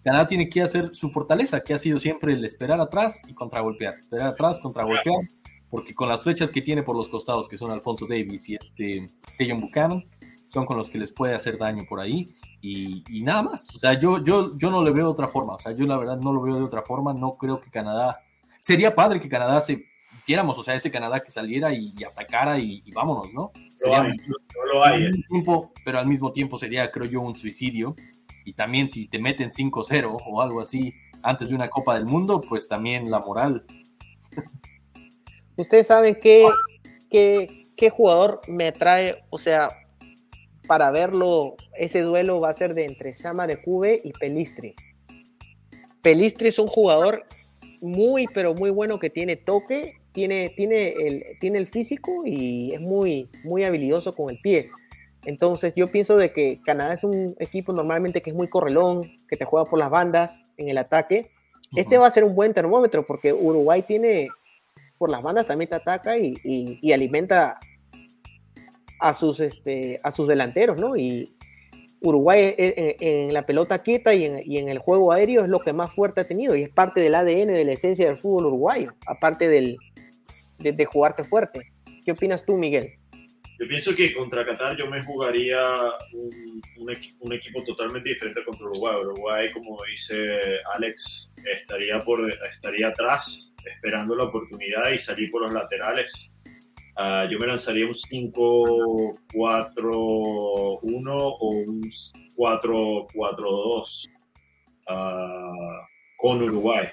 Canadá 0.04 0.28
tiene 0.28 0.50
que 0.50 0.62
hacer 0.62 0.94
su 0.94 1.12
fortaleza, 1.12 1.62
que 1.62 1.74
ha 1.74 1.78
sido 1.78 1.98
siempre 1.98 2.34
el 2.34 2.44
esperar 2.44 2.82
atrás 2.82 3.22
y 3.26 3.34
contragolpear. 3.34 4.00
Esperar 4.00 4.28
atrás, 4.28 4.60
contragolpear, 4.60 5.30
porque 5.70 5.96
con 5.96 6.10
las 6.10 6.24
flechas 6.24 6.52
que 6.52 6.62
tiene 6.62 6.84
por 6.84 6.98
los 6.98 7.08
costados, 7.08 7.48
que 7.48 7.56
son 7.56 7.72
Alfonso 7.72 8.06
Davis 8.06 8.50
y 8.50 8.56
este 8.56 9.10
John 9.39 9.62
Buchanan, 9.62 10.04
son 10.52 10.66
con 10.66 10.78
los 10.78 10.90
que 10.90 10.98
les 10.98 11.14
puede 11.14 11.34
hacer 11.34 11.58
daño 11.58 11.86
por 11.88 12.02
ahí 12.02 12.36
y, 12.62 13.22
nada 13.24 13.44
más. 13.44 13.74
O 13.74 13.80
sea, 13.80 13.94
yo, 13.94 14.24
yo, 14.24 14.58
yo 14.58 14.70
no 14.70 14.84
le 14.84 14.92
veo 14.92 15.06
de 15.06 15.12
otra 15.12 15.28
forma. 15.30 15.56
O 15.56 15.60
sea, 15.60 15.72
yo 15.72 15.86
la 15.86 15.98
verdad 15.98 16.18
no 16.18 16.34
lo 16.34 16.42
veo 16.42 16.58
de 16.58 16.64
otra 16.64 16.82
forma. 16.82 17.14
No 17.14 17.38
creo 17.38 17.62
que 17.62 17.72
Canadá. 17.72 18.20
Sería 18.60 18.94
padre 18.94 19.20
que 19.20 19.30
Canadá 19.30 19.62
se 19.62 19.86
viéramos, 20.28 20.60
o 20.60 20.64
sea, 20.64 20.76
ese 20.76 20.92
Canadá 20.92 21.22
que 21.22 21.32
saliera 21.32 21.74
y, 21.74 21.94
atacara 22.04 22.60
y, 22.60 22.84
vámonos, 22.92 23.34
¿no? 23.34 23.52
Sería 23.78 24.04
no 24.04 24.74
lo 24.74 24.84
hay. 24.84 25.10
Tiempo, 25.30 25.72
pero 25.86 26.00
al 26.00 26.08
mismo 26.08 26.32
tiempo 26.34 26.58
sería, 26.58 26.92
creo 26.92 27.08
yo, 27.08 27.22
un 27.22 27.38
suicidio. 27.38 27.96
Y 28.44 28.54
también 28.54 28.90
si 28.90 29.08
te 29.08 29.20
meten 29.20 29.52
5-0 29.52 30.18
o 30.26 30.42
algo 30.42 30.62
así 30.62 30.94
antes 31.24 31.50
de 31.50 31.56
una 31.56 31.70
Copa 31.70 31.96
del 31.96 32.06
Mundo, 32.06 32.42
pues 32.42 32.68
también 32.68 33.10
la 33.10 33.20
moral. 33.20 33.66
Ustedes 35.56 35.88
saben 35.88 36.18
qué, 36.22 36.50
qué, 37.10 37.68
qué 37.78 37.90
jugador 37.90 38.42
me 38.48 38.72
trae, 38.72 39.24
o 39.30 39.38
sea, 39.38 39.70
para 40.67 40.91
verlo, 40.91 41.56
ese 41.78 42.02
duelo 42.02 42.39
va 42.39 42.50
a 42.50 42.54
ser 42.54 42.74
de 42.74 42.86
entre 42.86 43.13
Sama 43.13 43.47
de 43.47 43.58
Juve 43.58 44.02
y 44.04 44.12
Pelistri. 44.13 44.76
Pelistri 46.02 46.47
es 46.47 46.60
un 46.60 46.67
jugador 46.67 47.26
muy, 47.82 48.28
pero 48.34 48.54
muy 48.54 48.69
bueno 48.69 49.00
que 49.00 49.10
tiene 49.10 49.36
toque, 49.36 49.93
tiene, 50.12 50.50
tiene, 50.56 50.93
el, 50.93 51.24
tiene 51.39 51.58
el 51.58 51.67
físico 51.67 52.24
y 52.26 52.74
es 52.74 52.82
muy, 52.82 53.30
muy 53.43 53.63
habilidoso 53.63 54.13
con 54.13 54.30
el 54.30 54.39
pie. 54.41 54.69
Entonces 55.26 55.74
yo 55.76 55.88
pienso 55.88 56.17
de 56.17 56.34
que 56.34 56.62
Canadá 56.63 56.93
es 56.93 57.04
un 57.04 57.36
equipo 57.39 57.74
normalmente 57.74 58.21
que 58.21 58.32
es 58.32 58.36
muy 58.36 58.47
correlón, 58.47 59.04
que 59.28 59.38
te 59.38 59.45
juega 59.45 59.69
por 59.69 59.80
las 59.80 59.89
bandas 59.89 60.41
en 60.58 60.69
el 60.69 60.78
ataque. 60.78 61.32
Este 61.76 61.97
va 61.97 62.08
a 62.08 62.12
ser 62.12 62.24
un 62.24 62.36
buen 62.36 62.54
termómetro 62.54 63.06
porque 63.06 63.34
Uruguay 63.34 63.84
tiene 63.84 64.30
por 64.97 65.10
las 65.10 65.24
bandas 65.24 65.47
también 65.47 65.67
te 65.67 65.76
ataca 65.76 66.17
y, 66.17 66.38
y 66.43 66.91
alimenta 66.91 67.60
a 69.02 69.14
sus, 69.16 69.40
este, 69.40 70.00
a 70.04 70.12
sus 70.12 70.28
delanteros, 70.28 70.78
¿no? 70.78 70.96
Y 70.96 71.36
Uruguay 72.02 72.56
en, 72.58 73.34
la 73.34 73.46
pelota 73.46 73.80
quieta 73.80 74.14
y 74.14 74.26
en, 74.26 74.70
el 74.70 74.80
juego 74.80 75.12
aéreo 75.12 75.44
es 75.44 75.50
lo 75.50 75.60
que 75.60 75.74
más 75.74 75.94
fuerte 75.94 76.22
ha 76.22 76.28
tenido 76.28 76.56
y 76.56 76.64
es 76.64 76.70
parte 76.70 77.00
del 77.00 77.16
ADN, 77.16 77.48
de 77.48 77.66
la 77.66 77.74
esencia 77.74 78.08
del 78.08 78.18
fútbol 78.18 78.48
uruguayo, 78.48 78.94
aparte 79.06 79.48
del, 79.48 79.78
de, 80.60 80.86
jugarte 80.86 81.24
fuerte. 81.24 81.72
¿Qué 82.06 82.12
opinas 82.12 82.46
tú, 82.46 82.58
Miguel? 82.58 82.94
Yo 83.60 83.68
pienso 83.68 83.96
que 83.96 84.12
contra 84.14 84.44
Qatar 84.44 84.76
yo 84.76 84.88
me 84.88 85.04
jugaría 85.04 85.60
un, 86.14 86.62
un, 87.20 87.34
equipo 87.34 87.64
totalmente 87.64 88.10
diferente 88.10 88.44
contra 88.44 88.66
Uruguay. 88.66 88.96
Uruguay, 89.02 89.52
como 89.52 89.78
dice 89.92 90.60
Alex, 90.74 91.32
estaría, 91.46 92.00
por, 92.00 92.32
estaría 92.50 92.88
atrás 92.88 93.54
esperando 93.64 94.16
la 94.16 94.24
oportunidad 94.24 94.90
y 94.92 94.98
salir 94.98 95.30
por 95.30 95.44
los 95.44 95.54
laterales 95.54 96.32
Ah, 96.95 97.27
yo 97.30 97.38
me 97.39 97.47
lanzaría 97.47 97.86
un 97.86 97.93
5-4-1 97.93 99.91
o 99.93 101.49
un 101.49 101.82
4-4-2 102.38 104.10
ah, 104.88 105.88
con 106.17 106.41
Uruguay. 106.41 106.88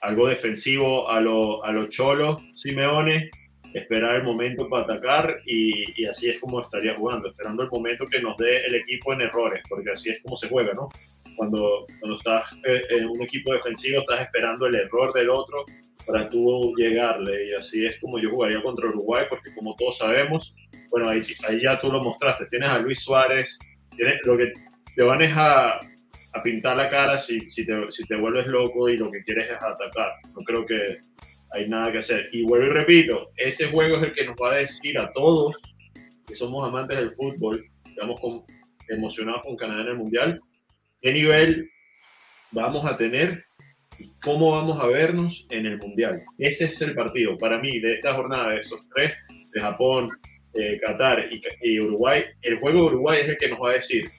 Algo 0.00 0.26
defensivo 0.28 1.08
a 1.10 1.20
los 1.20 1.60
a 1.62 1.88
cholos, 1.88 2.42
Simeone, 2.54 3.30
esperar 3.74 4.16
el 4.16 4.24
momento 4.24 4.68
para 4.68 4.84
atacar 4.84 5.38
y, 5.46 6.04
así 6.06 6.30
es 6.30 6.40
como 6.40 6.60
estaría 6.60 6.96
jugando, 6.96 7.28
esperando 7.28 7.62
el 7.62 7.70
momento 7.70 8.06
que 8.06 8.20
nos 8.20 8.36
dé 8.36 8.64
el 8.66 8.74
equipo 8.76 9.12
en 9.12 9.22
errores, 9.22 9.62
porque 9.68 9.90
así 9.90 10.10
es 10.10 10.22
como 10.22 10.36
se 10.36 10.48
juega, 10.48 10.72
¿no? 10.74 10.88
Cuando, 11.36 11.86
cuando 12.00 12.16
estás 12.16 12.58
eh, 12.66 12.82
en 12.90 13.08
un 13.08 13.22
equipo 13.22 13.52
defensivo, 13.52 14.00
estás 14.00 14.22
esperando 14.22 14.66
el 14.66 14.74
error 14.74 15.12
del 15.12 15.30
otro 15.30 15.64
para 16.06 16.28
tú 16.28 16.74
llegarle. 16.76 17.48
Y 17.48 17.54
así 17.54 17.84
es 17.84 17.98
como 18.00 18.18
yo 18.18 18.30
jugaría 18.30 18.62
contra 18.62 18.88
Uruguay, 18.88 19.26
porque 19.28 19.52
como 19.54 19.74
todos 19.76 19.98
sabemos, 19.98 20.54
bueno, 20.90 21.08
ahí, 21.08 21.22
ahí 21.48 21.62
ya 21.62 21.80
tú 21.80 21.90
lo 21.90 22.02
mostraste, 22.02 22.46
tienes 22.46 22.68
a 22.68 22.78
Luis 22.78 23.00
Suárez, 23.00 23.58
tienes, 23.96 24.20
lo 24.24 24.36
que 24.36 24.52
te 24.94 25.02
van 25.02 25.22
es 25.22 25.32
a, 25.34 25.76
a 25.76 26.42
pintar 26.42 26.76
la 26.76 26.88
cara 26.88 27.16
si, 27.16 27.48
si, 27.48 27.64
te, 27.64 27.90
si 27.90 28.04
te 28.06 28.16
vuelves 28.16 28.46
loco 28.46 28.88
y 28.88 28.96
lo 28.96 29.10
que 29.10 29.22
quieres 29.22 29.50
es 29.50 29.56
atacar. 29.56 30.12
No 30.34 30.42
creo 30.44 30.66
que 30.66 30.98
hay 31.52 31.68
nada 31.68 31.92
que 31.92 31.98
hacer. 31.98 32.28
Y 32.32 32.42
vuelvo 32.42 32.66
y 32.66 32.70
repito, 32.70 33.30
ese 33.36 33.66
juego 33.66 33.96
es 33.96 34.02
el 34.04 34.12
que 34.12 34.26
nos 34.26 34.36
va 34.36 34.52
a 34.52 34.56
decir 34.56 34.98
a 34.98 35.12
todos 35.12 35.60
que 36.26 36.34
somos 36.34 36.66
amantes 36.66 36.96
del 36.96 37.10
fútbol, 37.12 37.64
estamos 37.84 38.20
emocionados 38.88 39.42
con 39.42 39.56
Canadá 39.56 39.82
en 39.82 39.88
el 39.88 39.96
Mundial, 39.96 40.40
qué 41.00 41.12
nivel 41.12 41.68
vamos 42.52 42.84
a 42.84 42.96
tener 42.96 43.44
cómo 44.22 44.52
vamos 44.52 44.78
a 44.80 44.86
vernos 44.86 45.46
en 45.50 45.66
el 45.66 45.78
Mundial. 45.78 46.22
Ese 46.38 46.66
es 46.66 46.80
el 46.82 46.94
partido 46.94 47.36
para 47.38 47.58
mí 47.58 47.80
de 47.80 47.94
esta 47.94 48.14
jornada, 48.14 48.50
de 48.50 48.60
esos 48.60 48.80
tres, 48.94 49.16
de 49.52 49.60
Japón, 49.60 50.08
Qatar 50.80 51.26
y, 51.62 51.80
Uruguay. 51.80 52.24
El 52.42 52.58
juego 52.58 52.80
de 52.80 52.86
Uruguay 52.86 53.20
es 53.22 53.28
el 53.28 53.38
que 53.38 53.48
nos 53.48 53.60
va 53.60 53.70
a 53.70 53.74
decir, 53.74 54.10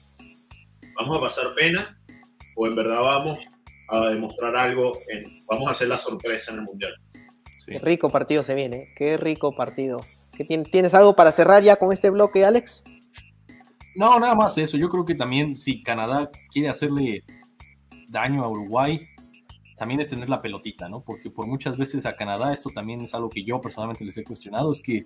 ¿vamos 0.96 1.18
a 1.18 1.20
pasar 1.20 1.54
pena 1.54 1.98
o 2.56 2.66
en 2.66 2.74
verdad 2.74 3.00
vamos 3.00 3.46
a 3.88 4.08
demostrar 4.08 4.56
algo, 4.56 4.98
en, 5.08 5.24
vamos 5.46 5.68
a 5.68 5.72
hacer 5.72 5.88
la 5.88 5.98
sorpresa 5.98 6.52
en 6.52 6.58
el 6.58 6.64
Mundial? 6.64 6.94
Qué 7.66 7.78
rico 7.78 8.10
partido 8.10 8.42
se 8.42 8.54
viene, 8.54 8.88
qué 8.96 9.16
rico 9.16 9.54
partido. 9.54 10.04
¿Tienes 10.72 10.94
algo 10.94 11.14
para 11.14 11.30
cerrar 11.30 11.62
ya 11.62 11.76
con 11.76 11.92
este 11.92 12.10
bloque, 12.10 12.44
Alex? 12.44 12.82
No, 13.94 14.18
nada 14.18 14.34
más 14.34 14.56
eso. 14.58 14.76
Yo 14.76 14.88
creo 14.88 15.04
que 15.04 15.14
también 15.14 15.56
si 15.56 15.82
Canadá 15.82 16.30
quiere 16.50 16.70
hacerle 16.70 17.22
daño 18.08 18.42
a 18.42 18.48
Uruguay, 18.48 19.00
también 19.82 20.00
es 20.00 20.10
tener 20.10 20.28
la 20.28 20.40
pelotita, 20.40 20.88
¿no? 20.88 21.00
Porque 21.00 21.28
por 21.28 21.48
muchas 21.48 21.76
veces 21.76 22.06
a 22.06 22.14
Canadá, 22.14 22.52
esto 22.52 22.70
también 22.70 23.00
es 23.00 23.14
algo 23.14 23.28
que 23.28 23.42
yo 23.42 23.60
personalmente 23.60 24.04
les 24.04 24.16
he 24.16 24.22
cuestionado, 24.22 24.70
es 24.70 24.80
que 24.80 25.02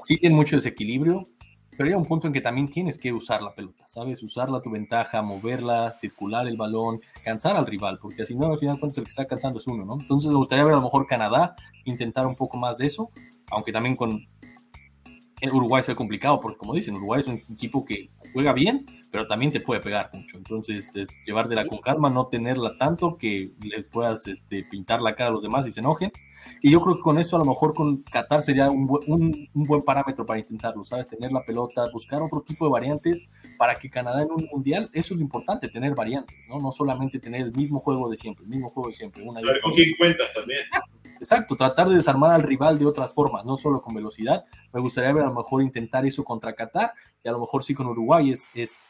sí 0.00 0.18
tienen 0.18 0.36
mucho 0.36 0.54
desequilibrio, 0.54 1.30
pero 1.70 1.88
hay 1.88 1.94
un 1.94 2.04
punto 2.04 2.26
en 2.26 2.34
que 2.34 2.42
también 2.42 2.68
tienes 2.68 2.98
que 2.98 3.10
usar 3.10 3.40
la 3.40 3.54
pelota, 3.54 3.88
¿sabes? 3.88 4.22
Usarla 4.22 4.58
a 4.58 4.60
tu 4.60 4.68
ventaja, 4.68 5.22
moverla, 5.22 5.94
circular 5.94 6.46
el 6.46 6.58
balón, 6.58 7.00
cansar 7.24 7.56
al 7.56 7.66
rival, 7.66 7.98
porque 8.02 8.24
así 8.24 8.34
no, 8.34 8.52
al 8.52 8.58
final 8.58 8.78
cuando 8.78 8.94
el 9.00 9.04
que 9.04 9.08
está 9.08 9.24
cansando 9.24 9.58
es 9.58 9.66
uno, 9.66 9.86
¿no? 9.86 9.98
Entonces 9.98 10.30
me 10.30 10.36
gustaría 10.36 10.62
ver 10.62 10.74
a 10.74 10.76
lo 10.76 10.82
mejor 10.82 11.06
Canadá 11.06 11.56
intentar 11.84 12.26
un 12.26 12.36
poco 12.36 12.58
más 12.58 12.76
de 12.76 12.84
eso, 12.84 13.10
aunque 13.50 13.72
también 13.72 13.96
con 13.96 14.26
en 15.42 15.50
Uruguay 15.50 15.82
sea 15.82 15.96
complicado, 15.96 16.40
porque 16.40 16.56
como 16.56 16.72
dicen, 16.72 16.94
Uruguay 16.94 17.20
es 17.20 17.26
un 17.26 17.34
equipo 17.34 17.84
que 17.84 18.10
juega 18.32 18.52
bien, 18.52 18.86
pero 19.10 19.26
también 19.26 19.50
te 19.50 19.58
puede 19.58 19.80
pegar 19.80 20.08
mucho. 20.12 20.36
Entonces, 20.38 20.94
es 20.94 21.08
llevártela 21.26 21.66
con 21.66 21.78
calma, 21.78 22.08
no 22.10 22.28
tenerla 22.28 22.78
tanto 22.78 23.18
que 23.18 23.50
les 23.60 23.88
puedas 23.88 24.28
este, 24.28 24.62
pintar 24.62 25.02
la 25.02 25.16
cara 25.16 25.30
a 25.30 25.32
los 25.32 25.42
demás 25.42 25.66
y 25.66 25.72
se 25.72 25.80
enojen. 25.80 26.12
Y 26.60 26.70
yo 26.70 26.80
creo 26.80 26.94
que 26.94 27.02
con 27.02 27.18
eso 27.18 27.34
a 27.34 27.40
lo 27.40 27.44
mejor 27.44 27.74
con 27.74 28.04
Qatar 28.04 28.42
sería 28.42 28.70
un, 28.70 28.88
un, 29.08 29.66
buen 29.66 29.82
parámetro 29.82 30.24
para 30.24 30.38
intentarlo, 30.38 30.84
¿sabes? 30.84 31.08
Tener 31.08 31.32
la 31.32 31.44
pelota, 31.44 31.90
buscar 31.92 32.22
otro 32.22 32.42
tipo 32.42 32.64
de 32.66 32.70
variantes 32.70 33.28
para 33.58 33.74
que 33.74 33.90
Canadá 33.90 34.22
en 34.22 34.30
un 34.30 34.48
mundial, 34.52 34.90
eso 34.92 35.14
es 35.14 35.18
lo 35.18 35.24
importante, 35.24 35.68
tener 35.68 35.92
variantes, 35.96 36.48
¿no? 36.48 36.60
No 36.60 36.70
solamente 36.70 37.18
tener 37.18 37.40
el 37.40 37.52
mismo 37.52 37.80
juego 37.80 38.08
de 38.08 38.16
siempre, 38.16 38.44
el 38.44 38.50
mismo 38.50 38.70
juego 38.70 38.90
de 38.90 38.94
siempre. 38.94 39.24
Una 39.24 39.40
ver 39.40 39.60
con 39.60 39.72
quién 39.72 39.92
cuentas 39.98 40.28
también. 40.34 40.60
Exacto, 41.22 41.54
tratar 41.54 41.88
de 41.88 41.94
desarmar 41.94 42.32
al 42.32 42.42
rival 42.42 42.80
de 42.80 42.84
otras 42.84 43.14
formas, 43.14 43.44
no 43.44 43.56
solo 43.56 43.80
con 43.80 43.94
velocidad. 43.94 44.44
Me 44.72 44.80
gustaría 44.80 45.12
ver 45.12 45.22
a 45.22 45.28
lo 45.28 45.34
mejor 45.34 45.62
intentar 45.62 46.04
eso 46.04 46.24
contra 46.24 46.52
Qatar 46.52 46.92
y 47.22 47.28
a 47.28 47.32
lo 47.32 47.38
mejor 47.38 47.62
sí 47.62 47.74
con 47.74 47.86
Uruguay 47.86 48.32
es, 48.32 48.50
es 48.54 48.80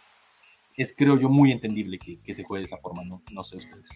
es 0.74 0.94
creo 0.96 1.18
yo 1.18 1.28
muy 1.28 1.52
entendible 1.52 1.98
que, 1.98 2.32
se 2.32 2.42
juegue 2.42 2.62
de 2.62 2.66
esa 2.66 2.78
forma, 2.78 3.04
no, 3.04 3.20
no 3.32 3.44
sé 3.44 3.58
ustedes. 3.58 3.86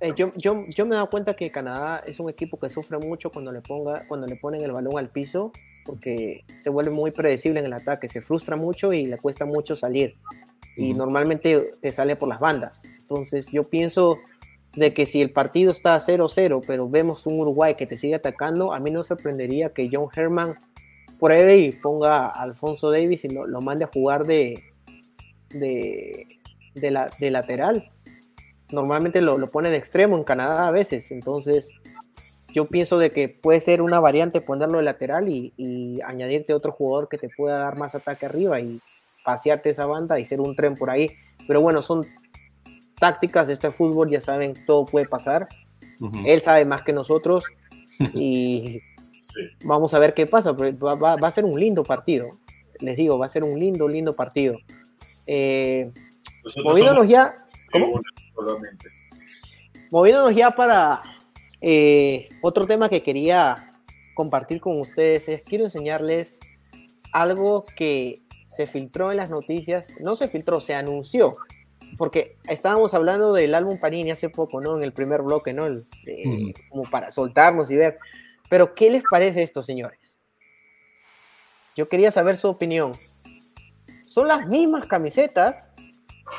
Eh, 0.00 0.12
yo, 0.14 0.30
yo, 0.36 0.66
yo, 0.68 0.84
me 0.84 0.92
he 0.92 0.96
dado 0.96 1.08
cuenta 1.08 1.34
que 1.34 1.50
Canadá 1.50 2.02
es 2.06 2.20
un 2.20 2.28
equipo 2.28 2.58
que 2.58 2.68
sufre 2.68 2.98
mucho 2.98 3.30
cuando 3.30 3.50
le, 3.50 3.62
ponga, 3.62 4.06
cuando 4.08 4.26
le 4.26 4.36
ponen 4.36 4.62
el 4.62 4.72
balón 4.72 4.98
al 4.98 5.08
piso, 5.08 5.52
porque 5.86 6.44
se 6.58 6.68
vuelve 6.68 6.90
muy 6.90 7.12
predecible 7.12 7.60
en 7.60 7.66
el 7.66 7.72
ataque, 7.72 8.08
se 8.08 8.20
frustra 8.20 8.56
mucho 8.56 8.92
y 8.92 9.06
le 9.06 9.16
cuesta 9.16 9.46
mucho 9.46 9.74
salir. 9.74 10.16
Y 10.76 10.92
normalmente 10.92 11.70
te 11.80 11.92
sale 11.92 12.16
por 12.16 12.28
las 12.28 12.40
bandas. 12.40 12.82
Entonces 12.98 13.46
yo 13.46 13.64
pienso 13.64 14.18
de 14.76 14.92
que 14.92 15.06
si 15.06 15.22
el 15.22 15.30
partido 15.30 15.70
está 15.70 15.96
0-0, 15.96 16.62
pero 16.66 16.88
vemos 16.88 17.26
un 17.26 17.40
Uruguay 17.40 17.74
que 17.76 17.86
te 17.86 17.96
sigue 17.96 18.16
atacando, 18.16 18.72
a 18.72 18.80
mí 18.80 18.90
no 18.90 19.04
sorprendería 19.04 19.70
que 19.70 19.88
John 19.92 20.08
Herman 20.14 20.56
pruebe 21.20 21.56
y 21.58 21.72
ponga 21.72 22.26
a 22.26 22.42
Alfonso 22.42 22.90
Davis 22.90 23.24
y 23.24 23.28
lo, 23.28 23.46
lo 23.46 23.60
mande 23.60 23.84
a 23.84 23.90
jugar 23.92 24.26
de, 24.26 24.62
de, 25.50 26.26
de, 26.74 26.90
la, 26.90 27.10
de 27.18 27.30
lateral. 27.30 27.90
Normalmente 28.70 29.20
lo, 29.20 29.38
lo, 29.38 29.50
pone 29.50 29.70
de 29.70 29.76
extremo 29.76 30.16
en 30.16 30.24
Canadá 30.24 30.66
a 30.66 30.72
veces, 30.72 31.10
entonces 31.10 31.72
yo 32.52 32.66
pienso 32.66 32.98
de 32.98 33.10
que 33.10 33.28
puede 33.28 33.60
ser 33.60 33.82
una 33.82 34.00
variante 34.00 34.40
ponerlo 34.40 34.78
de 34.78 34.84
lateral 34.84 35.28
y, 35.28 35.52
y 35.56 36.00
añadirte 36.02 36.54
otro 36.54 36.72
jugador 36.72 37.08
que 37.08 37.18
te 37.18 37.28
pueda 37.28 37.58
dar 37.58 37.76
más 37.76 37.94
ataque 37.94 38.26
arriba 38.26 38.60
y 38.60 38.80
pasearte 39.24 39.70
esa 39.70 39.86
banda 39.86 40.18
y 40.18 40.24
ser 40.24 40.40
un 40.40 40.54
tren 40.54 40.74
por 40.74 40.90
ahí. 40.90 41.10
Pero 41.46 41.60
bueno, 41.60 41.82
son 41.82 42.06
tácticas, 43.04 43.50
este 43.50 43.70
fútbol, 43.70 44.08
ya 44.08 44.22
saben, 44.22 44.54
todo 44.64 44.86
puede 44.86 45.06
pasar. 45.06 45.46
Él 46.24 46.40
sabe 46.40 46.64
más 46.64 46.82
que 46.82 46.94
nosotros 46.94 47.44
y 48.14 48.80
vamos 49.62 49.92
a 49.92 49.98
ver 49.98 50.14
qué 50.14 50.26
pasa. 50.26 50.52
Va, 50.52 50.94
va, 50.94 51.16
va, 51.16 51.28
a 51.28 51.30
ser 51.30 51.44
un 51.44 51.60
lindo 51.60 51.84
partido. 51.84 52.30
Les 52.80 52.96
digo, 52.96 53.18
va 53.18 53.26
a 53.26 53.28
ser 53.28 53.44
un 53.44 53.60
lindo, 53.60 53.86
lindo 53.88 54.16
partido. 54.16 54.56
Eh, 55.26 55.92
moviéndonos 56.64 57.06
ya. 57.06 57.36
¿cómo? 57.70 58.00
Moviéndonos 59.90 60.34
ya 60.34 60.52
para 60.52 61.02
eh, 61.60 62.30
otro 62.40 62.66
tema 62.66 62.88
que 62.88 63.02
quería 63.02 63.70
compartir 64.14 64.62
con 64.62 64.80
ustedes 64.80 65.28
es 65.28 65.44
quiero 65.44 65.64
enseñarles 65.64 66.40
algo 67.12 67.66
que 67.76 68.22
se 68.46 68.66
filtró 68.66 69.10
en 69.10 69.18
las 69.18 69.28
noticias, 69.28 69.92
no 70.00 70.16
se 70.16 70.28
filtró, 70.28 70.62
se 70.62 70.74
anunció, 70.74 71.36
porque 71.96 72.36
estábamos 72.48 72.94
hablando 72.94 73.32
del 73.32 73.54
álbum 73.54 73.78
Panini 73.78 74.10
hace 74.10 74.28
poco, 74.28 74.60
¿no? 74.60 74.76
En 74.76 74.82
el 74.82 74.92
primer 74.92 75.22
bloque, 75.22 75.52
¿no? 75.52 75.66
El, 75.66 75.86
eh, 76.06 76.52
Como 76.68 76.82
para 76.84 77.10
soltarnos 77.10 77.70
y 77.70 77.76
ver. 77.76 77.98
Pero, 78.48 78.74
¿qué 78.74 78.90
les 78.90 79.02
parece 79.10 79.42
esto, 79.42 79.62
señores? 79.62 80.18
Yo 81.76 81.88
quería 81.88 82.10
saber 82.12 82.36
su 82.36 82.48
opinión. 82.48 82.92
Son 84.06 84.28
las 84.28 84.46
mismas 84.46 84.86
camisetas 84.86 85.68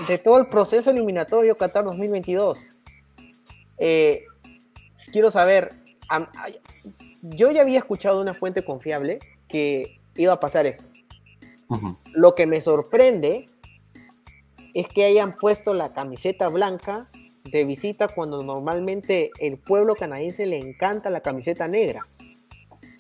de 0.08 0.18
todo 0.18 0.38
el 0.38 0.48
proceso 0.48 0.92
eliminatorio 0.92 1.58
Qatar 1.58 1.84
2022. 1.84 2.66
Eh, 3.78 4.26
quiero 5.12 5.32
saber, 5.32 5.74
yo 7.22 7.52
ya 7.52 7.62
había 7.62 7.80
escuchado 7.80 8.18
de 8.18 8.22
una 8.22 8.34
fuente 8.34 8.64
confiable 8.64 9.20
que 9.48 10.00
iba 10.16 10.34
a 10.34 10.40
pasar 10.40 10.66
esto. 10.66 10.86
Lo 12.14 12.36
que 12.36 12.46
me 12.46 12.62
sorprende 12.62 13.48
es 14.76 14.90
que 14.90 15.06
hayan 15.06 15.36
puesto 15.36 15.74
la 15.74 15.94
camiseta 15.94 16.50
blanca 16.50 17.08
de 17.46 17.64
visita 17.64 18.10
cuando 18.10 18.44
normalmente 18.44 19.32
el 19.40 19.58
pueblo 19.58 19.96
canadiense 19.96 20.46
le 20.46 20.58
encanta 20.58 21.10
la 21.10 21.22
camiseta 21.22 21.68
negra, 21.70 22.06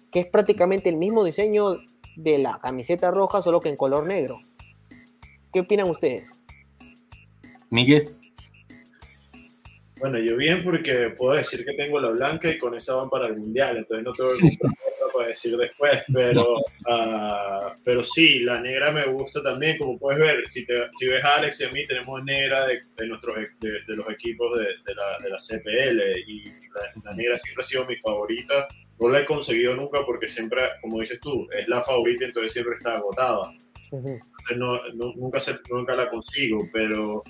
que 0.09 0.21
es 0.21 0.26
prácticamente 0.26 0.88
el 0.88 0.95
mismo 0.95 1.26
diseño 1.26 1.78
de 2.15 2.38
la 2.38 2.59
camiseta 2.61 3.11
roja, 3.11 3.41
solo 3.41 3.59
que 3.59 3.67
en 3.67 3.76
color 3.76 4.07
negro. 4.07 4.39
¿Qué 5.51 5.59
opinan 5.59 5.89
ustedes? 5.89 6.30
Miguel. 7.69 8.15
Bueno, 9.99 10.17
yo 10.19 10.38
bien 10.38 10.63
porque 10.63 11.09
puedo 11.09 11.36
decir 11.36 11.65
que 11.65 11.73
tengo 11.73 11.99
la 11.99 12.09
blanca 12.09 12.49
y 12.49 12.57
con 12.57 12.73
esa 12.73 12.95
van 12.95 13.09
para 13.09 13.28
el 13.28 13.38
mundial, 13.38 13.78
entonces 13.78 14.05
no 14.05 14.13
tengo 14.13 14.30
que 14.32 14.57
comprar 14.57 14.85
decir 15.28 15.55
después, 15.57 16.03
pero, 16.13 16.57
uh, 16.57 17.71
pero 17.84 18.03
sí, 18.03 18.39
la 18.39 18.59
negra 18.61 18.91
me 18.91 19.05
gusta 19.07 19.41
también, 19.41 19.78
como 19.78 19.97
puedes 19.97 20.19
ver, 20.19 20.47
si, 20.47 20.65
te, 20.65 20.88
si 20.93 21.07
ves 21.07 21.23
a 21.23 21.36
Alex 21.36 21.61
y 21.61 21.63
a 21.65 21.71
mí 21.71 21.86
tenemos 21.88 22.23
negra 22.23 22.67
de, 22.67 22.82
de, 22.95 23.07
nuestros, 23.07 23.36
de, 23.59 23.71
de 23.88 23.95
los 23.95 24.09
equipos 24.09 24.57
de, 24.57 24.65
de, 24.65 24.95
la, 24.95 25.17
de 25.19 25.30
la 25.30 25.38
CPL 25.38 26.19
y 26.28 26.45
la, 26.45 27.09
la, 27.11 27.15
negra 27.15 27.38
siempre 27.38 27.61
ha 27.61 27.67
sido 27.67 27.86
mi 27.86 27.97
favorita, 27.97 28.67
no 28.99 29.09
la 29.09 29.21
he 29.21 29.26
conseguido 29.26 29.76
nunca 29.76 30.05
porque 30.05 30.28
siempre, 30.28 30.61
como 30.82 30.99
dices 30.99 31.19
tú, 31.19 31.47
es 31.51 31.67
la 31.67 31.82
favorita, 31.82 32.26
entonces 32.26 32.53
siempre 32.53 32.76
está 32.76 32.95
agotada. 32.95 33.51
Entonces 33.91 34.57
no, 34.57 34.82
no, 34.93 35.13
nunca, 35.15 35.39
se, 35.39 35.55
nunca 35.69 35.95
la 35.95 36.09
consigo, 36.09 36.67
pero 36.73 37.23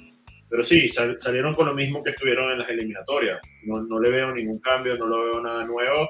pero 0.50 0.64
sí, 0.64 0.88
sal, 0.88 1.20
salieron 1.20 1.54
con 1.54 1.66
lo 1.68 1.74
mismo 1.74 2.04
que 2.04 2.12
estuvieron 2.12 2.52
en 2.52 2.60
las 2.60 2.70
eliminatorias. 2.70 3.40
No, 3.64 3.82
no, 3.82 4.00
le 4.00 4.12
veo 4.12 4.32
ningún 4.32 4.60
cambio, 4.60 4.96
no 4.96 5.08
lo 5.08 5.24
veo 5.26 5.42
nada 5.42 5.66
nuevo 5.66 6.10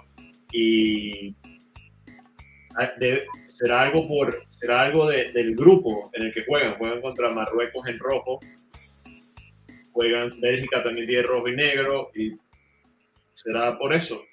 y 0.52 1.36
de, 3.00 3.26
será 3.50 3.82
algo, 3.82 4.08
por, 4.08 4.44
será 4.50 4.82
algo 4.82 5.08
de, 5.10 5.32
del 5.32 5.56
grupo 5.56 6.10
en 6.14 6.24
el 6.24 6.34
que 6.34 6.46
juegan. 6.46 6.76
Juegan 6.76 7.02
contra 7.02 7.30
Marruecos 7.30 7.88
en 7.88 8.00
rojo, 8.00 8.40
juegan 9.92 10.40
Bélgica 10.42 10.84
también 10.84 11.08
tiene 11.08 11.24
rojo 11.24 11.48
y 11.48 11.56
negro 11.56 12.12
y 12.14 12.32
será 13.34 13.78
por 13.78 13.94
eso. 13.94 14.24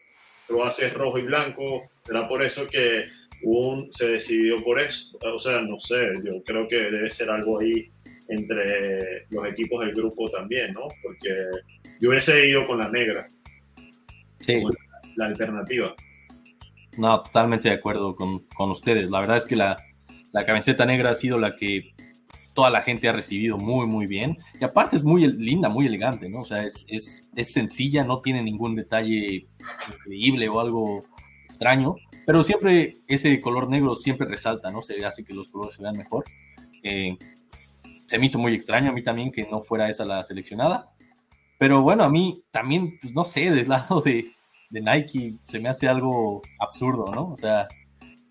Croacia 0.47 0.88
es 0.88 0.95
rojo 0.95 1.18
y 1.18 1.22
blanco, 1.22 1.90
será 2.05 2.28
por 2.28 2.43
eso 2.43 2.66
que 2.66 3.07
un, 3.43 3.93
se 3.93 4.09
decidió 4.09 4.62
por 4.62 4.80
eso. 4.80 5.16
O 5.20 5.38
sea, 5.38 5.61
no 5.61 5.78
sé, 5.78 6.12
yo 6.24 6.43
creo 6.43 6.66
que 6.68 6.76
debe 6.76 7.11
ser 7.11 7.30
algo 7.30 7.61
ahí 7.61 7.90
entre 8.28 9.26
los 9.30 9.47
equipos 9.49 9.84
del 9.84 9.95
grupo 9.95 10.30
también, 10.30 10.72
¿no? 10.72 10.88
Porque 11.03 11.51
yo 12.01 12.11
hubiese 12.11 12.47
ido 12.47 12.66
con 12.66 12.78
la 12.78 12.88
negra. 12.88 13.28
Sí. 14.40 14.62
La 15.16 15.26
alternativa. 15.26 15.95
No, 16.97 17.22
totalmente 17.22 17.68
de 17.68 17.74
acuerdo 17.74 18.14
con, 18.14 18.40
con 18.55 18.70
ustedes. 18.70 19.11
La 19.11 19.20
verdad 19.20 19.38
es 19.38 19.47
que 19.47 19.57
la, 19.57 19.76
la, 20.32 20.45
camiseta 20.45 20.84
negra 20.84 21.11
ha 21.11 21.14
sido 21.14 21.38
la 21.38 21.57
que 21.57 21.95
toda 22.55 22.70
la 22.70 22.82
gente 22.82 23.09
ha 23.09 23.12
recibido 23.12 23.57
muy, 23.57 23.86
muy 23.86 24.07
bien. 24.07 24.38
Y 24.61 24.64
aparte 24.64 24.97
es 24.97 25.05
muy 25.05 25.26
linda, 25.26 25.68
muy 25.68 25.86
elegante, 25.86 26.28
¿no? 26.28 26.40
O 26.40 26.45
sea, 26.45 26.64
es, 26.64 26.84
es, 26.88 27.22
es 27.34 27.53
sencilla, 27.53 28.05
no 28.05 28.20
tiene 28.20 28.43
ningún 28.43 28.76
detalle 28.76 29.47
increíble 29.88 30.49
o 30.49 30.61
algo 30.61 31.03
extraño. 31.45 31.97
Pero 32.26 32.43
siempre 32.43 32.99
ese 33.09 33.40
color 33.40 33.68
negro 33.68 33.95
siempre 33.95 34.28
resalta, 34.28 34.70
¿no? 34.70 34.82
Se 34.82 35.05
hace 35.05 35.24
que 35.24 35.34
los 35.34 35.49
colores 35.49 35.76
se 35.76 35.82
vean 35.82 35.97
mejor. 35.97 36.24
Eh, 36.82 37.16
se 38.07 38.18
me 38.18 38.26
hizo 38.26 38.38
muy 38.38 38.55
extraño 38.55 38.90
a 38.90 38.93
mí 38.93 39.03
también 39.03 39.32
que 39.32 39.45
no 39.51 39.62
fuera 39.62 39.88
esa 39.88 40.05
la 40.05 40.22
seleccionada. 40.22 40.93
Pero 41.59 41.80
bueno, 41.80 42.05
a 42.05 42.11
mí 42.11 42.45
también, 42.51 42.99
pues, 43.01 43.12
no 43.12 43.24
sé, 43.24 43.51
del 43.51 43.68
lado 43.68 44.01
de, 44.03 44.32
de, 44.73 44.81
Nike 44.81 45.35
se 45.43 45.61
me 45.61 45.68
hace 45.68 45.89
algo 45.89 46.43
absurdo, 46.59 47.12
¿no? 47.14 47.31
O 47.33 47.37
sea, 47.37 47.68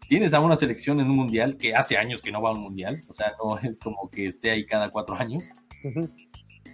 tienes 0.07 0.33
a 0.33 0.39
una 0.39 0.55
selección 0.55 0.99
en 0.99 1.09
un 1.09 1.15
mundial 1.15 1.57
que 1.57 1.73
hace 1.73 1.97
años 1.97 2.21
que 2.21 2.31
no 2.31 2.41
va 2.41 2.49
a 2.49 2.53
un 2.53 2.61
mundial, 2.61 3.01
o 3.07 3.13
sea, 3.13 3.33
no 3.43 3.57
es 3.59 3.79
como 3.79 4.09
que 4.09 4.27
esté 4.27 4.51
ahí 4.51 4.65
cada 4.65 4.89
cuatro 4.89 5.15
años. 5.15 5.49
Uh 5.83 5.89
-huh. 5.89 6.11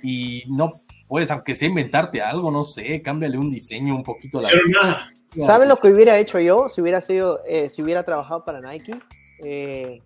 Y 0.01 0.43
no 0.47 0.73
puedes, 1.07 1.31
aunque 1.31 1.55
sea 1.55 1.69
inventarte 1.69 2.21
algo, 2.21 2.51
no 2.51 2.63
sé, 2.63 3.01
cámbiale 3.01 3.37
un 3.37 3.49
diseño 3.49 3.95
un 3.95 4.03
poquito. 4.03 4.41
La... 4.41 4.49
¿Saben 5.45 5.69
lo 5.69 5.77
que 5.77 5.89
hubiera 5.89 6.17
hecho 6.17 6.39
yo 6.39 6.67
si 6.69 6.81
hubiera 6.81 7.01
sido, 7.01 7.41
eh, 7.45 7.69
si 7.69 7.81
hubiera 7.81 8.03
trabajado 8.03 8.43
para 8.43 8.61
Nike? 8.61 8.93
Eh, 9.43 10.01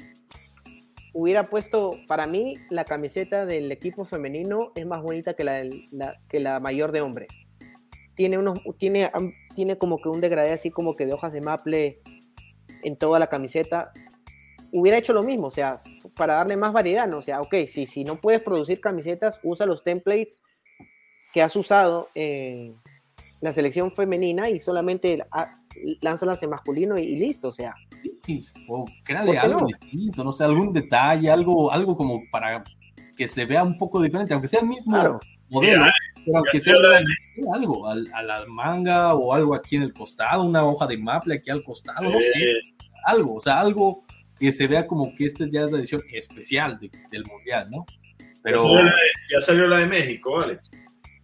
hubiera 1.13 1.49
puesto, 1.49 1.97
para 2.07 2.27
mí, 2.27 2.57
la 2.69 2.85
camiseta 2.85 3.45
del 3.45 3.71
equipo 3.71 4.05
femenino 4.05 4.71
es 4.75 4.85
más 4.85 5.01
bonita 5.01 5.33
que 5.33 5.43
la, 5.43 5.63
la, 5.91 6.19
que 6.27 6.39
la 6.39 6.59
mayor 6.59 6.91
de 6.91 7.01
hombres. 7.01 7.29
Tiene, 8.15 8.37
unos, 8.37 8.59
tiene, 8.77 9.09
tiene 9.53 9.77
como 9.77 9.97
que 10.01 10.09
un 10.09 10.21
degradé 10.21 10.51
así 10.51 10.71
como 10.71 10.95
que 10.95 11.05
de 11.05 11.13
hojas 11.13 11.33
de 11.33 11.41
maple 11.41 12.01
en 12.83 12.97
toda 12.97 13.19
la 13.19 13.27
camiseta. 13.27 13.91
Hubiera 14.71 14.97
hecho 14.97 15.13
lo 15.13 15.23
mismo, 15.23 15.47
o 15.47 15.51
sea, 15.51 15.77
para 16.15 16.35
darle 16.35 16.55
más 16.55 16.71
variedad, 16.71 17.07
¿no? 17.07 17.17
O 17.17 17.21
sea, 17.21 17.41
ok, 17.41 17.55
si, 17.67 17.85
si 17.85 18.03
no 18.03 18.21
puedes 18.21 18.41
producir 18.41 18.79
camisetas, 18.79 19.39
usa 19.43 19.65
los 19.65 19.83
templates 19.83 20.41
que 21.33 21.41
has 21.41 21.55
usado 21.55 22.09
en 22.15 22.77
la 23.41 23.51
selección 23.51 23.91
femenina 23.91 24.49
y 24.49 24.59
solamente 24.59 25.19
lánzalas 26.01 26.41
en 26.43 26.51
masculino 26.51 26.97
y, 26.97 27.03
y 27.03 27.15
listo, 27.17 27.49
o 27.49 27.51
sea. 27.51 27.73
Sí, 28.25 28.45
o 28.69 28.85
créale 29.03 29.37
algo 29.37 29.61
no? 29.61 29.67
distinto, 29.67 30.23
no 30.23 30.31
sé, 30.31 30.43
algún 30.43 30.71
detalle, 30.71 31.29
algo, 31.29 31.71
algo 31.71 31.95
como 31.95 32.21
para 32.31 32.63
que 33.17 33.27
se 33.27 33.45
vea 33.45 33.63
un 33.63 33.77
poco 33.77 34.01
diferente, 34.01 34.33
aunque 34.33 34.47
sea 34.47 34.61
el 34.61 34.67
mismo 34.67 34.93
claro. 34.93 35.19
Modelo, 35.51 35.79
Mira, 35.79 35.93
pero 36.25 36.37
aunque 36.37 36.59
sea 36.59 36.75
la... 36.77 37.01
algo, 37.53 37.87
a, 37.87 37.91
a, 37.91 38.23
la 38.23 38.45
manga 38.47 39.13
o 39.13 39.33
algo 39.33 39.53
aquí 39.53 39.75
en 39.75 39.83
el 39.83 39.93
costado, 39.93 40.43
una 40.43 40.63
hoja 40.65 40.87
de 40.87 40.97
maple 40.97 41.35
aquí 41.35 41.51
al 41.51 41.63
costado, 41.63 42.09
no 42.09 42.19
sé, 42.19 42.53
algo, 43.05 43.35
o 43.35 43.39
sea, 43.39 43.59
algo 43.59 44.03
que 44.39 44.51
se 44.51 44.65
vea 44.65 44.87
como 44.87 45.13
que 45.15 45.25
esta 45.25 45.45
ya 45.49 45.61
es 45.61 45.71
la 45.71 45.77
edición 45.77 46.01
especial 46.11 46.79
de, 46.79 46.89
del 47.11 47.25
mundial, 47.25 47.69
¿no? 47.69 47.85
Pero 48.41 48.57
ya 48.57 48.63
salió, 48.63 48.83
la 48.83 48.91
de, 48.91 49.01
ya 49.29 49.41
salió 49.41 49.67
la 49.67 49.79
de 49.79 49.85
México, 49.85 50.41
Alex. 50.41 50.71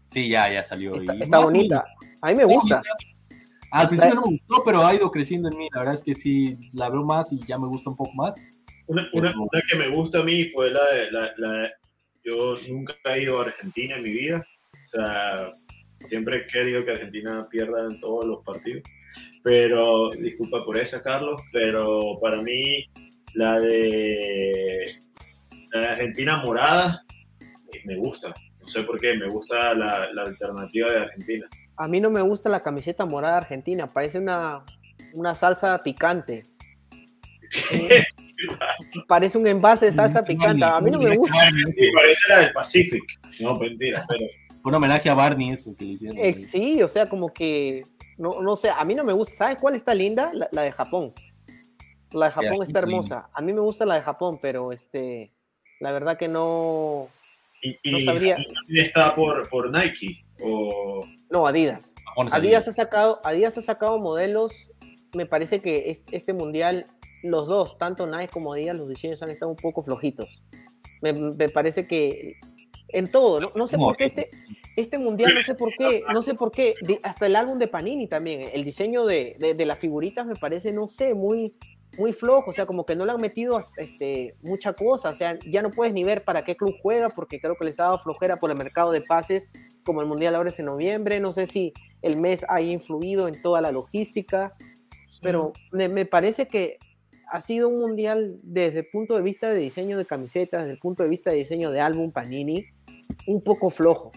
Sí, 0.06 0.30
ya, 0.30 0.52
ya 0.52 0.64
salió. 0.64 0.96
Está, 0.96 1.14
está 1.14 1.40
bonita. 1.40 1.84
A 2.22 2.30
mí 2.30 2.36
me 2.36 2.46
gusta. 2.46 2.82
Al 3.72 3.88
principio 3.88 4.16
no 4.16 4.22
me 4.28 4.38
gustó, 4.38 4.64
pero 4.64 4.86
ha 4.86 4.94
ido 4.94 5.12
creciendo 5.12 5.50
en 5.50 5.58
mí. 5.58 5.68
La 5.74 5.80
verdad 5.80 5.96
es 5.96 6.04
que 6.04 6.16
sí, 6.16 6.58
la 6.74 6.90
veo 6.90 7.04
más 7.04 7.34
y 7.34 7.40
ya 7.40 7.58
me 7.58 7.68
gusta 7.68 7.90
un 7.90 7.96
poco 7.96 8.14
más. 8.14 8.48
Una, 8.86 9.10
una, 9.14 9.34
una 9.36 9.62
que 9.70 9.78
me 9.78 9.90
gusta 9.90 10.20
a 10.20 10.24
mí 10.24 10.46
fue 10.46 10.72
la 10.72 10.86
de, 10.92 11.12
la, 11.12 11.32
la, 11.38 11.70
Yo 12.28 12.56
nunca 12.70 12.94
he 13.06 13.24
ido 13.24 13.40
a 13.40 13.46
Argentina 13.46 13.96
en 13.96 14.04
mi 14.04 14.12
vida. 14.12 14.46
O 14.74 14.90
sea, 14.92 15.52
Siempre 16.10 16.38
he 16.38 16.48
querido 16.48 16.86
que 16.86 16.92
Argentina 16.92 17.48
pierda 17.50 17.86
en 17.86 18.00
todos 18.00 18.26
los 18.26 18.44
partidos. 18.44 18.84
Pero, 19.44 20.10
disculpa 20.12 20.64
por 20.64 20.78
esa, 20.78 21.02
Carlos, 21.02 21.42
pero 21.52 22.20
para 22.22 22.42
mí 22.42 22.86
la 23.34 23.60
de, 23.60 24.86
la 25.74 25.92
Argentina 25.92 26.42
morada 26.44 27.04
me 27.86 27.98
gusta. 27.98 28.34
No 28.62 28.68
sé 28.68 28.84
por 28.84 29.00
qué, 29.00 29.16
me 29.16 29.28
gusta 29.28 29.74
la, 29.74 30.12
la, 30.14 30.22
alternativa 30.24 30.92
de 30.92 31.00
Argentina. 31.00 31.48
A 31.78 31.88
mí 31.88 32.00
no 32.00 32.10
me 32.10 32.22
gusta 32.22 32.50
la 32.50 32.64
camiseta 32.64 33.06
morada 33.06 33.38
argentina, 33.38 33.88
parece 33.88 34.20
una, 34.20 34.64
una 35.14 35.36
salsa 35.36 35.82
picante. 35.84 36.46
parece 39.08 39.38
un 39.38 39.48
envase 39.48 39.88
de 39.88 39.94
salsa 39.94 40.24
picante. 40.24 40.64
A 40.64 40.80
mí 40.82 40.92
no 40.92 41.00
me 41.00 41.16
gusta. 41.16 41.38
parece 41.94 42.30
la 42.30 42.40
del 42.40 42.52
Pacific. 42.52 43.04
No, 43.40 43.58
mentira, 43.58 44.06
pero. 44.08 44.26
Un 44.64 44.76
homenaje 44.76 45.10
a 45.10 45.14
Barney, 45.14 45.52
eso 45.52 45.74
que 45.78 45.86
le 45.86 45.92
hicieron. 45.92 46.18
Eh, 46.18 46.36
sí, 46.36 46.82
o 46.82 46.88
sea, 46.88 47.08
como 47.08 47.34
que. 47.34 47.84
No, 48.18 48.42
no 48.42 48.56
sé, 48.56 48.70
a 48.70 48.84
mí 48.84 48.96
no 48.96 49.04
me 49.04 49.14
gusta. 49.14 49.36
¿Sabes 49.36 49.58
cuál 49.58 49.76
está 49.76 49.94
linda? 49.94 50.32
La, 50.52 50.62
de 50.62 50.72
Japón. 50.72 51.14
La 52.12 52.28
de 52.28 52.32
Japón 52.32 52.64
está 52.64 52.80
hermosa. 52.80 53.30
A 53.34 53.42
mí 53.42 53.54
me 53.54 53.62
gusta 53.62 53.86
la 53.86 53.96
de 53.96 54.02
Japón, 54.02 54.40
pero 54.42 54.72
este. 54.72 55.32
La 55.80 55.92
verdad 55.92 56.18
que 56.18 56.28
no. 56.28 57.08
¿Y, 57.62 57.92
no 57.92 58.00
sabría. 58.02 58.38
está 58.70 59.16
por, 59.16 59.50
por 59.50 59.72
Nike? 59.72 60.26
O... 60.42 61.06
No, 61.30 61.48
Adidas. 61.48 61.94
Adidas 62.32 62.68
ha, 62.68 62.74
sacado, 62.74 63.20
Adidas 63.24 63.58
ha 63.58 63.62
sacado 63.62 64.00
modelos. 64.00 64.70
Me 65.14 65.26
parece 65.26 65.60
que 65.60 65.92
este 66.12 66.34
mundial 66.34 66.86
los 67.24 67.48
dos, 67.48 67.78
tanto 67.78 68.08
Nike 68.08 68.30
como 68.32 68.54
Adidas, 68.54 68.76
los 68.76 68.88
diseños 68.88 69.22
han 69.24 69.30
estado 69.30 69.52
un 69.52 69.58
poco 69.58 69.82
flojitos. 69.84 70.44
Me, 71.02 71.50
parece 71.50 71.88
que 71.88 72.40
en 72.90 73.12
todo, 73.12 73.52
no, 73.56 73.68
sé 73.68 73.78
por 73.78 73.98
qué 73.98 74.06
este, 74.06 74.32
este 74.76 74.98
mundial, 74.98 75.34
no 75.36 75.44
sé 75.44 75.56
por 75.56 75.72
qué, 75.78 76.04
no 76.12 76.22
sé 76.22 76.34
por 76.34 76.52
qué, 76.52 76.76
hasta 77.04 77.26
el 77.26 77.36
álbum 77.36 77.60
de 77.60 77.68
Panini 77.68 78.08
también, 78.08 78.50
el 78.54 78.64
diseño 78.64 79.06
de, 79.06 79.36
de, 79.40 79.66
las 79.66 79.80
figuritas 79.80 80.26
me 80.26 80.36
parece, 80.36 80.72
no 80.72 80.88
sé, 80.88 81.14
muy, 81.14 81.54
muy 81.98 82.14
flojo, 82.14 82.52
o 82.52 82.54
sea, 82.54 82.66
como 82.66 82.86
que 82.86 82.96
no 82.96 83.06
le 83.06 83.12
han 83.12 83.22
metido 83.22 83.62
este, 83.78 84.36
mucha 84.42 84.74
cosa, 84.74 85.10
o 85.10 85.14
sea, 85.14 85.38
ya 85.46 85.62
no 85.62 85.72
puedes 85.72 85.94
ni 85.94 86.04
ver 86.04 86.24
para 86.24 86.44
qué 86.44 86.56
club 86.56 86.76
juega, 86.82 87.10
porque 87.10 87.40
creo 87.40 87.56
que 87.56 87.66
les 87.66 87.80
ha 87.80 87.84
dado 87.84 88.00
flojera 88.00 88.40
por 88.40 88.50
el 88.50 88.58
mercado 88.58 88.92
de 88.92 89.02
pases, 89.02 89.50
como 89.84 90.02
el 90.02 90.08
mundial 90.08 90.36
ahora 90.36 90.50
es 90.50 90.60
en 90.60 90.66
noviembre, 90.66 91.20
no 91.20 91.34
sé 91.34 91.48
si 91.48 91.74
el 92.02 92.18
mes 92.18 92.46
ha 92.50 92.62
influido 92.62 93.28
en 93.28 93.42
toda 93.42 93.62
la 93.62 93.72
logística, 93.72 94.56
pero 95.22 95.54
me, 95.72 95.90
me 95.90 96.06
parece 96.06 96.48
que 96.48 96.78
ha 97.30 97.40
sido 97.40 97.70
un 97.70 97.80
mundial 97.80 98.38
desde 98.42 98.80
el 98.80 98.88
punto 98.88 99.16
de 99.16 99.22
vista 99.22 99.50
de 99.50 99.60
diseño 99.60 99.98
de 99.98 100.06
camisetas, 100.06 100.62
desde 100.62 100.74
el 100.74 100.80
punto 100.80 101.04
de 101.04 101.10
vista 101.10 101.32
de 101.32 101.38
diseño 101.38 101.72
de 101.72 101.82
álbum 101.82 102.12
Panini, 102.12 102.66
un 103.28 103.44
poco 103.44 103.70
flojo. 103.70 104.12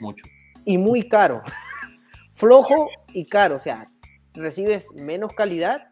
Mucho. 0.00 0.26
Y 0.64 0.78
muy 0.78 1.08
caro. 1.08 1.42
flojo 2.32 2.88
y 3.12 3.26
caro, 3.26 3.56
o 3.56 3.58
sea, 3.58 3.86
recibes 4.34 4.92
menos 4.94 5.32
calidad 5.34 5.88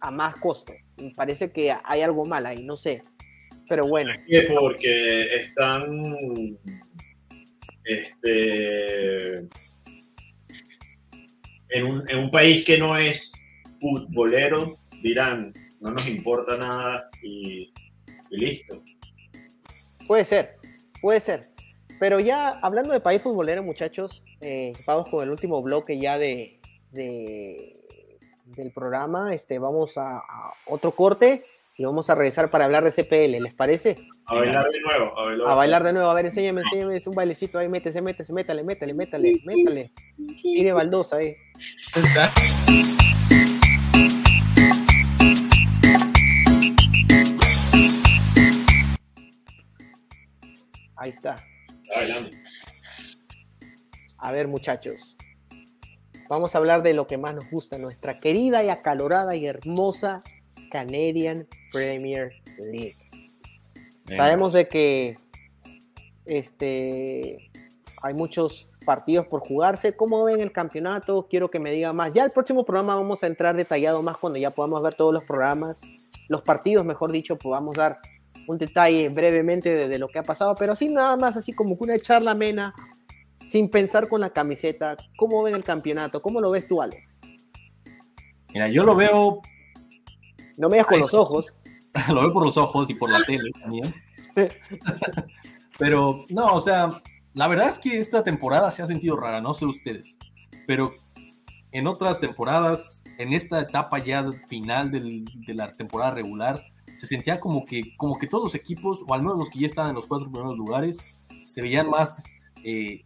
a 0.00 0.10
más 0.10 0.36
costo. 0.36 0.72
Me 0.96 1.10
parece 1.12 1.50
que 1.50 1.74
hay 1.82 2.02
algo 2.02 2.26
mal 2.26 2.46
ahí, 2.46 2.62
no 2.62 2.76
sé. 2.76 3.02
Pero 3.68 3.86
bueno. 3.88 4.12
Porque 4.60 5.36
están 5.36 6.58
este, 7.84 9.38
en, 11.68 11.86
un, 11.86 12.08
en 12.08 12.18
un 12.18 12.30
país 12.30 12.64
que 12.64 12.78
no 12.78 12.98
es 12.98 13.32
futbolero, 13.80 14.74
dirán, 15.04 15.52
no 15.80 15.90
nos 15.90 16.08
importa 16.08 16.56
nada 16.56 17.10
y, 17.22 17.72
listo. 18.30 18.82
Puede 20.08 20.24
ser, 20.24 20.56
puede 21.00 21.20
ser. 21.20 21.50
Pero 22.00 22.18
ya 22.20 22.48
hablando 22.62 22.92
de 22.92 23.00
país 23.00 23.22
futbolero, 23.22 23.62
muchachos, 23.62 24.24
eh, 24.40 24.72
vamos 24.86 25.08
con 25.10 25.22
el 25.22 25.30
último 25.30 25.62
bloque 25.62 25.98
ya 25.98 26.18
de, 26.18 26.58
del 26.90 28.72
programa. 28.74 29.34
Este, 29.34 29.58
vamos 29.58 29.96
a, 29.98 30.22
otro 30.66 30.92
corte 30.92 31.44
y 31.76 31.84
vamos 31.84 32.08
a 32.08 32.14
regresar 32.14 32.48
para 32.50 32.64
hablar 32.64 32.82
de 32.82 32.90
CPL, 32.90 33.42
¿les 33.42 33.54
parece? 33.54 33.96
A 34.26 34.36
bailar 34.36 34.70
de 34.70 34.80
nuevo. 34.80 35.18
A 35.18 35.26
bailar, 35.26 35.50
a 35.50 35.54
bailar 35.54 35.84
de 35.84 35.92
nuevo. 35.92 36.08
A 36.08 36.14
ver, 36.14 36.26
enséñame, 36.26 36.62
enséñame. 36.62 36.96
Es 36.96 37.06
un 37.06 37.14
bailecito 37.14 37.58
ahí, 37.58 37.68
métese, 37.68 38.00
métese, 38.00 38.32
métale, 38.32 38.64
métale, 38.64 38.94
métale, 38.94 39.40
métale. 39.44 39.92
Y 40.16 40.64
de 40.64 40.72
baldosa 40.72 41.16
ahí. 41.16 41.36
Ahí 51.04 51.10
está. 51.10 51.36
A 54.16 54.32
ver, 54.32 54.48
muchachos. 54.48 55.18
Vamos 56.30 56.54
a 56.54 56.58
hablar 56.58 56.82
de 56.82 56.94
lo 56.94 57.06
que 57.06 57.18
más 57.18 57.34
nos 57.34 57.50
gusta, 57.50 57.76
nuestra 57.76 58.20
querida 58.20 58.64
y 58.64 58.70
acalorada 58.70 59.36
y 59.36 59.44
hermosa 59.44 60.22
Canadian 60.70 61.46
Premier 61.70 62.32
League. 62.56 62.96
Sabemos 64.16 64.54
de 64.54 64.66
que 64.66 65.18
este, 66.24 67.50
hay 68.02 68.14
muchos 68.14 68.66
partidos 68.86 69.26
por 69.26 69.40
jugarse. 69.40 69.94
¿Cómo 69.94 70.24
ven 70.24 70.40
el 70.40 70.52
campeonato? 70.52 71.26
Quiero 71.28 71.50
que 71.50 71.60
me 71.60 71.70
diga 71.70 71.92
más. 71.92 72.14
Ya 72.14 72.24
el 72.24 72.30
próximo 72.30 72.64
programa 72.64 72.94
vamos 72.94 73.22
a 73.22 73.26
entrar 73.26 73.54
detallado 73.54 74.02
más 74.02 74.16
cuando 74.16 74.38
ya 74.38 74.52
podamos 74.52 74.82
ver 74.82 74.94
todos 74.94 75.12
los 75.12 75.24
programas, 75.24 75.82
los 76.28 76.40
partidos, 76.40 76.82
mejor 76.86 77.12
dicho, 77.12 77.36
podamos 77.36 77.76
dar 77.76 77.98
un 78.46 78.58
detalle 78.58 79.08
brevemente 79.08 79.88
de, 79.88 79.98
lo 79.98 80.08
que 80.08 80.18
ha 80.18 80.22
pasado, 80.22 80.54
pero 80.54 80.72
así 80.72 80.88
nada 80.88 81.16
más, 81.16 81.36
así 81.36 81.52
como 81.52 81.76
una 81.78 81.98
charla 81.98 82.32
amena, 82.32 82.74
sin 83.40 83.70
pensar 83.70 84.08
con 84.08 84.20
la 84.20 84.30
camiseta. 84.30 84.96
¿Cómo 85.16 85.42
ven 85.42 85.54
el 85.54 85.64
campeonato? 85.64 86.22
¿Cómo 86.22 86.40
lo 86.40 86.50
ves 86.50 86.66
tú, 86.66 86.80
Alex? 86.80 87.20
Mira, 88.52 88.68
yo 88.68 88.84
lo 88.84 88.94
veo. 88.94 89.40
No 90.56 90.68
me 90.68 90.76
veas 90.76 90.86
con 90.86 91.00
los 91.00 91.14
ojos. 91.14 91.52
lo 92.08 92.22
veo 92.22 92.32
por 92.32 92.44
los 92.44 92.56
ojos 92.56 92.88
y 92.90 92.94
por 92.94 93.10
la 93.10 93.22
tele 93.24 93.50
también. 93.60 93.94
pero 95.78 96.24
no, 96.28 96.54
o 96.54 96.60
sea, 96.60 96.90
la 97.34 97.48
verdad 97.48 97.68
es 97.68 97.78
que 97.78 97.98
esta 97.98 98.22
temporada 98.22 98.70
se 98.70 98.82
ha 98.82 98.86
sentido 98.86 99.16
rara, 99.16 99.40
no 99.40 99.54
sé 99.54 99.66
ustedes, 99.66 100.16
pero 100.66 100.92
en 101.72 101.86
otras 101.86 102.20
temporadas, 102.20 103.04
en 103.18 103.32
esta 103.32 103.60
etapa 103.60 103.98
ya 103.98 104.24
final 104.48 104.90
de 104.90 105.54
la 105.54 105.72
temporada 105.72 106.12
regular, 106.12 106.64
se 106.96 107.06
sentía 107.06 107.40
como 107.40 107.64
que, 107.64 107.96
como 107.96 108.18
que 108.18 108.26
todos 108.26 108.44
los 108.44 108.54
equipos, 108.54 109.04
o 109.06 109.14
al 109.14 109.22
menos 109.22 109.38
los 109.38 109.50
que 109.50 109.60
ya 109.60 109.66
estaban 109.66 109.90
en 109.90 109.96
los 109.96 110.06
cuatro 110.06 110.30
primeros 110.30 110.56
lugares, 110.56 111.06
se 111.46 111.62
veían 111.62 111.88
más 111.88 112.24
eh, 112.64 113.04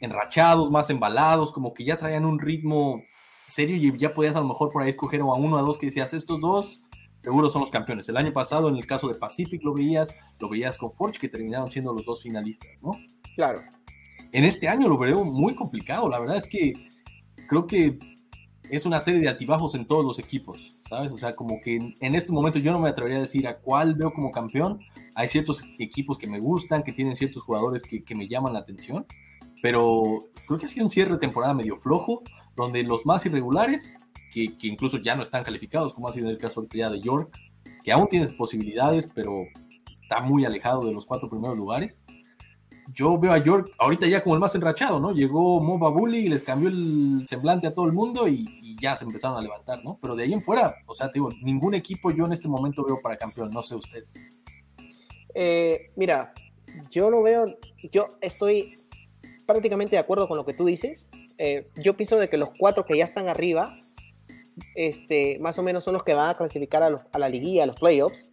enrachados, 0.00 0.70
más 0.70 0.90
embalados, 0.90 1.52
como 1.52 1.74
que 1.74 1.84
ya 1.84 1.96
traían 1.96 2.24
un 2.24 2.38
ritmo 2.38 3.02
serio 3.46 3.76
y 3.76 3.98
ya 3.98 4.14
podías 4.14 4.36
a 4.36 4.40
lo 4.40 4.48
mejor 4.48 4.70
por 4.70 4.82
ahí 4.82 4.90
escoger 4.90 5.20
a 5.20 5.24
uno 5.24 5.56
o 5.56 5.58
a 5.58 5.62
dos 5.62 5.78
que 5.78 5.86
decías, 5.86 6.14
estos 6.14 6.40
dos 6.40 6.80
seguro 7.24 7.48
son 7.48 7.62
los 7.62 7.70
campeones. 7.70 8.08
El 8.08 8.18
año 8.18 8.32
pasado, 8.32 8.68
en 8.68 8.76
el 8.76 8.86
caso 8.86 9.08
de 9.08 9.14
Pacific, 9.14 9.62
lo 9.64 9.72
veías, 9.72 10.14
lo 10.38 10.48
veías 10.48 10.76
con 10.76 10.92
Forge, 10.92 11.18
que 11.18 11.28
terminaron 11.28 11.70
siendo 11.70 11.92
los 11.94 12.04
dos 12.04 12.22
finalistas, 12.22 12.82
¿no? 12.82 12.92
Claro. 13.34 13.62
En 14.30 14.44
este 14.44 14.68
año 14.68 14.88
lo 14.88 14.98
veo 14.98 15.24
muy 15.24 15.54
complicado. 15.54 16.08
La 16.10 16.18
verdad 16.18 16.36
es 16.36 16.46
que 16.46 16.74
creo 17.48 17.66
que 17.66 17.98
es 18.70 18.86
una 18.86 19.00
serie 19.00 19.20
de 19.20 19.28
altibajos 19.28 19.74
en 19.74 19.86
todos 19.86 20.04
los 20.04 20.18
equipos, 20.18 20.76
¿sabes? 20.88 21.12
O 21.12 21.18
sea, 21.18 21.36
como 21.36 21.60
que 21.60 21.76
en, 21.76 22.14
este 22.14 22.32
momento 22.32 22.58
yo 22.58 22.72
no 22.72 22.80
me 22.80 22.88
atrevería 22.88 23.18
a 23.18 23.22
decir 23.22 23.46
a 23.46 23.58
cuál 23.58 23.94
veo 23.94 24.12
como 24.12 24.30
campeón. 24.30 24.80
Hay 25.14 25.28
ciertos 25.28 25.62
equipos 25.78 26.18
que 26.18 26.26
me 26.26 26.40
gustan, 26.40 26.82
que 26.82 26.92
tienen 26.92 27.16
ciertos 27.16 27.42
jugadores 27.42 27.82
que, 27.82 28.14
me 28.14 28.28
llaman 28.28 28.54
la 28.54 28.60
atención, 28.60 29.06
pero 29.62 30.26
creo 30.46 30.58
que 30.58 30.66
ha 30.66 30.68
sido 30.68 30.86
un 30.86 30.90
cierre 30.90 31.12
de 31.12 31.18
temporada 31.18 31.54
medio 31.54 31.76
flojo, 31.76 32.22
donde 32.56 32.82
los 32.82 33.06
más 33.06 33.24
irregulares, 33.26 33.98
que, 34.32 34.54
incluso 34.62 34.98
ya 34.98 35.14
no 35.14 35.22
están 35.22 35.44
calificados, 35.44 35.92
como 35.92 36.08
ha 36.08 36.12
sido 36.12 36.30
el 36.30 36.38
caso 36.38 36.66
ya 36.72 36.90
de 36.90 37.00
York, 37.00 37.36
que 37.82 37.92
aún 37.92 38.08
tienes 38.08 38.32
posibilidades, 38.32 39.10
pero 39.14 39.44
está 39.92 40.20
muy 40.20 40.44
alejado 40.44 40.84
de 40.86 40.92
los 40.92 41.06
cuatro 41.06 41.28
primeros 41.28 41.56
lugares. 41.56 42.04
Yo 42.92 43.18
veo 43.18 43.32
a 43.32 43.38
York 43.38 43.72
ahorita 43.78 44.06
ya 44.06 44.22
como 44.22 44.34
el 44.34 44.40
más 44.40 44.54
enrachado, 44.54 45.00
¿no? 45.00 45.12
Llegó 45.12 45.60
Moba 45.60 45.90
Bully 45.90 46.18
y 46.18 46.28
les 46.28 46.42
cambió 46.42 46.68
el 46.68 47.24
semblante 47.26 47.66
a 47.66 47.74
todo 47.74 47.86
el 47.86 47.92
mundo 47.92 48.28
y, 48.28 48.60
ya 48.80 48.96
se 48.96 49.04
empezaron 49.04 49.38
a 49.38 49.40
levantar, 49.40 49.82
¿no? 49.82 49.98
Pero 50.02 50.14
de 50.14 50.24
ahí 50.24 50.32
en 50.34 50.42
fuera, 50.42 50.74
o 50.86 50.94
sea, 50.94 51.06
te 51.06 51.14
digo, 51.14 51.30
ningún 51.40 51.74
equipo 51.74 52.10
yo 52.10 52.26
en 52.26 52.32
este 52.32 52.48
momento 52.48 52.84
veo 52.84 53.00
para 53.00 53.16
campeón, 53.16 53.50
no 53.50 53.62
sé 53.62 53.76
ustedes. 53.76 54.08
Eh, 55.34 55.90
mira, 55.96 56.34
yo 56.90 57.08
lo 57.08 57.22
veo, 57.22 57.46
yo 57.92 58.08
estoy 58.20 58.74
prácticamente 59.46 59.96
de 59.96 60.00
acuerdo 60.00 60.28
con 60.28 60.36
lo 60.36 60.44
que 60.44 60.52
tú 60.52 60.66
dices. 60.66 61.08
Eh, 61.38 61.68
yo 61.76 61.94
pienso 61.94 62.18
de 62.18 62.28
que 62.28 62.36
los 62.36 62.50
cuatro 62.58 62.84
que 62.84 62.98
ya 62.98 63.04
están 63.04 63.28
arriba, 63.28 63.78
este, 64.74 65.38
más 65.40 65.58
o 65.58 65.62
menos 65.62 65.84
son 65.84 65.94
los 65.94 66.04
que 66.04 66.14
van 66.14 66.30
a 66.30 66.34
clasificar 66.36 66.82
a, 66.82 67.18
la 67.18 67.28
liguilla, 67.28 67.64
a 67.64 67.66
los 67.66 67.76
playoffs. 67.76 68.28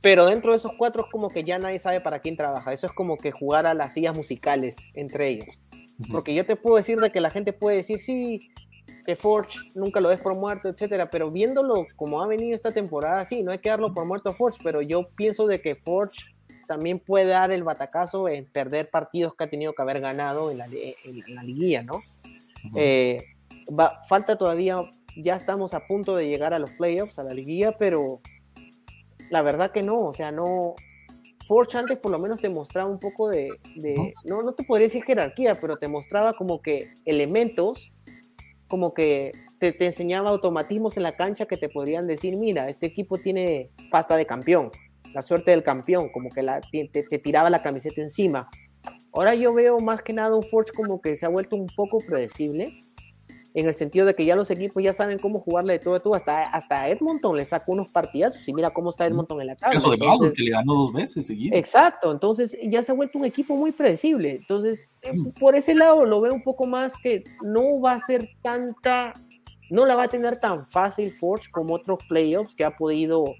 Pero 0.00 0.26
dentro 0.26 0.52
de 0.52 0.58
esos 0.58 0.72
cuatro 0.78 1.04
es 1.04 1.10
como 1.10 1.28
que 1.28 1.44
ya 1.44 1.58
nadie 1.58 1.78
sabe 1.78 2.00
para 2.00 2.20
quién 2.20 2.36
trabaja. 2.36 2.72
Eso 2.72 2.86
es 2.86 2.92
como 2.92 3.18
que 3.18 3.32
jugar 3.32 3.66
a 3.66 3.74
las 3.74 3.94
sillas 3.94 4.16
musicales 4.16 4.76
entre 4.94 5.28
ellos. 5.28 5.60
Porque 6.10 6.34
yo 6.34 6.46
te 6.46 6.56
puedo 6.56 6.76
decir 6.76 6.98
de 6.98 7.10
que 7.10 7.20
la 7.20 7.30
gente 7.30 7.52
puede 7.52 7.76
decir, 7.76 8.00
sí, 8.00 8.50
que 9.04 9.16
Forge 9.16 9.58
nunca 9.74 10.00
lo 10.00 10.08
ves 10.08 10.20
por 10.20 10.34
muerto, 10.34 10.68
etcétera, 10.68 11.10
pero 11.10 11.30
viéndolo 11.30 11.86
como 11.96 12.22
ha 12.22 12.26
venido 12.26 12.54
esta 12.54 12.72
temporada, 12.72 13.24
sí, 13.26 13.42
no 13.42 13.52
hay 13.52 13.58
que 13.58 13.68
darlo 13.68 13.92
por 13.92 14.06
muerto 14.06 14.30
a 14.30 14.32
Forge, 14.32 14.58
pero 14.62 14.80
yo 14.82 15.08
pienso 15.10 15.46
de 15.46 15.60
que 15.60 15.74
Forge 15.74 16.24
también 16.66 17.00
puede 17.00 17.26
dar 17.26 17.50
el 17.50 17.64
batacazo 17.64 18.28
en 18.28 18.46
perder 18.46 18.90
partidos 18.90 19.34
que 19.34 19.44
ha 19.44 19.50
tenido 19.50 19.72
que 19.74 19.82
haber 19.82 20.00
ganado 20.00 20.50
en 20.50 20.58
la, 20.58 20.66
en 20.66 21.34
la 21.34 21.42
liguilla, 21.42 21.82
¿no? 21.82 22.00
Eh, 22.76 23.24
va, 23.68 24.02
falta 24.08 24.38
todavía, 24.38 24.80
ya 25.16 25.36
estamos 25.36 25.74
a 25.74 25.86
punto 25.86 26.14
de 26.14 26.28
llegar 26.28 26.54
a 26.54 26.58
los 26.58 26.70
playoffs, 26.70 27.18
a 27.18 27.24
la 27.24 27.34
liguilla, 27.34 27.72
pero 27.76 28.20
la 29.30 29.42
verdad 29.42 29.70
que 29.72 29.82
no, 29.82 30.06
o 30.06 30.12
sea, 30.12 30.30
no. 30.32 30.74
Forge 31.46 31.78
antes 31.78 31.98
por 31.98 32.12
lo 32.12 32.18
menos 32.18 32.40
te 32.40 32.48
mostraba 32.48 32.88
un 32.88 33.00
poco 33.00 33.28
de, 33.28 33.50
no, 34.24 34.42
no 34.42 34.52
te 34.52 34.62
podría 34.62 34.86
decir 34.86 35.02
jerarquía, 35.02 35.60
pero 35.60 35.78
te 35.78 35.88
mostraba 35.88 36.34
como 36.34 36.62
que 36.62 36.92
elementos, 37.06 37.92
como 38.68 38.94
que 38.94 39.32
te, 39.58 39.72
te, 39.72 39.86
enseñaba 39.86 40.30
automatismos 40.30 40.96
en 40.96 41.02
la 41.02 41.16
cancha 41.16 41.46
que 41.46 41.56
te 41.56 41.68
podrían 41.68 42.06
decir, 42.06 42.36
mira, 42.36 42.68
este 42.68 42.86
equipo 42.86 43.18
tiene 43.18 43.70
pasta 43.90 44.16
de 44.16 44.26
campeón, 44.26 44.70
la 45.12 45.22
suerte 45.22 45.50
del 45.50 45.64
campeón, 45.64 46.10
como 46.12 46.30
que 46.30 46.42
la, 46.42 46.60
te, 46.60 46.88
te 46.88 47.18
tiraba 47.18 47.50
la 47.50 47.62
camiseta 47.62 48.00
encima. 48.00 48.48
Ahora 49.12 49.34
yo 49.34 49.52
veo 49.52 49.80
más 49.80 50.02
que 50.02 50.12
nada 50.12 50.36
un 50.36 50.44
Forge 50.44 50.72
como 50.72 51.00
que 51.00 51.16
se 51.16 51.26
ha 51.26 51.30
vuelto 51.30 51.56
un 51.56 51.66
poco 51.66 51.98
predecible, 51.98 52.80
en 53.52 53.66
el 53.66 53.74
sentido 53.74 54.06
de 54.06 54.14
que 54.14 54.24
ya 54.24 54.36
los 54.36 54.50
equipos 54.50 54.82
ya 54.82 54.92
saben 54.92 55.18
cómo 55.18 55.40
jugarle 55.40 55.74
de 55.74 55.78
todo 55.80 55.94
a 55.94 56.00
todo. 56.00 56.14
Hasta, 56.14 56.42
hasta 56.42 56.88
Edmonton 56.88 57.36
le 57.36 57.44
sacó 57.44 57.72
unos 57.72 57.88
partidazos 57.88 58.46
y 58.46 58.52
mira 58.52 58.70
cómo 58.70 58.90
está 58.90 59.06
Edmonton 59.06 59.40
en 59.40 59.48
la 59.48 59.56
tabla. 59.56 59.76
Eso 59.76 59.90
de 59.90 59.98
que 59.98 60.42
le 60.42 60.50
ganó 60.50 60.74
dos 60.74 60.92
veces 60.92 61.26
seguido. 61.26 61.56
Exacto, 61.56 62.12
entonces 62.12 62.56
ya 62.62 62.82
se 62.82 62.92
ha 62.92 62.94
vuelto 62.94 63.18
un 63.18 63.24
equipo 63.24 63.56
muy 63.56 63.72
predecible. 63.72 64.36
Entonces, 64.36 64.88
eh, 65.02 65.12
por 65.38 65.56
ese 65.56 65.74
lado 65.74 66.04
lo 66.04 66.20
veo 66.20 66.32
un 66.32 66.42
poco 66.42 66.66
más 66.66 66.94
que 67.02 67.24
no 67.42 67.80
va 67.80 67.94
a 67.94 68.00
ser 68.00 68.28
tanta, 68.42 69.14
no 69.70 69.84
la 69.84 69.96
va 69.96 70.04
a 70.04 70.08
tener 70.08 70.36
tan 70.36 70.66
fácil 70.66 71.12
Forge 71.12 71.50
como 71.50 71.74
otros 71.74 71.98
playoffs 72.08 72.54
que 72.54 72.64
ha 72.64 72.76
podido 72.76 73.34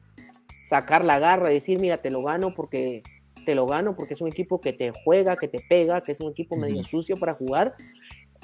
sacar 0.60 1.04
la 1.04 1.18
garra 1.18 1.50
y 1.50 1.54
decir, 1.54 1.78
mira, 1.78 1.98
te 1.98 2.10
lo 2.10 2.22
gano 2.22 2.54
porque 2.54 3.02
te 3.44 3.54
lo 3.54 3.66
gano 3.66 3.96
porque 3.96 4.14
es 4.14 4.20
un 4.20 4.28
equipo 4.28 4.60
que 4.60 4.72
te 4.72 4.92
juega, 5.04 5.36
que 5.36 5.48
te 5.48 5.60
pega, 5.68 6.02
que 6.02 6.12
es 6.12 6.20
un 6.20 6.30
equipo 6.30 6.56
medio 6.56 6.82
sucio 6.82 7.16
para 7.16 7.34
jugar, 7.34 7.74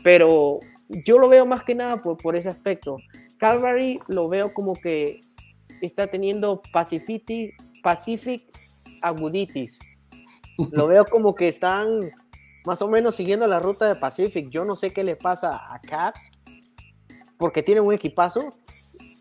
pero 0.03 0.61
yo 0.89 1.19
lo 1.19 1.29
veo 1.29 1.47
más 1.47 1.63
que 1.65 1.75
nada 1.75 2.03
por, 2.03 2.17
por 2.17 2.37
ese 2.37 2.49
aspecto. 2.49 2.97
Calvary 3.39 4.01
lo 4.09 4.29
veo 4.29 4.55
como 4.55 4.75
que 4.75 5.21
está 5.83 6.07
teniendo 6.07 6.63
Pacific, 6.73 7.55
Pacific 7.83 8.45
aguditis. 9.03 9.79
Lo 10.73 10.87
veo 10.87 11.05
como 11.05 11.35
que 11.35 11.49
están 11.49 12.11
más 12.65 12.81
o 12.83 12.89
menos 12.89 13.15
siguiendo 13.15 13.47
la 13.47 13.61
ruta 13.61 13.87
de 13.87 13.97
Pacific. 13.97 14.49
Yo 14.51 14.65
no 14.65 14.75
sé 14.75 14.93
qué 14.93 15.05
le 15.05 15.17
pasa 15.17 15.61
a 15.73 15.81
Cavs, 15.81 16.31
porque 17.39 17.63
tiene 17.63 17.81
un 17.81 17.93
equipazo. 17.93 18.57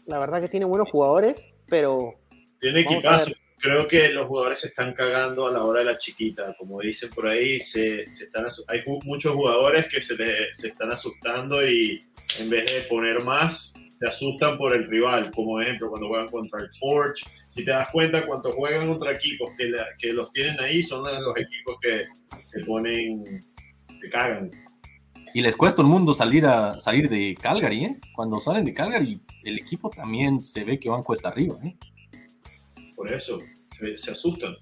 La 0.05 0.20
verdad 0.20 0.41
que 0.41 0.47
tiene 0.47 0.66
buenos 0.66 0.89
jugadores, 0.89 1.49
pero... 1.68 2.13
Tiene 2.59 2.82
equipazo 2.82 3.32
creo 3.66 3.88
que 3.88 4.09
los 4.09 4.28
jugadores 4.28 4.59
se 4.59 4.68
están 4.68 4.93
cagando 4.93 5.47
a 5.47 5.51
la 5.51 5.63
hora 5.63 5.80
de 5.80 5.86
la 5.86 5.97
chiquita, 5.97 6.55
como 6.57 6.80
dicen 6.82 7.09
por 7.09 7.28
ahí, 7.28 7.59
se, 7.59 8.11
se 8.11 8.26
están, 8.26 8.45
hay 8.68 8.84
muchos 9.03 9.34
jugadores 9.34 9.88
que 9.88 10.01
se, 10.01 10.16
se 10.53 10.68
están 10.68 10.91
asustando 10.91 11.68
y 11.68 12.05
en 12.39 12.49
vez 12.49 12.72
de 12.72 12.82
poner 12.82 13.24
más, 13.24 13.74
se 13.97 14.07
asustan 14.07 14.57
por 14.57 14.76
el 14.76 14.86
rival, 14.86 15.32
como 15.32 15.59
ejemplo 15.59 15.89
cuando 15.89 16.09
juegan 16.09 16.28
contra 16.28 16.59
el 16.59 16.70
Forge. 16.80 17.26
Si 17.49 17.66
te 17.66 17.72
das 17.72 17.89
cuenta, 17.91 18.26
cuando 18.28 18.51
juegan 18.51 18.88
contra 18.88 19.13
equipos 19.13 19.49
que, 19.57 19.72
que 19.97 20.13
los 20.13 20.32
tienen 20.32 20.59
ahí, 20.59 20.84
son 20.84 21.03
los 21.03 21.38
equipos 21.38 21.78
que 21.82 22.05
se 22.45 22.63
ponen, 22.66 23.43
se 23.99 24.09
cagan. 24.09 24.51
Y 25.34 25.41
les 25.41 25.55
cuesta 25.55 25.82
un 25.82 25.89
mundo 25.89 26.13
salir, 26.13 26.45
a, 26.45 26.80
salir 26.80 27.09
de 27.09 27.36
Calgary, 27.41 27.86
¿eh? 27.86 27.99
Cuando 28.13 28.39
salen 28.39 28.63
de 28.63 28.74
Calgary, 28.74 29.20
el 29.43 29.57
equipo 29.57 29.89
también 29.89 30.41
se 30.41 30.63
ve 30.63 30.80
que 30.80 30.89
van 30.89 31.03
cuesta 31.03 31.30
arriba, 31.30 31.57
¿eh? 31.63 31.76
Por 32.96 33.12
eso, 33.12 33.39
se, 33.96 34.12
asustan. 34.12 34.56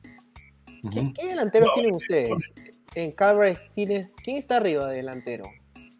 ¿Qué, 1.15 1.25
delanteros 1.27 1.73
tienen 1.73 1.95
ustedes? 1.95 2.31
En 2.95 3.11
Calvary 3.11 3.55
tienes. 3.73 4.11
¿Quién 4.23 4.38
está 4.38 4.57
arriba 4.57 4.89
de 4.89 4.97
delantero? 4.97 5.45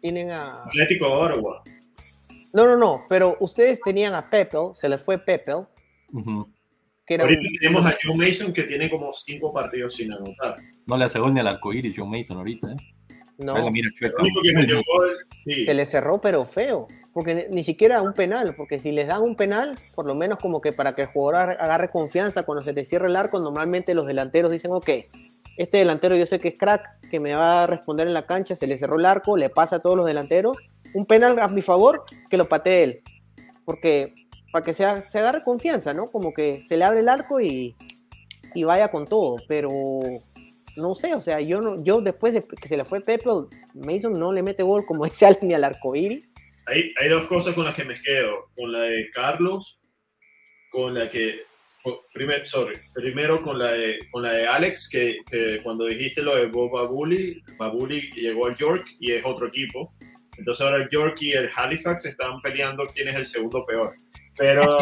Tienen 0.00 0.30
a. 0.30 0.64
Atlético 0.64 1.10
Ottawa. 1.10 1.62
No, 2.52 2.66
no, 2.66 2.76
no, 2.76 3.04
pero 3.08 3.36
ustedes 3.40 3.80
tenían 3.80 4.14
a 4.14 4.30
Peppel, 4.30 4.74
se 4.74 4.88
les 4.88 5.00
fue 5.00 5.18
Peppel. 5.18 5.66
Ahorita 7.08 7.42
tenemos 7.60 7.84
a 7.84 7.96
Joe 8.02 8.16
Mason 8.16 8.52
que 8.52 8.62
tiene 8.62 8.88
como 8.88 9.12
cinco 9.12 9.52
partidos 9.52 9.94
sin 9.94 10.12
anotar. 10.12 10.56
No 10.86 10.96
le 10.96 11.04
hace 11.04 11.18
gol 11.18 11.34
ni 11.34 11.40
al 11.40 11.48
arcoíris 11.48 11.94
Joe 11.96 12.06
Mason 12.06 12.38
ahorita, 12.38 12.72
¿eh? 12.72 12.76
No. 13.38 13.54
Se 15.44 15.74
le 15.74 15.86
cerró, 15.86 16.20
pero 16.20 16.44
feo 16.44 16.86
porque 17.14 17.46
ni 17.48 17.62
siquiera 17.62 18.02
un 18.02 18.12
penal, 18.12 18.54
porque 18.56 18.80
si 18.80 18.90
les 18.90 19.06
dan 19.06 19.22
un 19.22 19.36
penal, 19.36 19.78
por 19.94 20.04
lo 20.04 20.16
menos 20.16 20.40
como 20.40 20.60
que 20.60 20.72
para 20.72 20.96
que 20.96 21.02
el 21.02 21.08
jugador 21.08 21.52
agarre 21.60 21.88
confianza 21.88 22.42
cuando 22.42 22.64
se 22.64 22.74
te 22.74 22.84
cierre 22.84 23.06
el 23.06 23.14
arco, 23.14 23.38
normalmente 23.38 23.94
los 23.94 24.06
delanteros 24.06 24.50
dicen, 24.50 24.72
ok, 24.72 24.90
este 25.56 25.78
delantero 25.78 26.16
yo 26.16 26.26
sé 26.26 26.40
que 26.40 26.48
es 26.48 26.58
crack, 26.58 27.08
que 27.08 27.20
me 27.20 27.32
va 27.36 27.62
a 27.62 27.66
responder 27.68 28.08
en 28.08 28.14
la 28.14 28.26
cancha, 28.26 28.56
se 28.56 28.66
le 28.66 28.76
cerró 28.76 28.98
el 28.98 29.06
arco, 29.06 29.36
le 29.36 29.48
pasa 29.48 29.76
a 29.76 29.78
todos 29.78 29.96
los 29.96 30.06
delanteros, 30.06 30.58
un 30.92 31.06
penal 31.06 31.38
a 31.38 31.46
mi 31.46 31.62
favor, 31.62 32.02
que 32.28 32.36
lo 32.36 32.46
patee 32.46 32.82
él, 32.82 33.02
porque 33.64 34.12
para 34.52 34.64
que 34.64 34.72
se, 34.72 35.00
se 35.00 35.18
agarre 35.20 35.44
confianza, 35.44 35.94
¿no? 35.94 36.06
Como 36.06 36.34
que 36.34 36.64
se 36.66 36.76
le 36.76 36.82
abre 36.82 36.98
el 36.98 37.08
arco 37.08 37.40
y, 37.40 37.76
y 38.56 38.64
vaya 38.64 38.88
con 38.88 39.06
todo, 39.06 39.36
pero 39.46 39.70
no 40.76 40.94
sé, 40.94 41.14
o 41.14 41.20
sea, 41.20 41.40
yo 41.40 41.60
no, 41.60 41.82
yo 41.82 42.00
después 42.00 42.34
de 42.34 42.42
que 42.42 42.68
se 42.68 42.76
le 42.76 42.84
fue 42.84 43.00
Pepe, 43.00 43.28
Mason 43.74 44.18
no 44.18 44.32
le 44.32 44.42
mete 44.42 44.62
gol 44.62 44.84
como 44.86 45.04
dice 45.04 45.26
alguien 45.26 45.48
ni 45.48 45.54
al 45.54 45.64
arcoíris 45.64 46.28
hay, 46.66 46.92
hay 47.00 47.08
dos 47.08 47.26
cosas 47.26 47.54
con 47.54 47.64
las 47.64 47.76
que 47.76 47.84
me 47.84 48.00
quedo. 48.00 48.50
Con 48.56 48.72
la 48.72 48.82
de 48.82 49.10
Carlos, 49.10 49.80
con 50.70 50.94
la 50.94 51.08
que 51.08 51.42
Primero, 52.14 52.46
sorry, 52.46 52.78
primero 52.94 53.42
con 53.42 53.58
la 53.58 53.72
de, 53.72 53.98
con 54.10 54.22
la 54.22 54.32
de 54.32 54.46
Alex, 54.46 54.88
que, 54.88 55.18
que, 55.30 55.60
cuando 55.62 55.84
dijiste 55.84 56.22
lo 56.22 56.34
de 56.34 56.46
Bob 56.46 56.72
Babuli, 56.72 57.42
Babuli 57.58 58.10
llegó 58.12 58.46
al 58.46 58.56
York 58.56 58.86
y 59.00 59.12
es 59.12 59.22
otro 59.22 59.48
equipo. 59.48 59.92
Entonces 60.38 60.64
ahora 60.64 60.82
el 60.82 60.88
York 60.88 61.18
y 61.20 61.32
el 61.32 61.50
Halifax 61.54 62.06
están 62.06 62.40
peleando 62.40 62.84
quién 62.94 63.08
es 63.08 63.16
el 63.16 63.26
segundo 63.26 63.66
peor. 63.66 63.94
Pero 64.38 64.78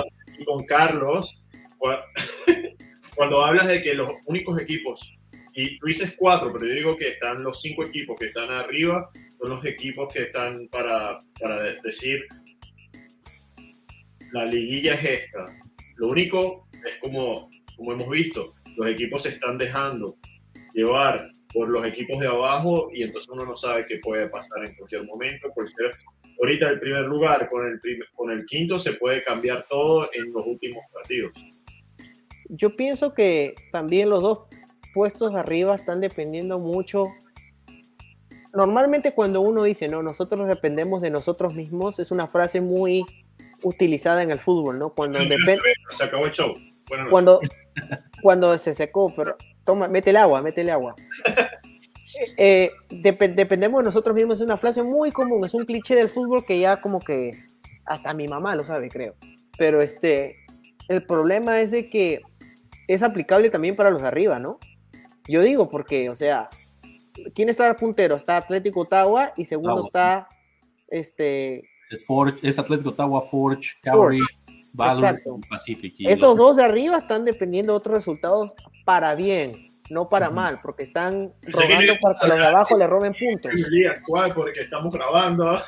con 0.46 0.64
Carlos, 0.64 1.44
cuando 3.16 3.44
hablas 3.44 3.66
de 3.66 3.82
que 3.82 3.94
los 3.94 4.08
únicos 4.26 4.60
equipos, 4.60 5.12
y 5.54 5.78
tú 5.78 5.86
dices 5.86 6.14
cuatro, 6.18 6.52
pero 6.52 6.66
yo 6.66 6.74
digo 6.74 6.96
que 6.96 7.10
están 7.10 7.42
los 7.42 7.60
cinco 7.60 7.84
equipos 7.84 8.18
que 8.18 8.26
están 8.26 8.50
arriba, 8.50 9.10
son 9.38 9.50
los 9.50 9.64
equipos 9.64 10.12
que 10.12 10.22
están 10.22 10.68
para, 10.68 11.18
para 11.40 11.62
decir, 11.82 12.24
la 14.32 14.46
liguilla 14.46 14.94
es 14.94 15.24
esta. 15.24 15.44
Lo 15.96 16.08
único 16.08 16.68
es 16.72 16.96
como, 17.00 17.50
como 17.76 17.92
hemos 17.92 18.08
visto, 18.08 18.52
los 18.76 18.86
equipos 18.86 19.22
se 19.24 19.30
están 19.30 19.58
dejando 19.58 20.16
llevar 20.72 21.30
por 21.52 21.68
los 21.68 21.84
equipos 21.84 22.18
de 22.18 22.28
abajo 22.28 22.88
y 22.92 23.02
entonces 23.02 23.28
uno 23.30 23.44
no 23.44 23.56
sabe 23.56 23.84
qué 23.84 23.98
puede 23.98 24.28
pasar 24.28 24.64
en 24.64 24.74
cualquier 24.74 25.04
momento. 25.04 25.48
Porque 25.54 25.72
ahorita 26.40 26.70
el 26.70 26.80
primer 26.80 27.04
lugar 27.04 27.48
con 27.50 27.66
el, 27.66 27.80
con 28.14 28.30
el 28.30 28.46
quinto 28.46 28.78
se 28.78 28.94
puede 28.94 29.22
cambiar 29.22 29.66
todo 29.68 30.08
en 30.14 30.32
los 30.32 30.46
últimos 30.46 30.82
partidos. 30.92 31.32
Yo 32.48 32.74
pienso 32.74 33.14
que 33.14 33.54
también 33.70 34.08
los 34.10 34.22
dos 34.22 34.38
puestos 34.94 35.34
arriba 35.34 35.74
están 35.74 36.00
dependiendo 36.00 36.58
mucho 36.58 37.08
normalmente 38.52 39.12
cuando 39.12 39.40
uno 39.40 39.62
dice, 39.62 39.88
no, 39.88 40.02
nosotros 40.02 40.46
dependemos 40.46 41.02
de 41.02 41.10
nosotros 41.10 41.54
mismos, 41.54 41.98
es 41.98 42.10
una 42.10 42.26
frase 42.26 42.60
muy 42.60 43.04
utilizada 43.62 44.22
en 44.22 44.30
el 44.30 44.38
fútbol, 44.38 44.78
¿no? 44.78 44.90
Cuando 44.90 45.18
Se 45.90 46.04
acabó 46.04 46.26
el 46.26 46.32
show. 46.32 46.54
cuando, 47.10 47.40
cuando 48.22 48.56
se 48.58 48.74
secó, 48.74 49.12
pero 49.14 49.36
toma, 49.64 49.88
mete 49.88 50.10
el 50.10 50.16
agua, 50.16 50.42
mete 50.42 50.62
el 50.62 50.70
agua. 50.70 50.94
Eh, 52.36 52.70
dependemos 52.90 53.80
de 53.80 53.84
nosotros 53.86 54.14
mismos, 54.14 54.36
es 54.36 54.44
una 54.44 54.58
frase 54.58 54.82
muy 54.82 55.10
común, 55.12 55.46
es 55.46 55.54
un 55.54 55.64
cliché 55.64 55.94
del 55.94 56.10
fútbol 56.10 56.44
que 56.44 56.60
ya 56.60 56.78
como 56.78 57.00
que 57.00 57.42
hasta 57.86 58.12
mi 58.12 58.28
mamá 58.28 58.54
lo 58.54 58.64
sabe, 58.64 58.90
creo. 58.90 59.14
Pero 59.56 59.80
este, 59.80 60.36
el 60.88 61.06
problema 61.06 61.60
es 61.62 61.70
de 61.70 61.88
que 61.88 62.20
es 62.86 63.02
aplicable 63.02 63.48
también 63.48 63.76
para 63.76 63.90
los 63.90 64.02
de 64.02 64.08
arriba, 64.08 64.38
¿no? 64.38 64.60
Yo 65.28 65.42
digo 65.42 65.68
porque, 65.68 66.10
o 66.10 66.16
sea, 66.16 66.48
¿Quién 67.34 67.48
está 67.48 67.74
puntero? 67.76 68.16
Está 68.16 68.36
Atlético 68.36 68.80
Ottawa 68.80 69.32
y 69.36 69.44
segundo 69.44 69.80
está 69.80 70.28
este. 70.88 71.62
Es, 71.90 72.06
Forge, 72.06 72.38
es 72.46 72.58
Atlético 72.58 72.90
Ottawa, 72.90 73.20
Forge, 73.20 73.72
Calgary, 73.82 74.20
Valor 74.72 75.20
Pacific. 75.48 75.94
Esos 76.00 76.36
dos 76.36 76.56
de 76.56 76.64
arriba 76.64 76.98
están 76.98 77.24
dependiendo 77.24 77.72
de 77.72 77.78
otros 77.78 77.94
resultados 77.94 78.54
para 78.84 79.14
bien, 79.14 79.68
no 79.90 80.08
para 80.08 80.30
mal, 80.30 80.60
porque 80.62 80.84
están 80.84 81.32
robando 81.42 81.94
para 82.00 82.18
que 82.18 82.28
los 82.28 82.38
de 82.38 82.46
abajo 82.46 82.78
le 82.78 82.86
roben 82.86 83.14
puntos. 83.14 83.52
Porque 84.34 84.60
estamos 84.60 84.94
grabando. 84.94 85.60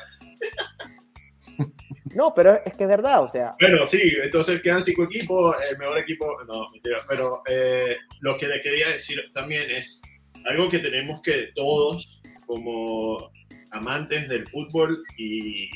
No, 2.15 2.33
pero 2.33 2.61
es 2.65 2.73
que 2.73 2.85
es 2.85 2.89
verdad, 2.89 3.21
o 3.21 3.27
sea. 3.27 3.55
Bueno, 3.59 3.85
sí, 3.85 3.99
entonces 4.23 4.61
quedan 4.61 4.81
cinco 4.81 5.03
equipos, 5.03 5.53
el 5.69 5.77
mejor 5.77 5.99
equipo, 5.99 6.25
no, 6.47 6.69
mentira, 6.71 7.01
pero 7.09 7.41
eh, 7.45 7.97
lo 8.21 8.37
que 8.37 8.47
le 8.47 8.61
quería 8.61 8.87
decir 8.87 9.21
también 9.33 9.69
es, 9.69 10.01
algo 10.45 10.69
que 10.69 10.79
tenemos 10.79 11.21
que 11.21 11.49
todos, 11.55 12.21
como 12.45 13.31
amantes 13.71 14.29
del 14.29 14.47
fútbol 14.47 15.03
y 15.17 15.69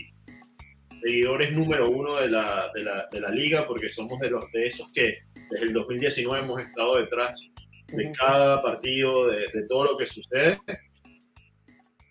seguidores 1.01 1.51
número 1.51 1.89
uno 1.89 2.15
de 2.15 2.29
la, 2.29 2.71
de 2.73 2.83
la, 2.83 3.07
de 3.11 3.19
la 3.19 3.29
liga, 3.31 3.65
porque 3.67 3.89
somos 3.89 4.17
de, 4.19 4.29
los, 4.29 4.49
de 4.53 4.67
esos 4.67 4.89
que 4.93 5.17
desde 5.49 5.65
el 5.65 5.73
2019 5.73 6.43
hemos 6.43 6.61
estado 6.61 6.97
detrás 6.97 7.49
de 7.87 8.11
cada 8.11 8.61
partido, 8.61 9.27
de, 9.27 9.47
de 9.47 9.67
todo 9.67 9.85
lo 9.85 9.97
que 9.97 10.05
sucede. 10.05 10.57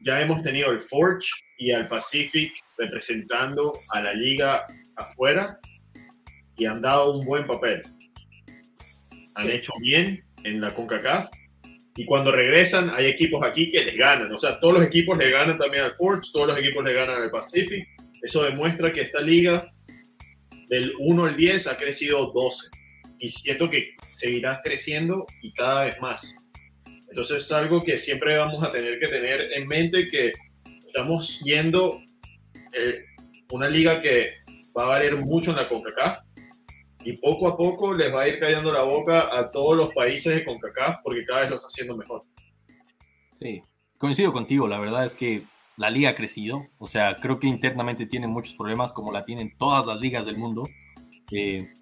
Ya 0.01 0.21
hemos 0.21 0.43
tenido 0.43 0.71
el 0.71 0.81
Forge 0.81 1.27
y 1.59 1.73
al 1.73 1.89
Pacific 1.89 2.53
representando 2.77 3.79
a 3.91 4.01
la 4.01 4.13
liga 4.15 4.67
afuera 4.97 5.59
y 6.57 6.67
han 6.67 6.81
dado 6.81 7.13
un 7.13 7.27
buen 7.27 7.47
papel. 7.47 7.83
Han 9.35 9.51
hecho 9.51 9.73
bien 9.81 10.25
en 10.45 10.61
la 10.61 10.75
CONCACAF 10.75 11.29
y 11.97 12.05
cuando 12.05 12.31
regresan 12.31 12.91
hay 12.91 13.07
equipos 13.07 13.43
aquí 13.45 13.73
que 13.73 13.85
les 13.85 13.97
ganan. 13.97 14.33
O 14.33 14.39
sea, 14.39 14.61
todos 14.61 14.75
los 14.75 14.85
equipos 14.85 15.19
le 15.19 15.31
ganan 15.31 15.59
también 15.59 15.85
al 15.85 15.97
Forge, 15.97 16.31
todos 16.33 16.49
los 16.49 16.59
equipos 16.59 16.85
le 16.85 16.93
ganan 16.93 17.23
al 17.23 17.31
Pacific. 17.31 17.89
Eso 18.23 18.45
demuestra 18.45 18.93
que 18.93 19.01
esta 19.03 19.21
liga 19.21 19.73
del 20.69 20.93
1 20.99 21.25
al 21.25 21.37
10 21.37 21.67
ha 21.67 21.77
crecido 21.77 22.31
12 22.33 22.69
y 23.19 23.31
siento 23.31 23.69
que 23.69 23.97
seguirá 24.13 24.61
creciendo 24.63 25.27
y 25.43 25.53
cada 25.53 25.87
vez 25.87 26.01
más. 26.01 26.35
Entonces 27.11 27.45
es 27.45 27.53
algo 27.53 27.83
que 27.83 27.99
siempre 27.99 28.37
vamos 28.37 28.63
a 28.63 28.71
tener 28.71 28.99
que 28.99 29.09
tener 29.09 29.53
en 29.53 29.67
mente 29.67 30.09
que 30.09 30.33
estamos 30.87 31.41
viendo 31.45 32.01
eh, 32.73 33.05
una 33.51 33.69
liga 33.69 34.01
que 34.01 34.31
va 34.77 34.85
a 34.85 34.89
valer 34.89 35.17
mucho 35.17 35.51
en 35.51 35.57
la 35.57 35.69
CONCACAF 35.69 36.19
y 37.05 37.17
poco 37.19 37.49
a 37.49 37.57
poco 37.57 37.95
les 37.95 38.13
va 38.13 38.23
a 38.23 38.29
ir 38.29 38.39
cayendo 38.39 38.73
la 38.73 38.83
boca 38.83 39.37
a 39.37 39.51
todos 39.51 39.77
los 39.77 39.93
países 39.95 40.35
de 40.35 40.45
CONCACAF 40.45 40.97
porque 41.03 41.25
cada 41.25 41.43
vez 41.43 41.51
lo 41.51 41.57
está 41.57 41.69
haciendo 41.69 41.97
mejor. 41.97 42.25
Sí, 43.33 43.63
coincido 43.97 44.33
contigo, 44.33 44.69
la 44.69 44.79
verdad 44.79 45.05
es 45.05 45.15
que 45.15 45.45
la 45.77 45.91
liga 45.91 46.11
ha 46.11 46.15
crecido, 46.15 46.67
o 46.79 46.87
sea, 46.87 47.17
creo 47.17 47.39
que 47.39 47.47
internamente 47.47 48.05
tiene 48.07 48.27
muchos 48.27 48.57
problemas 48.57 48.93
como 48.93 49.13
la 49.13 49.25
tienen 49.25 49.57
todas 49.57 49.87
las 49.87 50.01
ligas 50.01 50.27
del 50.27 50.37
mundo. 50.37 50.69
Eh, 51.31 51.73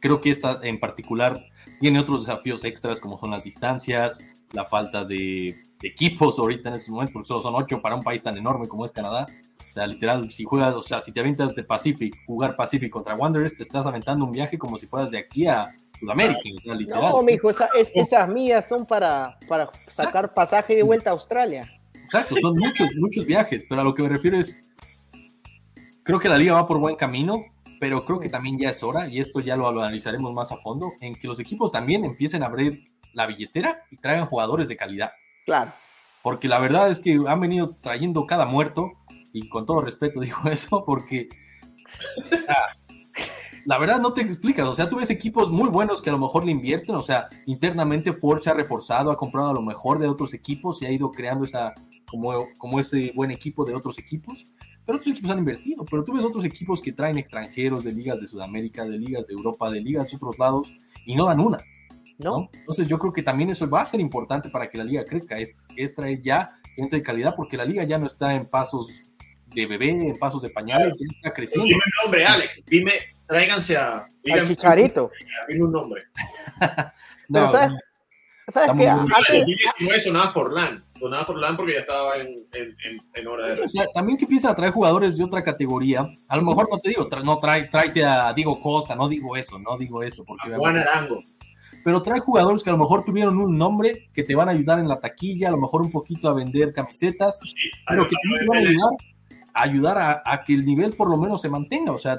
creo 0.00 0.20
que 0.20 0.30
esta 0.30 0.60
en 0.62 0.78
particular 0.78 1.42
tiene 1.80 1.98
otros 1.98 2.26
desafíos 2.26 2.64
extras 2.64 3.00
como 3.00 3.16
son 3.16 3.30
las 3.30 3.44
distancias, 3.44 4.22
la 4.52 4.64
falta 4.64 5.04
de, 5.04 5.56
equipos 5.82 6.38
ahorita 6.38 6.68
en 6.68 6.76
este 6.76 6.90
momento, 6.90 7.14
porque 7.14 7.28
solo 7.28 7.40
son 7.40 7.54
ocho 7.54 7.82
para 7.82 7.96
un 7.96 8.02
país 8.02 8.22
tan 8.22 8.36
enorme 8.36 8.68
como 8.68 8.84
es 8.84 8.92
Canadá. 8.92 9.26
O 9.58 9.72
sea, 9.72 9.86
literal, 9.86 10.30
si 10.30 10.44
juegas, 10.44 10.74
o 10.74 10.82
sea, 10.82 11.00
si 11.00 11.12
te 11.12 11.20
aventas 11.20 11.54
de 11.54 11.64
Pacific, 11.64 12.14
jugar 12.26 12.56
Pacific 12.56 12.90
contra 12.90 13.14
Wanderers, 13.14 13.54
te 13.54 13.62
estás 13.62 13.86
aventando 13.86 14.24
un 14.24 14.32
viaje 14.32 14.58
como 14.58 14.78
si 14.78 14.86
fueras 14.86 15.10
de 15.10 15.18
aquí 15.18 15.46
a 15.46 15.74
Sudamérica, 15.98 16.40
literal. 16.74 17.10
No, 17.10 17.22
mijo, 17.22 17.50
esas 17.50 18.28
mías 18.28 18.68
son 18.68 18.86
para, 18.86 19.38
para 19.48 19.70
sacar 19.90 20.34
pasaje 20.34 20.76
de 20.76 20.82
vuelta 20.82 21.10
a 21.10 21.14
Australia. 21.14 21.68
Exacto, 22.04 22.36
son 22.40 22.56
muchos, 22.58 22.94
muchos 22.96 23.24
viajes, 23.24 23.64
pero 23.68 23.80
a 23.80 23.84
lo 23.84 23.94
que 23.94 24.02
me 24.02 24.08
refiero 24.08 24.38
es, 24.38 24.62
creo 26.02 26.20
que 26.20 26.28
la 26.28 26.36
liga 26.36 26.54
va 26.54 26.66
por 26.66 26.78
buen 26.78 26.96
camino, 26.96 27.44
pero 27.80 28.04
creo 28.04 28.20
que 28.20 28.28
también 28.28 28.58
ya 28.58 28.70
es 28.70 28.82
hora, 28.82 29.08
y 29.08 29.18
esto 29.20 29.40
ya 29.40 29.56
lo 29.56 29.68
analizaremos 29.68 30.32
más 30.34 30.52
a 30.52 30.56
fondo, 30.58 30.92
en 31.00 31.14
que 31.14 31.26
los 31.26 31.40
equipos 31.40 31.72
también 31.72 32.04
empiecen 32.04 32.42
a 32.42 32.46
abrir 32.46 32.91
la 33.12 33.26
billetera 33.26 33.84
y 33.90 33.96
traigan 33.96 34.26
jugadores 34.26 34.68
de 34.68 34.76
calidad. 34.76 35.12
Claro. 35.44 35.72
Porque 36.22 36.48
la 36.48 36.58
verdad 36.58 36.88
es 36.90 37.00
que 37.00 37.18
han 37.26 37.40
venido 37.40 37.74
trayendo 37.80 38.26
cada 38.26 38.46
muerto, 38.46 38.92
y 39.32 39.48
con 39.48 39.66
todo 39.66 39.80
respeto 39.80 40.20
digo 40.20 40.38
eso, 40.50 40.84
porque 40.84 41.28
la 43.64 43.78
verdad 43.78 44.00
no 44.00 44.12
te 44.12 44.22
explicas, 44.22 44.66
o 44.66 44.74
sea, 44.74 44.88
tú 44.88 44.96
ves 44.96 45.10
equipos 45.10 45.50
muy 45.50 45.68
buenos 45.68 46.02
que 46.02 46.10
a 46.10 46.12
lo 46.12 46.18
mejor 46.18 46.44
le 46.44 46.52
invierten, 46.52 46.94
o 46.94 47.02
sea, 47.02 47.28
internamente 47.46 48.12
Ford 48.12 48.42
ha 48.46 48.54
reforzado, 48.54 49.10
ha 49.10 49.16
comprado 49.16 49.50
a 49.50 49.54
lo 49.54 49.62
mejor 49.62 49.98
de 49.98 50.08
otros 50.08 50.34
equipos 50.34 50.82
y 50.82 50.86
ha 50.86 50.92
ido 50.92 51.10
creando 51.10 51.44
esa, 51.44 51.74
como, 52.06 52.46
como 52.58 52.80
ese 52.80 53.12
buen 53.14 53.30
equipo 53.30 53.64
de 53.64 53.74
otros 53.74 53.98
equipos, 53.98 54.46
pero 54.84 54.98
otros 54.98 55.12
equipos 55.12 55.30
han 55.30 55.38
invertido, 55.38 55.84
pero 55.84 56.02
tú 56.02 56.12
ves 56.12 56.24
otros 56.24 56.44
equipos 56.44 56.80
que 56.80 56.92
traen 56.92 57.18
extranjeros 57.18 57.84
de 57.84 57.92
ligas 57.92 58.20
de 58.20 58.26
Sudamérica, 58.26 58.84
de 58.84 58.98
ligas 58.98 59.28
de 59.28 59.34
Europa, 59.34 59.70
de 59.70 59.80
ligas 59.80 60.10
de 60.10 60.16
otros 60.16 60.38
lados 60.38 60.72
y 61.06 61.14
no 61.14 61.26
dan 61.26 61.40
una. 61.40 61.58
¿No? 62.22 62.48
Entonces 62.52 62.86
yo 62.88 62.98
creo 62.98 63.12
que 63.12 63.22
también 63.22 63.50
eso 63.50 63.68
va 63.68 63.82
a 63.82 63.84
ser 63.84 64.00
importante 64.00 64.48
para 64.48 64.68
que 64.70 64.78
la 64.78 64.84
liga 64.84 65.04
crezca, 65.04 65.38
es, 65.38 65.54
es 65.76 65.94
traer 65.94 66.20
ya 66.20 66.50
gente 66.74 66.96
de 66.96 67.02
calidad, 67.02 67.34
porque 67.36 67.56
la 67.56 67.64
liga 67.64 67.84
ya 67.84 67.98
no 67.98 68.06
está 68.06 68.34
en 68.34 68.46
pasos 68.46 68.88
de 69.46 69.66
bebé, 69.66 69.90
en 69.90 70.18
pasos 70.18 70.42
de 70.42 70.50
pañales, 70.50 70.94
ya 70.98 71.06
está 71.16 71.32
creciendo. 71.32 71.66
Dime 71.66 71.82
el 71.84 72.04
nombre, 72.04 72.24
Alex, 72.24 72.64
dime, 72.66 72.92
tráiganse 73.26 73.76
a... 73.76 74.06
Al 74.32 74.46
Chicharito. 74.46 75.10
Dime 75.48 75.64
un 75.64 75.72
nombre. 75.72 76.04
no, 77.28 77.50
¿sabes, 77.50 77.72
¿sabes 78.48 78.70
qué? 78.78 78.88
Antes... 78.88 80.04
sonaba 80.04 80.30
Forlán, 80.30 80.82
sonaba 80.98 81.24
Forlán 81.24 81.56
porque 81.56 81.74
ya 81.74 81.80
estaba 81.80 82.16
en, 82.16 82.46
en, 82.52 83.00
en 83.12 83.26
hora 83.26 83.54
de... 83.54 83.62
o 83.62 83.68
sea, 83.68 83.86
también 83.92 84.16
que 84.16 84.24
empieza 84.24 84.50
a 84.50 84.54
traer 84.54 84.72
jugadores 84.72 85.18
de 85.18 85.24
otra 85.24 85.42
categoría, 85.42 86.08
a 86.28 86.36
lo 86.36 86.42
mejor 86.42 86.68
no 86.70 86.78
te 86.78 86.88
digo, 86.88 87.08
no 87.22 87.38
trae, 87.38 87.64
tráete 87.64 88.04
a 88.04 88.32
Diego 88.32 88.58
Costa, 88.58 88.94
no 88.94 89.08
digo 89.08 89.36
eso, 89.36 89.58
no 89.58 89.76
digo 89.76 90.02
eso. 90.02 90.24
Porque 90.24 90.54
a 90.54 90.56
Juan 90.56 90.78
Arango 90.78 91.22
pero 91.84 92.02
trae 92.02 92.20
jugadores 92.20 92.62
que 92.62 92.70
a 92.70 92.72
lo 92.72 92.78
mejor 92.78 93.04
tuvieron 93.04 93.38
un 93.38 93.56
nombre 93.56 94.08
que 94.12 94.22
te 94.22 94.34
van 94.34 94.48
a 94.48 94.52
ayudar 94.52 94.78
en 94.78 94.88
la 94.88 95.00
taquilla, 95.00 95.48
a 95.48 95.50
lo 95.52 95.58
mejor 95.58 95.82
un 95.82 95.90
poquito 95.90 96.28
a 96.28 96.34
vender 96.34 96.72
camisetas, 96.72 97.40
pero 97.88 98.06
que 98.06 98.16
también 98.22 98.40
te 98.40 98.46
van 98.46 98.58
a 98.58 98.68
ayudar, 98.68 98.90
a, 99.54 99.62
ayudar 99.62 100.22
a, 100.24 100.44
que 100.44 100.54
el 100.54 100.64
nivel 100.64 100.92
por 100.92 101.10
lo 101.10 101.16
menos 101.16 101.40
se 101.40 101.48
mantenga. 101.48 101.92
O 101.92 101.98
sea, 101.98 102.16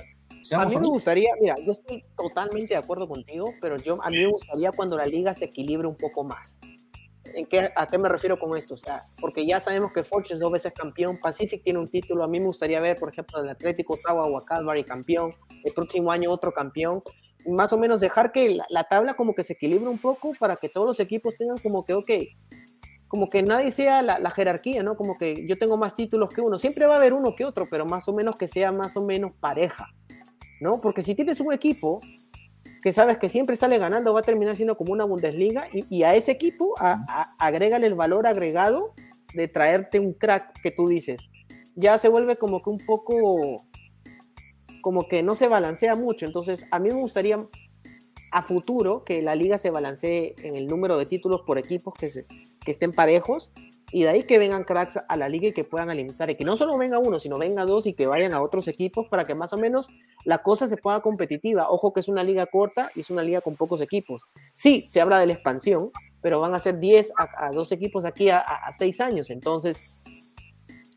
a 0.56 0.66
mí 0.66 0.76
me 0.76 0.88
gustaría, 0.88 1.30
mira, 1.40 1.56
yo 1.66 1.72
estoy 1.72 2.04
totalmente 2.18 2.74
de 2.74 2.78
acuerdo 2.78 3.08
contigo, 3.08 3.54
pero 3.62 3.78
yo 3.78 4.02
a 4.04 4.10
mí 4.10 4.18
me 4.18 4.28
gustaría 4.28 4.72
cuando 4.72 4.98
la 4.98 5.06
liga 5.06 5.34
se 5.34 5.46
equilibre 5.46 5.88
un 5.88 5.96
poco 5.96 6.24
más. 6.24 6.60
¿En 7.36 7.48
qué, 7.48 7.72
¿A 7.76 7.88
qué 7.88 7.98
me 7.98 8.10
refiero 8.10 8.38
con 8.38 8.56
esto? 8.56 8.76
O 8.76 8.78
sea, 8.78 9.02
porque 9.20 9.46
ya 9.46 9.60
sabemos 9.60 9.92
que 9.92 10.04
Fortune 10.04 10.36
es 10.36 10.40
dos 10.40 10.52
veces 10.52 10.72
campeón, 10.74 11.20
Pacific 11.20 11.64
tiene 11.64 11.80
un 11.80 11.88
título, 11.88 12.24
a 12.24 12.28
mí 12.28 12.40
me 12.40 12.46
gustaría 12.46 12.80
ver, 12.80 13.00
por 13.00 13.10
ejemplo, 13.10 13.40
el 13.42 13.50
Atlético 13.50 13.96
Ottawa 13.96 14.28
o 14.28 14.46
Calvary 14.46 14.84
campeón, 14.84 15.34
el 15.64 15.74
próximo 15.74 16.12
año 16.12 16.30
otro 16.30 16.52
campeón, 16.52 17.02
más 17.46 17.74
o 17.74 17.78
menos 17.78 18.00
dejar 18.00 18.32
que 18.32 18.58
la, 18.70 18.84
tabla 18.86 19.14
como 19.16 19.36
que 19.36 19.44
se 19.44 19.54
equilibre 19.54 19.90
un 19.90 19.98
poco 19.98 20.34
para 20.40 20.56
que 20.58 20.70
todos 20.70 20.88
los 20.88 21.00
equipos 21.00 21.36
tengan 21.38 21.58
como 21.58 21.86
que, 21.86 21.94
ok, 21.94 22.10
como 23.08 23.30
que 23.30 23.44
nadie 23.44 23.72
sea 23.72 24.02
la, 24.02 24.32
jerarquía, 24.32 24.82
¿no? 24.82 24.96
Como 24.96 25.18
que 25.18 25.46
yo 25.48 25.58
tengo 25.58 25.78
más 25.78 25.96
títulos 25.96 26.32
que 26.32 26.42
uno. 26.42 26.58
Siempre 26.58 26.86
va 26.88 26.96
a 26.96 26.98
haber 26.98 27.14
uno 27.14 27.36
que 27.36 27.46
otro, 27.46 27.68
pero 27.70 27.86
más 27.86 28.08
o 28.08 28.14
menos 28.14 28.38
que 28.38 28.48
sea 28.48 28.72
más 28.72 28.98
o 28.98 29.04
menos 29.06 29.34
pareja, 29.40 29.88
¿no? 30.60 30.82
Porque 30.82 31.04
si 31.04 31.14
tienes 31.14 31.40
un 31.40 31.54
equipo 31.54 32.02
que 32.82 32.92
sabes 32.92 33.18
que 33.18 33.30
siempre 33.30 33.56
sale 33.56 33.78
ganando, 33.78 34.14
va 34.14 34.22
a 34.22 34.24
terminar 34.24 34.56
siendo 34.56 34.76
como 34.76 34.92
una 34.92 35.06
Bundesliga 35.06 35.68
y, 35.72 36.04
a 36.04 36.16
ese 36.16 36.32
equipo 36.32 36.76
a, 36.80 37.36
agrégale 37.38 37.88
el 37.88 37.96
valor 37.96 38.28
agregado 38.28 38.94
de 39.34 39.48
traerte 39.48 40.00
un 40.00 40.14
crack 40.14 40.60
que 40.62 40.72
tú 40.72 40.88
dices. 40.88 41.22
Ya 41.76 41.98
se 41.98 42.10
vuelve 42.10 42.36
como 42.36 42.62
que 42.62 42.70
un 42.70 42.80
poco 42.80 43.64
como 44.84 45.08
que 45.08 45.24
no 45.24 45.36
se 45.36 45.48
balancea 45.48 45.96
mucho. 45.96 46.26
Entonces, 46.26 46.68
a 46.70 46.78
mí 46.78 46.90
me 46.90 47.00
gustaría 47.00 47.48
a 48.32 48.42
futuro 48.42 49.06
que 49.06 49.22
la 49.22 49.34
liga 49.34 49.58
se 49.58 49.72
balancee 49.72 50.36
en 50.40 50.56
el 50.56 50.68
número 50.68 50.98
de 50.98 51.06
títulos 51.06 51.42
por 51.48 51.58
equipos 51.58 51.94
que, 51.94 52.12
estén 52.66 52.92
parejos 52.92 53.54
y 53.92 54.04
de 54.04 54.10
ahí 54.10 54.24
que 54.24 54.40
vengan 54.40 54.66
cracks 54.66 55.00
a 55.08 55.16
la 55.16 55.30
liga 55.30 55.48
y 55.48 55.54
que 55.54 55.64
puedan 55.64 55.90
alimentar 55.90 56.30
y 56.30 56.36
que 56.36 56.44
no 56.44 56.58
solo 56.58 56.78
venga 56.78 57.00
uno, 57.00 57.20
sino 57.20 57.38
venga 57.38 57.64
dos 57.64 57.88
y 57.88 57.94
que 57.94 58.08
vayan 58.08 58.34
a 58.34 58.42
otros 58.42 58.68
equipos 58.68 59.08
para 59.08 59.26
que 59.26 59.36
más 59.36 59.54
o 59.54 59.58
menos 59.58 59.88
la 60.26 60.40
cosa 60.40 60.68
se 60.68 60.76
pueda 60.76 61.00
competitiva. 61.00 61.70
Ojo 61.70 61.94
que 61.94 62.02
es 62.02 62.10
una 62.10 62.24
liga 62.24 62.46
corta 62.48 62.92
y 62.94 63.02
es 63.02 63.10
una 63.10 63.24
liga 63.24 63.40
con 63.40 63.56
pocos 63.56 63.80
equipos. 63.80 64.26
Sí, 64.54 64.86
se 64.90 65.00
habla 65.00 65.18
de 65.18 65.28
la 65.28 65.34
expansión, 65.34 65.92
pero 66.22 66.42
van 66.42 66.56
a 66.56 66.60
ser 66.60 66.80
10 66.80 67.14
a, 67.16 67.52
dos 67.52 67.72
equipos 67.72 68.04
aquí 68.04 68.30
a, 68.30 68.40
a, 68.40 68.68
a 68.68 68.72
6 68.74 69.00
años. 69.00 69.30
Entonces, 69.30 70.04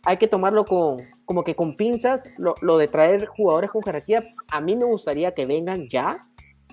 hay 0.02 0.16
que 0.16 0.26
tomarlo 0.26 0.64
con, 0.64 1.06
como 1.26 1.44
que 1.44 1.54
con 1.54 1.76
pinzas, 1.76 2.30
lo, 2.38 2.78
de 2.78 2.88
traer 2.88 3.26
jugadores 3.26 3.70
con 3.70 3.82
jerarquía. 3.82 4.24
A 4.50 4.60
mí 4.60 4.76
me 4.76 4.84
gustaría 4.84 5.34
que 5.34 5.44
vengan 5.44 5.88
ya, 5.88 6.20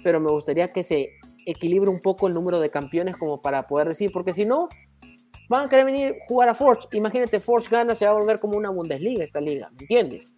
pero 0.04 0.20
me 0.20 0.32
gustaría 0.32 0.72
que 0.72 0.84
se 0.84 1.10
equilibre 1.46 1.90
un 1.90 2.00
poco 2.00 2.28
el 2.28 2.34
número 2.34 2.60
de 2.60 2.70
campeones 2.70 3.18
como 3.18 3.42
para 3.42 3.68
poder 3.68 3.90
decir, 3.90 4.12
porque 4.14 4.32
si 4.32 4.46
no, 4.46 4.70
van 5.50 5.66
a 5.66 5.70
querer 5.70 5.86
venir 5.86 6.16
a 6.22 6.26
jugar 6.28 6.50
a 6.50 6.56
Forge. 6.56 6.88
Imagínate, 6.94 7.40
Forge 7.40 7.68
gana, 7.70 7.96
se 7.96 8.06
va 8.06 8.12
a 8.12 8.16
volver 8.16 8.40
como 8.40 8.56
una 8.56 8.70
Bundesliga 8.70 9.24
esta 9.24 9.42
liga, 9.42 9.70
¿me 9.72 9.82
entiendes? 9.82 10.32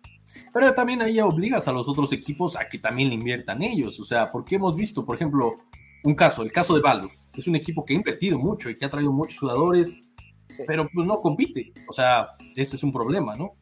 Pero 0.54 0.74
también 0.74 1.02
ahí 1.02 1.20
obligas 1.20 1.68
a 1.68 1.74
los 1.74 1.88
otros 1.90 2.12
equipos 2.14 2.56
a 2.56 2.70
que 2.70 2.80
también 2.80 3.10
le 3.10 3.16
inviertan 3.16 3.62
ellos, 3.62 4.00
o 4.00 4.06
sea, 4.06 4.32
porque 4.32 4.56
hemos 4.56 4.76
visto, 4.76 5.06
por 5.06 5.18
ejemplo, 5.18 5.56
un 6.06 6.16
caso, 6.16 6.42
el 6.42 6.52
caso 6.54 6.74
de 6.74 6.82
Baldo, 6.82 7.10
es 7.36 7.48
un 7.48 7.56
equipo 7.56 7.84
que 7.84 7.94
ha 7.94 7.98
invertido 7.98 8.40
mucho 8.40 8.70
y 8.70 8.78
que 8.78 8.86
ha 8.86 8.90
traído 8.90 9.12
muchos 9.12 9.40
jugadores, 9.40 10.00
pero 10.66 10.88
pues 10.94 11.06
no 11.06 11.20
compite. 11.20 11.74
O 11.90 11.92
sea, 11.92 12.30
ese 12.56 12.78
es 12.78 12.84
un 12.84 12.94
problema, 12.94 13.36
¿no? 13.36 13.56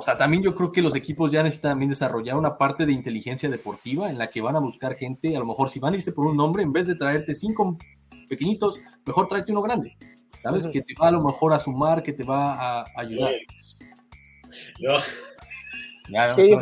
O 0.00 0.02
sea, 0.02 0.16
también 0.16 0.42
yo 0.42 0.54
creo 0.54 0.72
que 0.72 0.80
los 0.80 0.94
equipos 0.94 1.30
ya 1.30 1.42
necesitan 1.42 1.72
también 1.72 1.90
desarrollar 1.90 2.34
una 2.38 2.56
parte 2.56 2.86
de 2.86 2.92
inteligencia 2.92 3.50
deportiva 3.50 4.08
en 4.08 4.16
la 4.16 4.30
que 4.30 4.40
van 4.40 4.56
a 4.56 4.58
buscar 4.58 4.96
gente, 4.96 5.36
a 5.36 5.38
lo 5.38 5.44
mejor 5.44 5.68
si 5.68 5.78
van 5.78 5.92
a 5.92 5.96
irse 5.98 6.10
por 6.10 6.24
un 6.24 6.38
nombre, 6.38 6.62
en 6.62 6.72
vez 6.72 6.86
de 6.86 6.94
traerte 6.94 7.34
cinco 7.34 7.76
pequeñitos, 8.26 8.80
mejor 9.04 9.28
tráete 9.28 9.52
uno 9.52 9.60
grande, 9.60 9.98
¿sabes? 10.42 10.68
Que 10.68 10.80
te 10.80 10.94
va 10.98 11.08
a 11.08 11.10
lo 11.10 11.22
mejor 11.22 11.52
a 11.52 11.58
sumar, 11.58 12.02
que 12.02 12.14
te 12.14 12.24
va 12.24 12.78
a 12.80 12.84
ayudar. 12.96 13.30
No. 14.80 14.96
Ya, 16.08 16.34
no, 16.34 16.60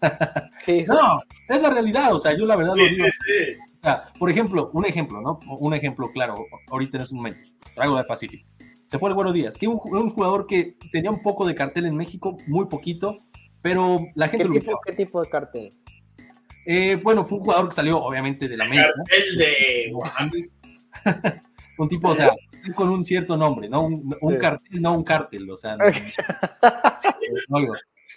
no, 0.88 1.20
es 1.48 1.62
la 1.62 1.70
realidad, 1.70 2.12
o 2.12 2.18
sea, 2.18 2.36
yo 2.36 2.44
la 2.44 2.56
verdad 2.56 2.74
lo 2.74 2.88
digo. 2.88 3.06
O 3.06 3.82
sea, 3.84 4.02
por 4.18 4.28
ejemplo, 4.28 4.72
un 4.72 4.84
ejemplo, 4.84 5.20
¿no? 5.20 5.38
Un 5.60 5.74
ejemplo 5.74 6.10
claro, 6.10 6.44
ahorita 6.72 6.96
en 6.96 7.02
estos 7.02 7.14
momentos. 7.14 7.54
Traigo 7.72 7.96
de 7.96 8.02
Pacífico. 8.02 8.48
Se 8.90 8.98
fue 8.98 9.08
el 9.08 9.14
Güero 9.14 9.32
Díaz, 9.32 9.56
que 9.56 9.68
un, 9.68 9.78
un 9.84 10.10
jugador 10.10 10.48
que 10.48 10.76
tenía 10.90 11.12
un 11.12 11.22
poco 11.22 11.46
de 11.46 11.54
cartel 11.54 11.86
en 11.86 11.94
México, 11.94 12.36
muy 12.48 12.66
poquito, 12.66 13.18
pero 13.62 14.04
la 14.16 14.26
gente 14.26 14.48
¿Qué, 14.48 14.58
tipo, 14.58 14.80
¿qué 14.84 14.92
tipo 14.94 15.22
de 15.22 15.30
cartel? 15.30 15.72
Eh, 16.66 16.96
bueno, 17.00 17.24
fue 17.24 17.38
un 17.38 17.44
jugador 17.44 17.68
que 17.68 17.76
salió 17.76 18.02
obviamente 18.02 18.48
de 18.48 18.56
la 18.56 18.64
América. 18.64 18.88
Cartel 18.96 19.38
de 19.38 19.92
un 21.78 21.88
tipo, 21.88 22.08
o 22.08 22.14
sea, 22.16 22.34
con 22.74 22.88
un 22.88 23.06
cierto 23.06 23.36
nombre, 23.36 23.68
¿no? 23.68 23.82
Un, 23.84 24.36
cartel, 24.40 24.82
no 24.82 24.92
un 24.94 25.04
cártel, 25.04 25.48
o 25.48 25.56
sea. 25.56 25.76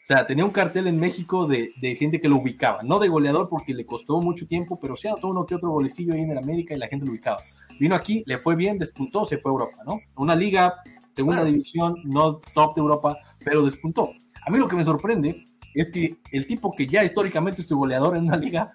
O 0.02 0.06
sea, 0.06 0.26
tenía 0.26 0.44
un 0.44 0.52
cartel 0.52 0.88
en 0.88 1.00
México 1.00 1.46
de, 1.46 1.72
de, 1.80 1.96
gente 1.96 2.20
que 2.20 2.28
lo 2.28 2.38
ubicaba, 2.38 2.82
no 2.82 2.98
de 2.98 3.10
goleador 3.10 3.48
porque 3.48 3.76
le 3.76 3.86
costó 3.86 4.20
mucho 4.22 4.48
tiempo, 4.48 4.80
pero 4.82 4.96
sí 4.96 5.08
todo 5.22 5.30
uno 5.30 5.46
que 5.46 5.54
otro 5.54 5.70
golecillo 5.70 6.16
ahí 6.16 6.22
en 6.22 6.32
el 6.32 6.40
América 6.40 6.74
y 6.74 6.80
la 6.80 6.88
gente 6.88 7.06
lo 7.06 7.12
ubicaba. 7.12 7.44
Vino 7.80 7.96
aquí, 7.96 8.24
le 8.26 8.38
fue 8.38 8.56
bien, 8.56 8.78
despuntó, 8.78 9.26
se 9.26 9.38
fue 9.38 9.52
a 9.52 9.54
Europa, 9.54 9.84
¿no? 9.86 10.00
Una 10.16 10.36
liga, 10.36 10.82
segunda 11.16 11.44
división, 11.44 11.96
no 12.04 12.40
top 12.54 12.76
de 12.76 12.82
Europa, 12.82 13.18
pero 13.44 13.64
despuntó. 13.64 14.12
A 14.46 14.50
mí 14.50 14.58
lo 14.58 14.68
que 14.68 14.76
me 14.76 14.86
sorprende 14.86 15.46
es 15.74 15.92
que 15.92 16.18
el 16.32 16.46
tipo 16.46 16.74
que 16.76 16.88
ya 16.88 17.04
históricamente 17.04 17.62
es 17.62 17.68
tu 17.68 17.78
goleador 17.78 18.16
en 18.18 18.24
una 18.24 18.38
liga, 18.38 18.74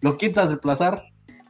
lo 0.00 0.16
quitas 0.16 0.48
reemplazar 0.48 1.04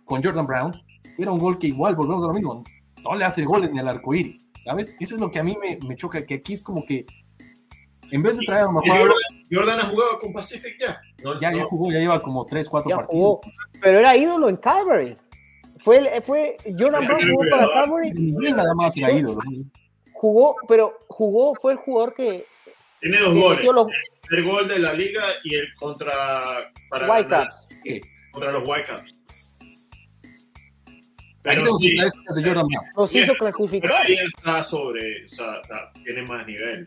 con 0.05 0.23
Jordan 0.23 0.47
Brown, 0.47 0.73
era 1.19 1.33
un 1.33 1.39
gol 1.39 1.59
que 1.59 1.69
igual, 1.69 1.95
volvemos 1.95 2.25
a 2.25 2.29
lo 2.29 2.35
mismo, 2.35 2.65
no 3.03 3.17
le 3.17 3.25
hace 3.25 3.45
goles 3.45 3.73
ni 3.73 3.79
al 3.79 3.89
arco 3.89 4.15
iris, 4.15 4.49
¿sabes? 4.65 4.95
Eso 5.01 5.15
es 5.15 5.21
lo 5.21 5.31
que 5.31 5.39
a 5.39 5.45
mí 5.45 5.57
me, 5.61 5.79
me 5.87 5.97
choca, 5.97 6.25
que 6.25 6.35
aquí 6.35 6.53
es 6.55 6.63
como 6.63 6.85
que 6.85 7.07
en 8.13 8.23
vez 8.23 8.39
de 8.39 8.45
traer 8.45 8.63
a 8.63 8.67
lo 8.67 8.73
mejor. 8.73 9.15
Jordan, 9.51 9.81
ha 9.81 9.87
jugado 9.87 10.19
con 10.21 10.33
Pacific 10.33 10.77
ya. 10.79 11.01
ya, 11.41 11.53
ya 11.53 11.65
jugó, 11.65 11.91
ya 11.91 11.99
lleva 11.99 12.23
como 12.23 12.45
3, 12.45 12.69
4 12.69 12.97
partidos. 12.97 13.39
pero 13.81 13.99
era 13.99 14.17
ídolo 14.17 14.49
en 14.49 14.57
Calvary. 14.57 15.17
Fue, 15.83 16.23
fue 16.23 16.57
Jordan 16.79 17.07
Brown 17.07 17.23
jugó 17.23 17.51
para 17.51 17.73
Calvary. 17.73 18.13
Nada 18.13 18.75
más 18.75 18.97
era 18.97 19.13
ídolo. 19.13 19.41
Jugó, 20.13 20.57
pero 20.69 20.99
jugó, 21.09 21.55
fue 21.61 21.73
el 21.73 21.79
jugador 21.79 22.15
que. 22.15 22.47
Tiene 23.01 23.19
dos 23.19 23.35
goles. 23.35 23.69
El 24.31 24.45
gol 24.45 24.69
de 24.69 24.79
la 24.79 24.93
liga 24.93 25.25
y 25.43 25.55
el 25.57 25.75
contra. 25.75 26.73
Para 26.89 27.13
Whitecaps. 27.13 27.69
Contra 28.31 28.53
los 28.53 28.69
Whitecaps. 28.69 29.15
Pero 31.43 31.67
sí, 31.79 31.93
de 31.97 32.09
Jordan 32.35 32.67
Brown. 32.67 32.87
Los 32.97 33.15
hizo 33.15 33.35
clasificar. 33.35 33.91
Pero 33.91 33.97
ahí 33.97 34.27
está 34.37 34.63
sobre, 34.63 35.25
o 35.25 35.29
sea, 35.29 35.61
tiene 36.05 36.23
más 36.23 36.47
nivel 36.47 36.87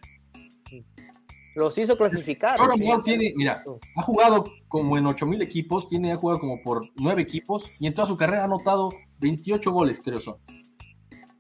los 1.56 1.78
hizo 1.78 1.97
clasificar. 1.97 2.60
Ahora 2.60 2.76
tiene, 3.03 3.34
mira, 3.36 3.64
ha 3.95 4.01
jugado 4.01 4.43
como 4.68 4.97
en 4.97 5.06
8000 5.08 5.41
equipos, 5.41 5.88
tiene, 5.88 6.12
ha 6.12 6.18
jugado 6.18 6.39
como 6.39 6.62
por 6.62 6.89
9 6.97 7.22
equipos 7.22 7.72
y 7.80 7.88
en 7.88 7.93
toda 7.93 8.08
su 8.08 8.18
carrera 8.18 8.41
ha 8.41 8.45
anotado 8.45 8.89
28 9.20 9.72
goles, 9.72 10.01
creo 10.03 10.20
son. 10.20 10.38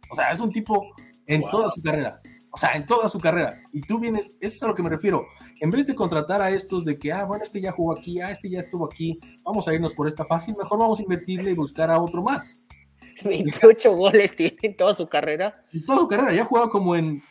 O 0.09 0.15
sea, 0.15 0.31
es 0.31 0.39
un 0.39 0.51
tipo 0.51 0.93
en 1.27 1.41
toda 1.49 1.69
su 1.69 1.81
carrera. 1.81 2.21
O 2.51 2.57
sea, 2.57 2.71
en 2.71 2.85
toda 2.85 3.09
su 3.09 3.19
carrera. 3.19 3.61
Y 3.73 3.81
tú 3.81 3.99
vienes, 3.99 4.37
eso 4.39 4.55
es 4.55 4.63
a 4.63 4.67
lo 4.67 4.75
que 4.75 4.83
me 4.83 4.89
refiero. 4.89 5.27
En 5.59 5.69
vez 5.71 5.87
de 5.87 5.95
contratar 5.95 6.41
a 6.41 6.49
estos 6.49 6.85
de 6.85 6.97
que, 6.97 7.11
ah, 7.11 7.25
bueno, 7.25 7.43
este 7.43 7.59
ya 7.59 7.73
jugó 7.73 7.91
aquí, 7.91 8.21
ah, 8.21 8.31
este 8.31 8.49
ya 8.49 8.61
estuvo 8.61 8.85
aquí, 8.85 9.19
vamos 9.43 9.67
a 9.67 9.73
irnos 9.73 9.93
por 9.93 10.07
esta 10.07 10.23
fácil, 10.23 10.55
mejor 10.55 10.79
vamos 10.79 10.99
a 10.99 11.03
invertirle 11.03 11.51
y 11.51 11.55
buscar 11.55 11.91
a 11.91 11.99
otro 11.99 12.23
más. 12.23 12.61
28 13.25 13.93
goles 13.93 14.35
tiene 14.37 14.55
en 14.61 14.77
toda 14.77 14.95
su 14.95 15.07
carrera. 15.07 15.65
En 15.73 15.85
toda 15.85 15.99
su 15.99 16.07
carrera, 16.07 16.31
ya 16.31 16.43
ha 16.43 16.45
jugado 16.45 16.69
como 16.69 16.95
en 16.95 17.21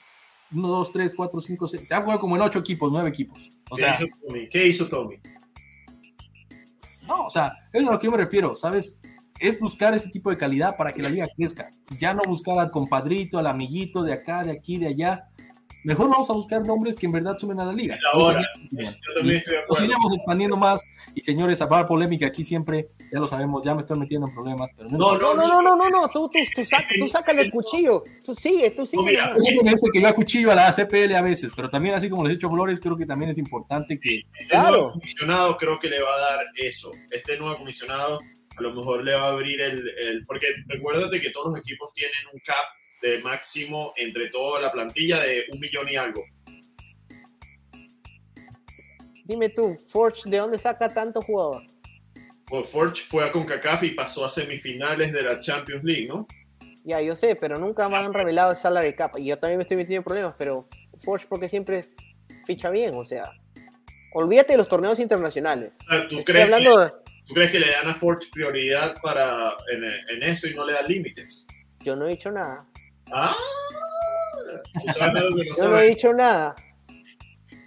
1, 0.55 0.68
2, 0.68 0.92
3, 0.92 1.14
4, 1.14 1.40
5, 1.40 1.68
6. 1.68 1.88
Te 1.88 1.94
ha 1.94 2.00
jugado 2.00 2.20
como 2.20 2.36
en 2.36 2.42
8 2.42 2.59
equipos, 2.59 2.92
9 2.92 3.09
equipos. 3.09 3.50
O 3.70 3.76
sea, 3.76 3.96
¿Qué, 3.96 4.05
hizo 4.05 4.16
Tommy? 4.26 4.48
¿Qué 4.48 4.66
hizo 4.66 4.88
Tommy? 4.88 5.16
No, 7.07 7.26
o 7.26 7.30
sea, 7.30 7.52
es 7.72 7.86
a 7.86 7.92
lo 7.92 7.98
que 7.98 8.07
yo 8.07 8.11
me 8.11 8.18
refiero, 8.18 8.55
¿sabes? 8.55 9.00
Es 9.38 9.61
buscar 9.61 9.94
ese 9.94 10.09
tipo 10.11 10.30
de 10.30 10.38
calidad 10.38 10.76
para 10.76 10.92
que 10.92 11.02
la 11.02 11.11
liga 11.11 11.28
crezca. 11.36 11.70
Ya 11.98 12.14
no 12.14 12.22
buscar 12.26 12.59
al 12.59 12.70
compadrito, 12.70 13.38
al 13.38 13.46
amiguito 13.46 14.02
de 14.02 14.12
acá, 14.12 14.44
de 14.44 14.52
aquí, 14.52 14.78
de 14.78 14.86
allá, 14.86 15.28
Mejor 15.85 16.09
vamos 16.09 16.30
a 16.30 16.32
buscar 16.32 16.64
nombres 16.64 16.97
que 16.97 17.05
en 17.05 17.12
verdad 17.12 17.37
sumen 17.37 17.61
a 17.61 17.66
la 17.66 17.72
liga. 17.72 17.99
Ahora, 18.14 18.41
yo 18.41 19.14
también 19.14 19.37
estoy 19.37 19.55
de 19.55 19.61
acuerdo. 19.61 19.66
Nos 19.68 19.80
iremos 19.85 20.14
expandiendo 20.14 20.57
más. 20.57 20.82
Y 21.14 21.20
señores, 21.20 21.61
a 21.61 21.64
hablar 21.64 21.87
polémica 21.87 22.26
aquí 22.26 22.43
siempre, 22.43 22.89
ya 23.12 23.20
lo 23.20 23.26
sabemos, 23.26 23.62
ya 23.62 23.74
me 23.74 23.80
estoy 23.80 23.99
metiendo 23.99 24.26
en 24.26 24.35
problemas. 24.35 24.70
Pero 24.74 24.89
no, 24.89 25.18
no, 25.18 25.35
no, 25.35 25.47
no, 25.47 25.61
no, 25.61 25.76
no, 25.76 25.91
no, 25.91 26.09
tú, 26.09 26.30
tú, 26.30 26.39
tú, 26.55 26.64
saca, 26.64 26.89
tú 26.99 27.07
sácale 27.09 27.43
el 27.43 27.51
cuchillo. 27.51 28.03
Tú 28.24 28.35
sigue, 28.35 28.70
tú 28.70 28.87
sigue. 28.87 29.03
No, 29.03 29.35
mira, 29.35 29.35
ese 29.37 29.91
que 29.93 30.01
yo 30.01 30.14
cuchillo 30.14 30.51
a 30.53 30.55
la 30.55 30.72
CPL 30.72 31.14
a 31.16 31.20
veces, 31.20 31.53
pero 31.55 31.68
también, 31.68 31.95
así 31.95 32.09
como 32.09 32.24
les 32.24 32.32
he 32.32 32.35
dicho 32.37 32.49
Flores, 32.49 32.80
creo 32.80 32.97
que 32.97 33.05
también 33.05 33.30
es 33.30 33.37
importante 33.37 34.01
que. 34.01 34.22
Este 34.41 34.57
nuevo 34.57 34.93
comisionado 34.93 35.57
creo 35.59 35.78
que 35.78 35.89
le 35.89 36.03
va 36.03 36.14
a 36.14 36.20
dar 36.20 36.47
eso. 36.57 36.93
Este 37.11 37.37
nuevo 37.37 37.57
comisionado 37.57 38.20
a 38.57 38.62
lo 38.62 38.72
mejor 38.72 39.05
le 39.05 39.14
va 39.14 39.26
a 39.26 39.32
abrir 39.32 39.61
el, 39.61 39.87
el. 39.99 40.24
Porque 40.24 40.47
recuérdate 40.66 41.20
que 41.20 41.30
todos 41.30 41.53
los 41.53 41.59
equipos 41.59 41.93
tienen 41.93 42.20
un 42.32 42.41
cap 42.41 42.64
de 43.05 43.18
máximo 43.18 43.92
entre 43.96 44.30
toda 44.30 44.61
la 44.61 44.72
plantilla 44.72 45.20
de 45.20 45.44
un 45.52 45.61
millón 45.61 45.88
y 45.90 45.96
algo. 45.96 46.24
Dime 49.24 49.50
tú, 49.50 49.74
Forge, 49.88 50.28
¿de 50.28 50.38
dónde 50.38 50.59
saca 50.59 50.88
tanto 50.88 51.20
jugador? 51.20 51.62
Pues 52.46 52.68
Forge 52.68 53.02
fue 53.02 53.24
a 53.24 53.30
CONCACAF 53.30 53.82
y 53.82 53.90
pasó 53.90 54.24
a 54.24 54.30
semifinales 54.30 55.12
de 55.12 55.22
la 55.22 55.38
Champions 55.38 55.84
League, 55.84 56.07
¿no? 56.07 56.26
Ya, 56.84 57.00
yo 57.00 57.14
sé, 57.14 57.36
pero 57.36 57.59
nunca 57.59 57.88
me 57.88 57.96
han 57.96 58.12
revelado 58.12 58.50
el 58.50 58.57
salary 58.57 58.94
cap. 58.94 59.12
Y 59.18 59.26
yo 59.26 59.38
también 59.38 59.59
me 59.59 59.62
estoy 59.62 59.78
metiendo 59.78 59.98
en 59.98 60.05
problemas, 60.05 60.34
pero 60.38 60.68
Forge 61.02 61.26
porque 61.28 61.48
siempre 61.48 61.84
ficha 62.46 62.70
bien, 62.70 62.94
o 62.94 63.05
sea, 63.05 63.32
olvídate 64.12 64.52
de 64.52 64.59
los 64.59 64.68
torneos 64.68 64.98
internacionales. 64.98 65.72
¿tú, 66.09 66.20
crees 66.24 66.50
que, 66.50 66.90
¿Tú 67.26 67.34
crees 67.34 67.52
que 67.52 67.61
le 67.61 67.70
dan 67.70 67.88
a 67.88 67.94
Forge 67.94 68.28
prioridad 68.32 68.94
para 69.02 69.55
en, 69.70 69.84
en 69.84 70.22
eso 70.22 70.46
y 70.46 70.55
no 70.55 70.66
le 70.66 70.74
dan 70.74 70.86
límites? 70.86 71.46
Yo 71.80 71.96
no 71.96 72.07
he 72.07 72.11
dicho 72.11 72.30
nada. 72.30 72.66
Ah, 73.12 73.34
Yo 75.57 75.70
no 75.70 75.78
he 75.78 75.88
dicho 75.88 76.12
nada, 76.12 76.55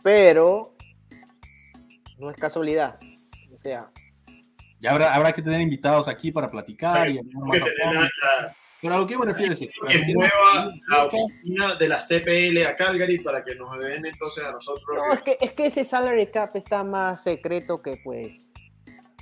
pero 0.04 0.76
no 2.18 2.30
es 2.30 2.38
casualidad. 2.38 3.00
O 3.54 3.58
sea, 3.58 3.90
ya 4.80 4.92
habrá, 4.92 5.14
habrá 5.14 5.34
que 5.34 5.42
tener 5.42 5.62
invitados 5.62 6.08
aquí 6.08 6.32
para 6.32 6.52
platicar 6.52 7.10
y 7.10 7.20
más 7.24 7.62
Pero 8.82 8.94
a 8.94 8.98
lo 8.98 9.08
que 9.08 9.18
me 9.18 9.26
refieres 9.26 9.62
es 9.62 9.72
que 9.88 10.14
mueva 10.14 10.72
la 10.88 11.06
oficina 11.06 11.76
de 11.76 11.88
la 11.88 11.98
CPL 11.98 12.68
a 12.68 12.76
Calgary 12.76 13.20
para 13.20 13.44
que 13.44 13.56
nos 13.56 13.78
den 13.80 14.06
entonces 14.06 14.44
a 14.44 14.52
nosotros. 14.52 14.86
No, 14.96 15.14
es 15.14 15.22
que, 15.22 15.38
es 15.42 15.52
que 15.54 15.66
ese 15.68 15.84
salary 15.84 16.28
cap 16.28 16.56
está 16.56 16.84
más 16.84 17.24
secreto 17.24 17.82
que 17.82 18.00
pues 18.04 18.47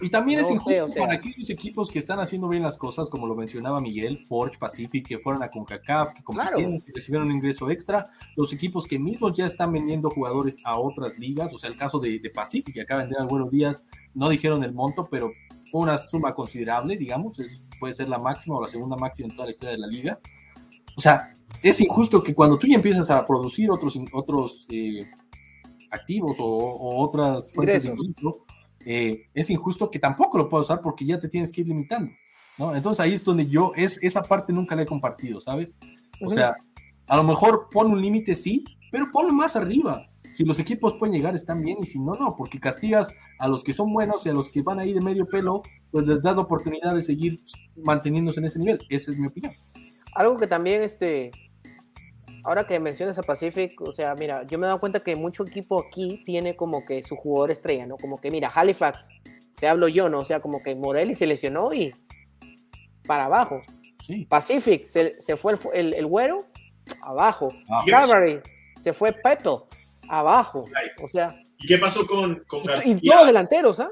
y 0.01 0.09
también 0.09 0.39
es 0.41 0.51
injusto 0.51 0.87
para 0.97 1.13
aquellos 1.13 1.49
equipos 1.49 1.89
que 1.89 1.99
están 1.99 2.19
haciendo 2.19 2.49
bien 2.49 2.63
las 2.63 2.77
cosas, 2.77 3.09
como 3.09 3.27
lo 3.27 3.35
mencionaba 3.35 3.79
Miguel, 3.79 4.19
Forge, 4.19 4.57
Pacific, 4.59 5.07
que 5.07 5.19
fueron 5.19 5.41
a 5.41 5.49
CONCACAF, 5.49 6.13
que 6.13 6.23
compitieron, 6.23 6.81
que 6.81 6.91
recibieron 6.93 7.27
un 7.29 7.35
ingreso 7.35 7.69
extra, 7.69 8.09
los 8.35 8.51
equipos 8.51 8.87
que 8.87 8.99
mismos 8.99 9.37
ya 9.37 9.45
están 9.45 9.71
vendiendo 9.71 10.09
jugadores 10.09 10.57
a 10.65 10.77
otras 10.77 11.17
ligas, 11.17 11.53
o 11.53 11.59
sea, 11.59 11.69
el 11.69 11.77
caso 11.77 11.99
de, 11.99 12.19
Pacific, 12.33 12.73
que 12.73 12.83
de 12.83 12.95
vender 12.95 13.19
algunos 13.19 13.49
días, 13.49 13.85
no 14.13 14.27
dijeron 14.27 14.63
el 14.65 14.73
monto, 14.73 15.07
pero 15.09 15.31
fue 15.71 15.81
una 15.81 15.97
suma 15.97 16.33
considerable, 16.33 16.97
digamos, 16.97 17.39
es, 17.39 17.63
puede 17.79 17.93
ser 17.93 18.09
la 18.09 18.19
máxima 18.19 18.57
o 18.57 18.61
la 18.61 18.67
segunda 18.67 18.97
máxima 18.97 19.29
en 19.29 19.35
toda 19.35 19.45
la 19.45 19.51
historia 19.51 19.71
de 19.71 19.79
la 19.79 19.87
liga. 19.87 20.19
O 20.97 21.01
sea, 21.01 21.33
es 21.63 21.79
injusto 21.79 22.21
que 22.21 22.35
cuando 22.35 22.57
tú 22.57 22.67
ya 22.67 22.75
empiezas 22.75 23.09
a 23.09 23.25
producir 23.25 23.71
otros, 23.71 23.97
otros 24.11 24.67
eh, 24.69 25.05
activos 25.91 26.37
o, 26.39 27.01
otras 27.01 27.53
fuentes 27.53 27.83
de 27.83 27.89
ingreso, 27.89 28.44
eh, 28.85 29.27
es 29.33 29.49
injusto 29.49 29.89
que 29.89 29.99
tampoco 29.99 30.37
lo 30.37 30.47
puedas 30.47 30.67
usar 30.67 30.81
porque 30.81 31.05
ya 31.05 31.19
te 31.19 31.27
tienes 31.27 31.51
que 31.51 31.61
ir 31.61 31.67
limitando, 31.67 32.11
¿no? 32.57 32.75
Entonces 32.75 33.03
ahí 33.03 33.13
es 33.13 33.23
donde 33.23 33.47
yo, 33.47 33.71
es, 33.75 34.01
esa 34.03 34.23
parte 34.23 34.53
nunca 34.53 34.75
la 34.75 34.83
he 34.83 34.85
compartido, 34.85 35.41
¿sabes? 35.41 35.77
O 36.21 36.29
sea, 36.29 36.55
a 37.07 37.17
lo 37.17 37.23
mejor 37.23 37.67
pon 37.71 37.91
un 37.91 38.01
límite, 38.01 38.35
sí, 38.35 38.63
pero 38.91 39.07
ponlo 39.11 39.33
más 39.33 39.55
arriba. 39.55 40.07
Si 40.33 40.43
los 40.43 40.59
equipos 40.59 40.95
pueden 40.95 41.15
llegar, 41.15 41.35
están 41.35 41.61
bien, 41.61 41.77
y 41.81 41.85
si 41.85 41.99
no, 41.99 42.13
no, 42.15 42.35
porque 42.35 42.59
castigas 42.59 43.15
a 43.39 43.47
los 43.47 43.63
que 43.63 43.73
son 43.73 43.91
buenos 43.91 44.25
y 44.25 44.29
a 44.29 44.33
los 44.33 44.49
que 44.49 44.61
van 44.61 44.79
ahí 44.79 44.93
de 44.93 45.01
medio 45.01 45.27
pelo, 45.27 45.63
pues 45.91 46.07
les 46.07 46.23
das 46.23 46.35
la 46.35 46.41
oportunidad 46.41 46.93
de 46.93 47.01
seguir 47.01 47.39
manteniéndose 47.75 48.39
en 48.39 48.45
ese 48.45 48.59
nivel. 48.59 48.79
Esa 48.89 49.11
es 49.11 49.17
mi 49.17 49.27
opinión. 49.27 49.53
Algo 50.13 50.37
que 50.37 50.47
también 50.47 50.81
este, 50.81 51.31
ahora 52.45 52.67
que 52.67 52.79
mencionas 52.79 53.17
a 53.17 53.23
Pacific, 53.23 53.79
o 53.81 53.91
sea, 53.91 54.13
mira, 54.15 54.43
yo 54.43 54.57
me 54.57 54.65
he 54.65 54.67
dado 54.67 54.79
cuenta 54.79 54.99
que 54.99 55.15
mucho 55.15 55.43
equipo 55.43 55.83
aquí 55.83 56.21
tiene 56.25 56.55
como 56.55 56.85
que 56.85 57.01
su 57.01 57.15
jugador 57.15 57.51
estrella, 57.51 57.87
¿no? 57.87 57.97
Como 57.97 58.21
que, 58.21 58.29
mira, 58.29 58.51
Halifax, 58.53 59.07
te 59.59 59.67
hablo 59.67 59.87
yo, 59.87 60.09
¿no? 60.09 60.19
O 60.19 60.23
sea, 60.23 60.39
como 60.39 60.61
que 60.61 60.75
Morelli 60.75 61.15
se 61.15 61.25
lesionó 61.25 61.73
y 61.73 61.93
para 63.07 63.25
abajo. 63.25 63.61
Sí. 64.03 64.25
Pacific, 64.25 64.87
se, 64.87 65.19
se 65.21 65.35
fue 65.35 65.57
el, 65.73 65.95
el, 65.95 66.05
güero, 66.05 66.45
abajo. 67.01 67.49
Ah, 67.67 67.83
Calvary, 67.87 68.39
se 68.79 68.93
fue 68.93 69.11
Peto, 69.11 69.67
abajo. 70.07 70.65
O 71.01 71.07
sea. 71.07 71.35
¿Y 71.57 71.65
qué 71.65 71.79
pasó 71.79 72.05
con, 72.05 72.43
con 72.47 72.63
García? 72.63 72.97
Y 73.01 73.09
todos 73.09 73.25
delanteros, 73.25 73.79
¿ah? 73.79 73.89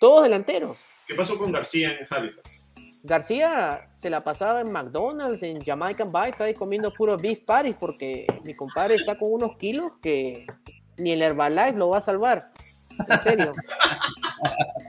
Todos 0.00 0.24
delanteros. 0.24 0.76
¿Qué 1.06 1.14
pasó 1.14 1.38
con 1.38 1.52
García 1.52 1.92
en 1.92 2.06
Halifax? 2.10 2.53
García 3.04 3.90
se 3.96 4.08
la 4.08 4.24
pasaba 4.24 4.62
en 4.62 4.72
McDonald's, 4.72 5.42
en 5.42 5.62
Jamaican 5.62 6.10
Bites, 6.10 6.40
ahí 6.40 6.54
comiendo 6.54 6.90
puro 6.90 7.18
beef 7.18 7.40
patties 7.44 7.76
porque 7.78 8.26
mi 8.44 8.56
compadre 8.56 8.94
está 8.94 9.18
con 9.18 9.30
unos 9.30 9.58
kilos 9.58 9.92
que 10.00 10.46
ni 10.96 11.12
el 11.12 11.20
Herbalife 11.20 11.76
lo 11.76 11.90
va 11.90 11.98
a 11.98 12.00
salvar. 12.00 12.50
En 13.08 13.20
serio. 13.20 13.52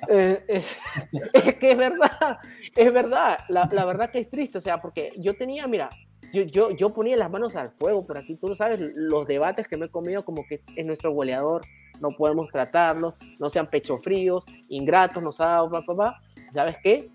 Eh, 0.09 0.43
es, 0.47 1.55
que 1.55 1.72
es 1.72 1.78
verdad, 1.78 2.38
es 2.76 2.93
verdad. 2.93 3.39
La, 3.47 3.68
la, 3.72 3.86
verdad 3.86 4.11
que 4.11 4.20
es 4.20 4.30
triste, 4.30 4.57
o 4.57 4.61
sea, 4.61 4.80
porque 4.80 5.09
yo 5.18 5.36
tenía, 5.36 5.66
mira, 5.66 5.89
yo, 6.34 6.43
yo, 6.43 6.72
yo 6.72 6.93
ponía 6.93 7.16
las 7.16 7.32
manos 7.32 7.55
al 7.55 7.72
fuego 7.72 8.05
por 8.05 8.18
aquí, 8.18 8.36
tú 8.36 8.49
lo 8.49 8.55
sabes, 8.55 8.80
los 8.80 9.26
debates 9.26 9.68
que 9.68 9.78
me 9.78 9.86
he 9.86 9.89
comido 9.89 10.26
como 10.26 10.45
que 10.45 10.59
es 10.76 10.86
nuestro 10.86 11.11
goleador, 11.11 11.63
no 12.01 12.11
podemos 12.11 12.49
tratarlo, 12.49 13.16
no 13.39 13.49
sean 13.49 13.68
pecho 13.68 13.97
fríos, 13.97 14.45
ingratos, 14.68 15.24
nos 15.24 15.39
ha 15.39 15.45
dado, 15.45 15.72
papá. 15.72 16.22
¿Sabes 16.51 16.76
qué? 16.84 17.09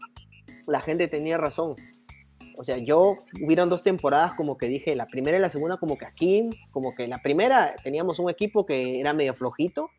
La 0.70 0.80
gente 0.80 1.08
tenía 1.08 1.36
razón. 1.36 1.76
O 2.56 2.64
sea, 2.64 2.76
yo 2.76 3.16
hubieron 3.42 3.70
dos 3.70 3.82
temporadas 3.82 4.34
como 4.34 4.58
que 4.58 4.68
dije, 4.68 4.94
la 4.94 5.06
primera 5.06 5.38
y 5.38 5.40
la 5.40 5.50
segunda 5.50 5.78
como 5.78 5.96
que 5.96 6.04
aquí, 6.04 6.50
como 6.70 6.94
que 6.94 7.08
la 7.08 7.18
primera 7.22 7.74
teníamos 7.82 8.18
un 8.18 8.30
equipo 8.30 8.66
que 8.66 9.00
era 9.00 9.12
medio 9.12 9.34
flojito 9.34 9.90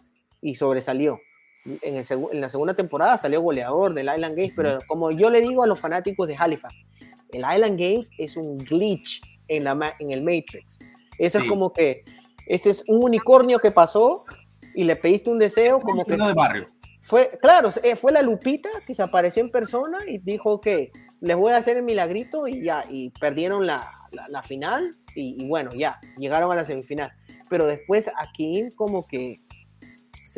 y 0.42 0.56
sobresalió. 0.56 1.20
En, 1.66 1.96
el 1.96 2.06
en 2.32 2.42
la 2.42 2.50
segunda 2.50 2.74
temporada 2.74 3.18
salió 3.18 3.42
goleador 3.42 3.94
del 3.94 4.12
Island 4.14 4.36
Games, 4.36 4.54
pero 4.56 4.80
como 4.88 5.12
yo 5.12 5.30
le 5.30 5.42
digo 5.42 5.64
a 5.64 5.68
los 5.68 5.80
fanáticos 5.80 6.28
de 6.28 6.36
Halifax, 6.38 6.86
el 7.32 7.42
Island 7.42 7.80
Games 7.80 8.10
es 8.18 8.36
un 8.36 8.58
glitch 8.58 9.22
en, 9.48 9.64
la, 9.64 9.96
en 10.00 10.12
el 10.12 10.22
Matrix. 10.22 10.80
Eso 11.18 11.40
es 11.40 11.48
como 11.48 11.72
que, 11.72 12.04
ese 12.48 12.72
es 12.72 12.84
un 12.88 13.04
unicornio 13.04 13.60
que 13.60 13.72
pasó 13.72 14.26
y 14.74 14.84
le 14.84 14.96
pediste 14.96 15.30
un 15.30 15.40
deseo 15.40 15.80
como 15.80 16.04
que... 16.06 16.16
de 16.16 16.34
barrio. 16.34 16.68
Fue, 17.12 17.30
claro, 17.42 17.72
eh, 17.84 17.98
fue 17.98 18.14
la 18.14 18.22
Lupita 18.22 18.70
que 18.88 18.94
se 18.94 19.04
apareció 19.04 19.44
en 19.44 19.52
persona 19.52 19.98
y 20.08 20.20
dijo 20.20 20.62
que 20.62 20.94
les 21.20 21.36
voy 21.36 21.52
a 21.52 21.58
hacer 21.58 21.76
el 21.76 21.84
milagrito 21.84 22.48
y 22.48 22.64
ya, 22.64 22.86
y 22.88 23.10
perdieron 23.10 23.68
la, 23.68 23.86
la, 24.30 24.42
final 24.42 24.96
y, 25.14 25.46
bueno, 25.46 25.72
ya, 25.74 26.00
llegaron 26.18 26.50
a 26.54 26.56
la 26.56 26.64
semifinal. 26.64 27.12
Pero 27.50 27.66
después 27.66 28.10
aquí 28.18 28.70
como 28.78 29.06
que 29.06 29.42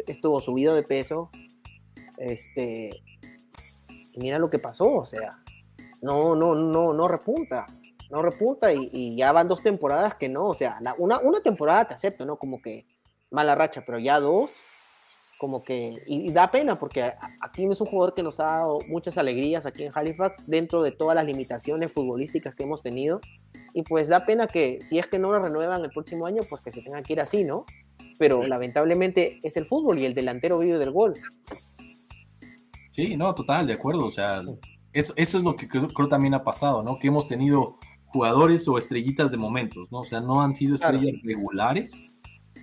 estuvo 0.07 0.41
subido 0.41 0.74
de 0.74 0.82
peso, 0.82 1.30
este, 2.17 2.89
y 4.11 4.19
mira 4.19 4.39
lo 4.39 4.49
que 4.49 4.57
pasó, 4.57 4.91
o 4.93 5.05
sea, 5.05 5.43
no, 6.01 6.34
no, 6.34 6.55
no, 6.55 6.91
no 6.91 7.07
repunta, 7.07 7.67
no 8.09 8.24
repunta 8.24 8.74
y, 8.74 9.15
ya 9.15 9.32
van 9.32 9.47
dos 9.47 9.61
temporadas 9.61 10.15
que 10.15 10.28
no, 10.28 10.47
o 10.47 10.55
sea, 10.55 10.80
una, 10.97 11.19
una 11.19 11.39
temporada 11.39 11.86
te 11.86 11.93
acepto, 11.93 12.26
¿no? 12.26 12.38
Como 12.38 12.63
que 12.63 12.88
mala 13.30 13.53
racha, 13.53 13.84
pero 13.86 13.99
ya 13.99 14.19
dos, 14.19 14.49
como 15.43 15.61
que, 15.61 16.01
y, 16.07 16.31
da 16.31 16.49
pena 16.51 16.79
porque 16.79 17.03
aquí 17.41 17.65
es 17.65 17.81
un 17.81 17.87
jugador 17.87 18.13
que 18.13 18.23
nos 18.23 18.39
ha 18.39 18.45
dado 18.45 18.79
muchas 18.87 19.17
alegrías 19.17 19.65
aquí 19.65 19.83
en 19.83 19.91
Halifax 19.93 20.37
dentro 20.47 20.81
de 20.81 20.93
todas 20.93 21.15
las 21.15 21.25
limitaciones 21.25 21.91
futbolísticas 21.91 22.55
que 22.55 22.63
hemos 22.63 22.81
tenido. 22.81 23.19
Y 23.73 23.83
pues 23.83 24.07
da 24.07 24.25
pena 24.25 24.47
que 24.47 24.79
si 24.85 24.99
es 24.99 25.07
que 25.07 25.19
no 25.19 25.33
lo 25.33 25.39
renuevan 25.39 25.83
el 25.83 25.89
próximo 25.89 26.27
año, 26.27 26.43
pues 26.49 26.63
que 26.63 26.71
se 26.71 26.81
tenga 26.81 27.03
que 27.03 27.11
ir 27.11 27.19
así, 27.19 27.43
¿no? 27.43 27.65
Pero 28.17 28.41
lamentablemente 28.41 29.41
es 29.43 29.57
el 29.57 29.65
fútbol 29.65 29.99
y 29.99 30.05
el 30.05 30.13
delantero 30.13 30.59
vive 30.59 30.79
del 30.79 30.91
gol. 30.91 31.13
Sí, 32.91 33.17
no, 33.17 33.35
total, 33.35 33.67
de 33.67 33.73
acuerdo. 33.73 34.05
O 34.05 34.11
sea, 34.11 34.43
eso, 34.93 35.11
eso 35.17 35.37
es 35.39 35.43
lo 35.43 35.57
que 35.57 35.67
creo, 35.67 36.07
también 36.07 36.35
ha 36.35 36.45
pasado, 36.45 36.83
¿no? 36.83 36.99
Que 36.99 37.09
hemos 37.09 37.27
tenido 37.27 37.79
jugadores 38.05 38.65
o 38.69 38.77
estrellitas 38.77 39.29
de 39.29 39.35
momentos, 39.35 39.91
¿no? 39.91 39.99
O 39.99 40.05
sea, 40.05 40.21
no 40.21 40.41
han 40.41 40.55
sido 40.55 40.75
estrellas 40.75 41.15
regulares, 41.21 42.01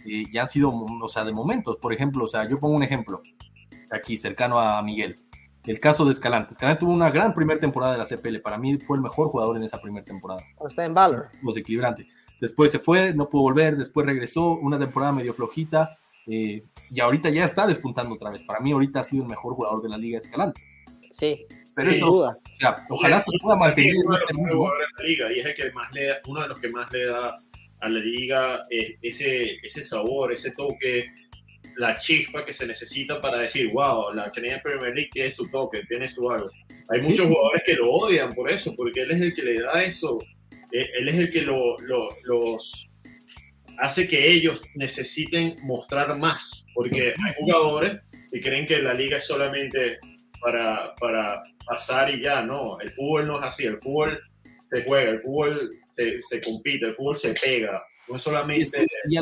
y 0.04 0.30
ya 0.32 0.42
han 0.42 0.48
sido, 0.48 0.70
o 0.72 1.08
sea, 1.08 1.24
de 1.24 1.32
momentos. 1.32 1.76
Por 1.76 1.92
ejemplo, 1.92 2.24
o 2.24 2.28
sea, 2.28 2.48
yo 2.48 2.58
pongo 2.58 2.76
un 2.76 2.82
ejemplo 2.82 3.22
aquí, 3.90 4.18
cercano 4.18 4.60
a 4.60 4.82
Miguel. 4.82 5.16
El 5.66 5.78
caso 5.78 6.04
de 6.04 6.12
Escalante. 6.12 6.52
Escalante 6.52 6.80
tuvo 6.80 6.92
una 6.92 7.10
gran 7.10 7.34
primera 7.34 7.60
temporada 7.60 7.92
de 7.92 7.98
la 7.98 8.06
CPL. 8.06 8.40
Para 8.40 8.56
mí 8.56 8.78
fue 8.78 8.96
el 8.96 9.02
mejor 9.02 9.28
jugador 9.28 9.56
en 9.56 9.64
esa 9.64 9.80
primera 9.80 10.04
temporada. 10.04 10.42
está 10.66 10.84
en 10.84 10.94
Valor. 10.94 11.28
equilibrante. 11.54 12.08
Después 12.40 12.72
se 12.72 12.78
fue, 12.78 13.12
no 13.12 13.28
pudo 13.28 13.42
volver, 13.42 13.76
después 13.76 14.06
regresó, 14.06 14.52
una 14.52 14.78
temporada 14.78 15.12
medio 15.12 15.34
flojita. 15.34 15.98
Eh, 16.26 16.64
y 16.90 17.00
ahorita 17.00 17.28
ya 17.28 17.44
está 17.44 17.66
despuntando 17.66 18.14
otra 18.14 18.30
vez. 18.30 18.42
Para 18.46 18.60
mí 18.60 18.72
ahorita 18.72 19.00
ha 19.00 19.04
sido 19.04 19.24
el 19.24 19.28
mejor 19.28 19.54
jugador 19.54 19.82
de 19.82 19.90
la 19.90 19.98
Liga 19.98 20.18
Escalante. 20.18 20.62
Sí. 21.12 21.46
Pero 21.74 21.90
eso, 21.90 22.06
duda. 22.06 22.38
O 22.42 22.56
sea, 22.56 22.86
ojalá 22.88 23.20
se 23.20 23.30
pueda 23.40 23.56
mantener 23.56 23.94
en 23.94 24.12
este 24.12 24.34
mundo. 24.34 24.72
y 25.06 25.40
es 25.40 25.46
el 25.46 25.54
que 25.54 25.72
más 25.72 25.92
le 25.92 26.14
uno 26.26 26.42
de 26.42 26.48
los 26.48 26.58
que 26.58 26.68
más 26.68 26.90
le 26.92 27.06
da 27.06 27.36
a 27.80 27.88
la 27.88 28.00
liga 28.00 28.66
eh, 28.70 28.96
ese, 29.02 29.56
ese 29.62 29.82
sabor, 29.82 30.32
ese 30.32 30.52
toque, 30.52 31.06
la 31.76 31.98
chispa 31.98 32.44
que 32.44 32.52
se 32.52 32.66
necesita 32.66 33.20
para 33.20 33.38
decir, 33.38 33.70
wow, 33.72 34.12
la 34.12 34.30
Canadian 34.30 34.60
Premier 34.60 34.94
League 34.94 35.10
tiene 35.12 35.30
su 35.30 35.48
toque, 35.50 35.82
tiene 35.88 36.08
su 36.08 36.30
algo. 36.30 36.48
Hay 36.88 37.00
muchos 37.00 37.26
jugadores 37.26 37.62
que 37.64 37.74
lo 37.74 37.90
odian 37.90 38.34
por 38.34 38.50
eso, 38.50 38.74
porque 38.76 39.02
él 39.02 39.12
es 39.12 39.20
el 39.20 39.34
que 39.34 39.42
le 39.42 39.60
da 39.60 39.82
eso, 39.82 40.18
eh, 40.72 40.88
él 40.98 41.08
es 41.08 41.16
el 41.16 41.30
que 41.30 41.42
lo, 41.42 41.76
los 41.78 42.88
hace 43.78 44.06
que 44.06 44.30
ellos 44.30 44.60
necesiten 44.74 45.56
mostrar 45.62 46.18
más, 46.18 46.66
porque 46.74 47.14
hay 47.16 47.34
jugadores 47.38 48.00
que 48.30 48.40
creen 48.40 48.66
que 48.66 48.82
la 48.82 48.92
liga 48.92 49.18
es 49.18 49.26
solamente 49.26 49.98
para, 50.40 50.94
para 50.96 51.42
pasar 51.66 52.14
y 52.14 52.20
ya, 52.20 52.42
no, 52.42 52.78
el 52.80 52.90
fútbol 52.90 53.26
no 53.26 53.38
es 53.38 53.44
así, 53.44 53.64
el 53.64 53.78
fútbol 53.78 54.20
se 54.70 54.84
juega, 54.84 55.10
el 55.10 55.20
fútbol 55.20 55.70
se, 55.96 56.40
compite, 56.40 56.86
el 56.86 56.94
fútbol 56.94 57.18
se 57.18 57.34
pega, 57.34 57.82
no 58.08 58.18
solamente... 58.18 58.86
Y 59.08 59.16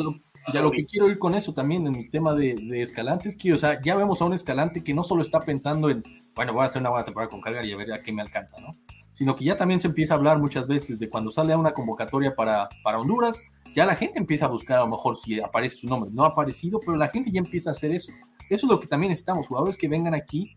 a 0.57 0.61
lo, 0.61 0.71
que 0.71 0.85
quiero 0.85 1.09
ir 1.09 1.19
con 1.19 1.35
eso 1.35 1.53
también 1.53 1.85
en 1.85 1.91
mi 1.91 2.09
tema 2.09 2.33
de, 2.33 2.55
Escalante 2.81 3.27
es 3.27 3.37
que, 3.37 3.53
o 3.53 3.57
sea, 3.57 3.81
ya 3.81 3.95
vemos 3.95 4.21
a 4.21 4.25
un 4.25 4.33
Escalante 4.33 4.83
que 4.83 4.93
no 4.93 5.03
solo 5.03 5.21
está 5.21 5.41
pensando 5.41 5.89
en, 5.89 6.03
bueno, 6.33 6.53
voy 6.53 6.63
a 6.63 6.65
hacer 6.65 6.81
una 6.81 6.89
buena 6.89 7.05
temporada 7.05 7.29
con 7.29 7.41
Calgary 7.41 7.69
y 7.69 7.73
a 7.73 7.77
ver 7.77 7.93
a 7.93 8.01
qué 8.01 8.11
me 8.11 8.21
alcanza, 8.21 8.57
¿no? 8.59 8.75
Sino 9.11 9.35
que 9.35 9.43
ya 9.43 9.57
también 9.57 9.81
se 9.81 9.89
empieza 9.89 10.13
a 10.13 10.17
hablar 10.17 10.39
muchas 10.39 10.65
veces 10.65 10.97
de 10.97 11.09
cuando 11.09 11.29
sale 11.29 11.51
a 11.53 11.57
una 11.57 11.73
convocatoria 11.73 12.35
para, 12.35 12.69
para 12.83 12.99
Honduras, 12.99 13.43
ya 13.75 13.85
la 13.85 13.95
gente 13.95 14.17
empieza 14.17 14.45
a 14.45 14.49
buscar 14.49 14.77
a 14.77 14.81
lo 14.81 14.87
mejor 14.87 15.17
si 15.17 15.39
aparece 15.41 15.77
su 15.77 15.87
nombre. 15.87 16.09
No 16.13 16.23
ha 16.23 16.29
aparecido, 16.29 16.79
pero 16.79 16.95
la 16.95 17.09
gente 17.09 17.31
ya 17.31 17.39
empieza 17.39 17.69
a 17.69 17.73
hacer 17.73 17.91
eso. 17.91 18.13
Eso 18.49 18.65
es 18.65 18.71
lo 18.71 18.79
que 18.79 18.87
también 18.87 19.09
necesitamos, 19.09 19.47
jugadores 19.47 19.77
que 19.77 19.87
vengan 19.87 20.15
aquí 20.15 20.55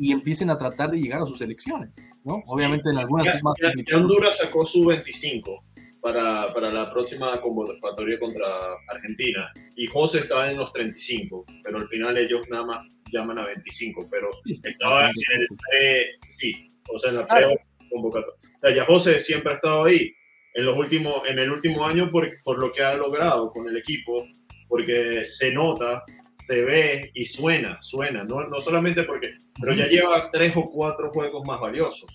y 0.00 0.12
empiecen 0.12 0.48
a 0.48 0.56
tratar 0.56 0.90
de 0.90 0.98
llegar 0.98 1.20
a 1.20 1.26
sus 1.26 1.42
elecciones, 1.42 2.08
¿no? 2.24 2.42
Obviamente 2.46 2.88
en 2.88 2.96
algunas 2.96 3.34
es 3.34 3.42
más 3.42 3.54
Honduras 3.92 4.38
sacó 4.38 4.64
su 4.64 4.86
25 4.86 5.62
para, 6.00 6.50
para, 6.54 6.70
la 6.70 6.90
próxima 6.90 7.38
convocatoria 7.38 8.18
contra 8.18 8.46
Argentina 8.88 9.52
y 9.76 9.86
José 9.86 10.20
estaba 10.20 10.50
en 10.50 10.56
los 10.56 10.72
35, 10.72 11.44
pero 11.62 11.76
al 11.76 11.88
final 11.88 12.16
ellos 12.16 12.48
nada 12.48 12.64
más 12.64 12.86
llaman 13.12 13.40
a 13.40 13.46
25, 13.46 14.08
pero 14.10 14.30
estaba 14.62 15.10
en 15.10 15.12
el 15.38 15.46
pre, 15.68 16.06
sí, 16.28 16.72
o 16.88 16.98
sea, 16.98 17.10
en 17.10 17.16
la 17.16 17.26
pre 17.26 17.60
convocatoria. 17.90 18.50
O 18.56 18.60
sea, 18.62 18.74
ya 18.74 18.86
José 18.86 19.20
siempre 19.20 19.52
ha 19.52 19.56
estado 19.56 19.84
ahí 19.84 20.10
en 20.54 20.64
los 20.64 20.78
últimos, 20.78 21.28
en 21.28 21.38
el 21.38 21.50
último 21.50 21.84
año 21.84 22.10
por, 22.10 22.26
por 22.42 22.58
lo 22.58 22.72
que 22.72 22.82
ha 22.82 22.94
logrado 22.94 23.52
con 23.52 23.68
el 23.68 23.76
equipo, 23.76 24.26
porque 24.66 25.26
se 25.26 25.52
nota 25.52 26.00
se 26.46 26.62
ve 26.62 27.10
y 27.14 27.24
suena, 27.24 27.80
suena, 27.82 28.24
no, 28.24 28.46
no 28.46 28.60
solamente 28.60 29.04
porque, 29.04 29.34
pero 29.60 29.74
ya 29.74 29.86
lleva 29.86 30.30
tres 30.30 30.52
o 30.56 30.70
cuatro 30.70 31.10
juegos 31.10 31.46
más 31.46 31.60
valiosos 31.60 32.10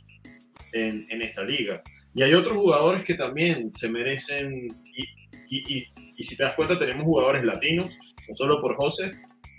en, 0.73 1.05
en 1.09 1.21
esta 1.21 1.43
liga. 1.43 1.81
Y 2.13 2.23
hay 2.23 2.33
otros 2.33 2.55
jugadores 2.57 3.03
que 3.03 3.15
también 3.15 3.73
se 3.73 3.89
merecen, 3.89 4.67
y, 4.85 5.03
y, 5.49 5.87
y, 6.15 6.23
si 6.23 6.37
te 6.37 6.43
das 6.43 6.55
cuenta, 6.55 6.79
tenemos 6.79 7.03
jugadores 7.03 7.43
latinos, 7.43 7.97
no 8.29 8.35
solo 8.35 8.61
por 8.61 8.75
José, 8.75 9.11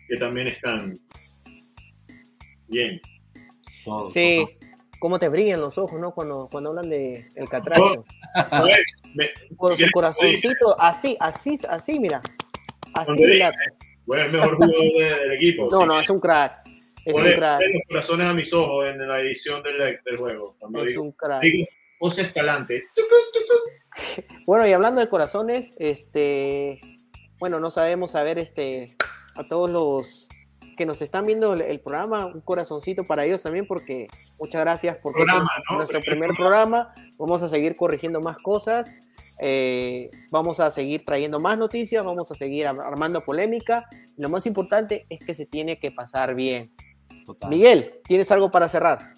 que 0.08 0.16
también 0.16 0.48
están 0.48 0.98
bien. 2.68 3.00
Sí, 4.12 4.46
cómo 4.98 5.18
te 5.18 5.28
brillan 5.28 5.60
los 5.60 5.78
ojos, 5.78 6.00
¿no? 6.00 6.12
Cuando, 6.12 6.48
cuando 6.50 6.70
hablan 6.70 6.88
de 6.88 7.28
el 7.34 7.48
catracho. 7.48 8.04
por 9.56 9.76
su 9.76 9.90
corazoncito, 9.92 10.80
así, 10.80 11.16
así, 11.20 11.58
así, 11.68 11.98
mira. 12.00 12.20
Así, 12.94 13.12
mira. 13.12 13.52
Bueno, 14.06 14.24
el 14.24 14.32
mejor 14.32 14.56
jugador 14.56 15.20
del 15.20 15.32
equipo. 15.32 15.68
No, 15.70 15.84
no, 15.84 16.00
es 16.00 16.08
un 16.08 16.20
crack. 16.20 16.66
Es 17.04 17.14
un 17.14 17.22
crack. 17.22 17.60
los 17.60 17.82
corazones 17.88 18.26
a 18.28 18.34
mis 18.34 18.52
ojos 18.52 18.88
en 18.88 19.06
la 19.06 19.20
edición 19.20 19.62
del, 19.62 19.98
del 20.04 20.16
juego. 20.16 20.54
es 20.84 20.96
un 20.96 21.12
crack. 21.12 21.44
José 21.98 22.22
Escalante. 22.22 22.84
Bueno, 24.46 24.66
y 24.66 24.72
hablando 24.72 25.00
de 25.00 25.08
corazones, 25.08 25.74
este, 25.78 26.80
bueno, 27.40 27.58
no 27.58 27.70
sabemos 27.70 28.12
saber 28.12 28.38
este, 28.38 28.94
a 29.34 29.48
todos 29.48 29.70
los 29.70 30.25
que 30.76 30.86
nos 30.86 31.02
están 31.02 31.26
viendo 31.26 31.54
el, 31.54 31.80
programa, 31.80 32.26
un 32.26 32.40
corazoncito 32.40 33.04
para 33.04 33.24
ellos 33.24 33.42
también, 33.42 33.66
porque 33.66 34.06
muchas 34.38 34.60
gracias 34.60 34.98
por 34.98 35.14
nuestro 35.76 36.00
primer 36.00 36.30
programa. 36.36 36.94
Vamos 37.18 37.42
a 37.42 37.48
seguir 37.48 37.76
corrigiendo 37.76 38.20
más 38.20 38.38
cosas. 38.38 38.94
Eh, 39.38 40.10
vamos 40.30 40.60
a 40.60 40.70
seguir 40.70 41.04
trayendo 41.04 41.40
más 41.40 41.58
noticias, 41.58 42.04
vamos 42.04 42.30
a 42.30 42.34
seguir 42.34 42.66
armando 42.66 43.20
polémica. 43.22 43.86
Lo 44.16 44.28
más 44.28 44.46
importante 44.46 45.06
es 45.10 45.20
que 45.24 45.34
se 45.34 45.46
tiene 45.46 45.78
que 45.78 45.90
pasar 45.90 46.34
bien. 46.34 46.72
Miguel, 47.48 48.00
¿tienes 48.04 48.30
algo 48.30 48.50
para 48.50 48.68
cerrar? 48.68 49.14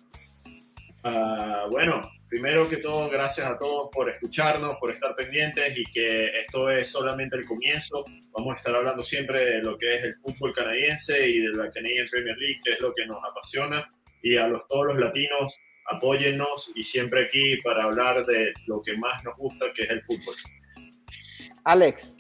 Ah, 1.11 1.67
bueno, 1.71 2.03
primero 2.29 2.69
que 2.69 2.77
todo, 2.77 3.09
gracias 3.09 3.47
a 3.47 3.59
todos 3.59 3.89
por 3.91 4.11
escucharnos, 4.11 4.77
por 4.79 4.93
estar 4.93 5.15
pendientes 5.17 5.79
y 5.79 5.85
que 5.85 6.27
esto 6.41 6.71
es 6.71 6.91
solamente 6.91 7.37
el 7.37 7.47
comienzo. 7.47 8.05
Vamos 8.33 8.55
a 8.55 8.57
estar 8.59 8.77
hablando 8.77 9.03
siempre 9.03 9.43
de 9.45 9.63
lo 9.63 9.79
que 9.79 9.95
es 9.95 10.05
el 10.05 10.15
fútbol 10.17 10.53
canadiense 10.53 11.27
y 11.27 11.41
de 11.41 11.49
la 11.55 11.71
Canadian 11.71 12.07
Premier 12.11 12.37
League, 12.37 12.61
que 12.63 12.73
es 12.73 12.81
lo 12.81 12.93
que 12.95 13.07
nos 13.07 13.19
apasiona. 13.25 13.91
Y 14.23 14.37
a 14.37 14.49
los, 14.49 14.69
todos 14.69 14.89
los 14.89 14.99
latinos, 14.99 15.59
apóyennos 15.91 16.73
y 16.75 16.83
siempre 16.83 17.25
aquí 17.25 17.57
para 17.65 17.85
hablar 17.85 18.27
de 18.27 18.53
lo 18.67 18.83
que 18.83 18.95
más 18.99 19.25
nos 19.25 19.35
gusta, 19.39 19.67
que 19.75 19.85
es 19.85 19.91
el 19.91 20.03
fútbol. 20.03 20.35
Alex. 21.65 22.17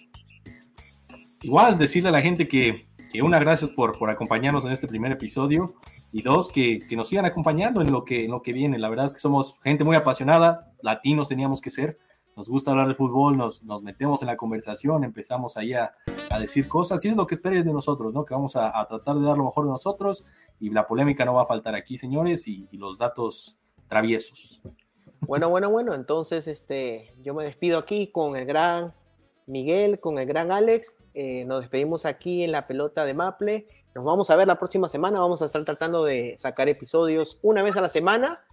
Igual 1.42 1.76
decirle 1.76 2.08
a 2.08 2.12
la 2.12 2.22
gente 2.22 2.48
que, 2.48 2.86
que 3.12 3.20
una, 3.20 3.38
gracias 3.38 3.70
por, 3.70 3.98
por 3.98 4.08
acompañarnos 4.08 4.64
en 4.64 4.72
este 4.72 4.88
primer 4.88 5.12
episodio 5.12 5.74
y 6.12 6.22
dos, 6.22 6.50
que, 6.50 6.80
que, 6.88 6.96
nos 6.96 7.08
sigan 7.08 7.24
acompañando 7.24 7.80
en 7.82 7.92
lo, 7.92 8.04
que, 8.04 8.24
en 8.24 8.30
lo 8.30 8.42
que 8.42 8.52
viene. 8.52 8.78
La 8.78 8.88
verdad 8.88 9.06
es 9.06 9.14
que 9.14 9.20
somos 9.20 9.58
gente 9.62 9.84
muy 9.84 9.96
apasionada, 9.96 10.72
latinos 10.80 11.28
teníamos 11.28 11.60
que 11.60 11.70
ser, 11.70 11.98
nos 12.36 12.48
gusta 12.48 12.70
hablar 12.70 12.88
de 12.88 12.94
fútbol, 12.94 13.36
nos, 13.36 13.62
nos 13.64 13.82
metemos 13.82 14.22
en 14.22 14.28
la 14.28 14.36
conversación, 14.36 15.04
empezamos 15.04 15.56
ahí 15.56 15.74
a, 15.74 15.92
decir 16.38 16.68
cosas 16.68 17.04
y 17.04 17.08
es 17.08 17.16
lo 17.16 17.26
que 17.26 17.34
esperen 17.34 17.64
de 17.66 17.72
nosotros, 17.72 18.14
¿no? 18.14 18.24
Que 18.24 18.32
vamos 18.32 18.54
a, 18.54 18.78
a, 18.78 18.86
tratar 18.86 19.16
de 19.16 19.26
dar 19.26 19.36
lo 19.36 19.44
mejor 19.44 19.64
de 19.64 19.72
nosotros 19.72 20.24
y 20.60 20.70
la 20.70 20.86
polémica 20.86 21.24
no 21.24 21.34
va 21.34 21.42
a 21.42 21.46
faltar 21.46 21.74
aquí, 21.74 21.98
señores, 21.98 22.46
y, 22.46 22.68
y 22.70 22.76
los 22.76 22.96
datos 22.96 23.58
traviesos. 23.88 24.62
Bueno, 25.20 25.48
bueno, 25.48 25.68
bueno, 25.68 25.94
entonces 25.94 26.46
este, 26.46 27.12
yo 27.22 27.34
me 27.34 27.42
despido 27.42 27.78
aquí 27.78 28.12
con 28.12 28.36
el 28.36 28.46
gran 28.46 28.94
Miguel, 29.46 29.98
con 29.98 30.18
el 30.18 30.26
gran 30.26 30.52
Alex. 30.52 30.94
Eh, 31.14 31.44
nos 31.44 31.62
despedimos 31.62 32.06
aquí 32.06 32.44
en 32.44 32.52
la 32.52 32.66
pelota 32.66 33.04
de 33.04 33.14
Maple. 33.14 33.66
Nos 33.98 34.04
vamos 34.04 34.30
a 34.30 34.36
ver 34.36 34.46
la 34.46 34.60
próxima 34.60 34.88
semana. 34.88 35.18
Vamos 35.18 35.42
a 35.42 35.46
estar 35.46 35.64
tratando 35.64 36.04
de 36.04 36.36
sacar 36.38 36.68
episodios 36.68 37.40
una 37.42 37.64
vez 37.64 37.76
a 37.76 37.80
la 37.80 37.88
semana. 37.88 38.44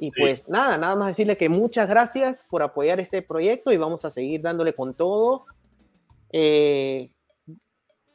Y 0.00 0.10
pues 0.10 0.48
nada, 0.48 0.76
nada 0.76 0.96
más 0.96 1.06
decirle 1.06 1.36
que 1.36 1.48
muchas 1.48 1.88
gracias 1.88 2.44
por 2.50 2.64
apoyar 2.64 2.98
este 2.98 3.22
proyecto 3.22 3.70
y 3.70 3.76
vamos 3.76 4.04
a 4.04 4.10
seguir 4.10 4.42
dándole 4.42 4.74
con 4.74 4.94
todo. 4.94 5.44
Eh, 6.32 7.12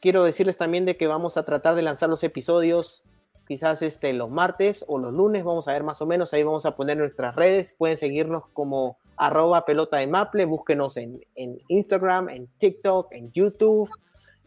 quiero 0.01 0.25
decirles 0.25 0.57
también 0.57 0.83
de 0.83 0.97
que 0.97 1.07
vamos 1.07 1.37
a 1.37 1.45
tratar 1.45 1.75
de 1.75 1.83
lanzar 1.83 2.09
los 2.09 2.21
episodios 2.25 3.01
quizás 3.47 3.81
este, 3.81 4.11
los 4.11 4.29
martes 4.29 4.83
o 4.89 4.99
los 4.99 5.13
lunes, 5.13 5.45
vamos 5.45 5.69
a 5.69 5.71
ver 5.71 5.83
más 5.83 6.01
o 6.01 6.05
menos, 6.05 6.33
ahí 6.33 6.43
vamos 6.43 6.65
a 6.65 6.75
poner 6.75 6.97
nuestras 6.97 7.35
redes, 7.35 7.75
pueden 7.77 7.97
seguirnos 7.97 8.43
como 8.53 8.97
arroba 9.15 9.65
pelota 9.65 9.97
de 9.97 10.07
Maple, 10.07 10.45
búsquenos 10.45 10.97
en, 10.97 11.21
en 11.35 11.59
Instagram, 11.67 12.29
en 12.29 12.47
TikTok, 12.57 13.11
en 13.11 13.31
YouTube, 13.31 13.89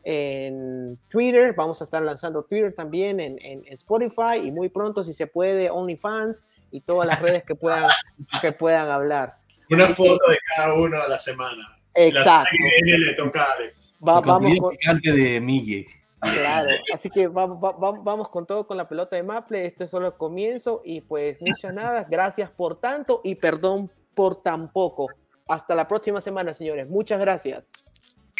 en 0.08 1.00
Twitter, 1.08 1.52
vamos 1.52 1.80
a 1.80 1.84
estar 1.84 2.00
lanzando 2.00 2.44
Twitter 2.44 2.72
también, 2.72 3.18
en, 3.18 3.38
en, 3.42 3.64
Spotify 3.72 4.36
y 4.44 4.52
muy 4.52 4.68
pronto, 4.68 5.02
si 5.02 5.12
se 5.12 5.26
puede, 5.26 5.68
OnlyFans 5.68 6.44
y 6.70 6.80
todas 6.82 7.08
las 7.08 7.20
redes 7.20 7.42
que 7.42 7.56
puedan, 7.56 7.90
que 8.40 8.52
puedan 8.52 8.88
hablar. 8.88 9.38
Una 9.68 9.88
foto 9.88 10.30
de 10.30 10.38
cada 10.54 10.74
uno 10.74 11.02
a 11.02 11.08
la 11.08 11.18
semana. 11.18 11.76
Exacto. 11.92 12.54
La 12.84 12.98
le 12.98 13.14
toca 13.14 13.42
a 13.42 13.52
Alex. 13.54 13.98
Va, 14.06 14.20
vamos 14.20 14.60
con... 14.60 15.00
de 15.00 15.40
Mille. 15.40 15.86
Claro, 16.20 16.70
así 16.94 17.10
que 17.10 17.26
vamos, 17.26 17.58
vamos 17.60 18.28
con 18.28 18.46
todo 18.46 18.64
con 18.64 18.76
la 18.76 18.88
pelota 18.88 19.16
de 19.16 19.24
Maple. 19.24 19.66
Esto 19.66 19.82
es 19.82 19.90
solo 19.90 20.06
el 20.06 20.14
comienzo 20.14 20.82
y 20.84 21.00
pues 21.00 21.42
muchas 21.42 21.74
nada. 21.74 22.06
Gracias 22.08 22.48
por 22.50 22.76
tanto 22.76 23.22
y 23.24 23.34
perdón 23.34 23.90
por 24.14 24.40
tan 24.40 24.70
poco. 24.70 25.08
Hasta 25.48 25.74
la 25.74 25.88
próxima 25.88 26.20
semana, 26.20 26.54
señores. 26.54 26.88
Muchas 26.88 27.18
gracias. 27.18 27.72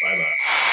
Bye, 0.00 0.16
bye. 0.16 0.65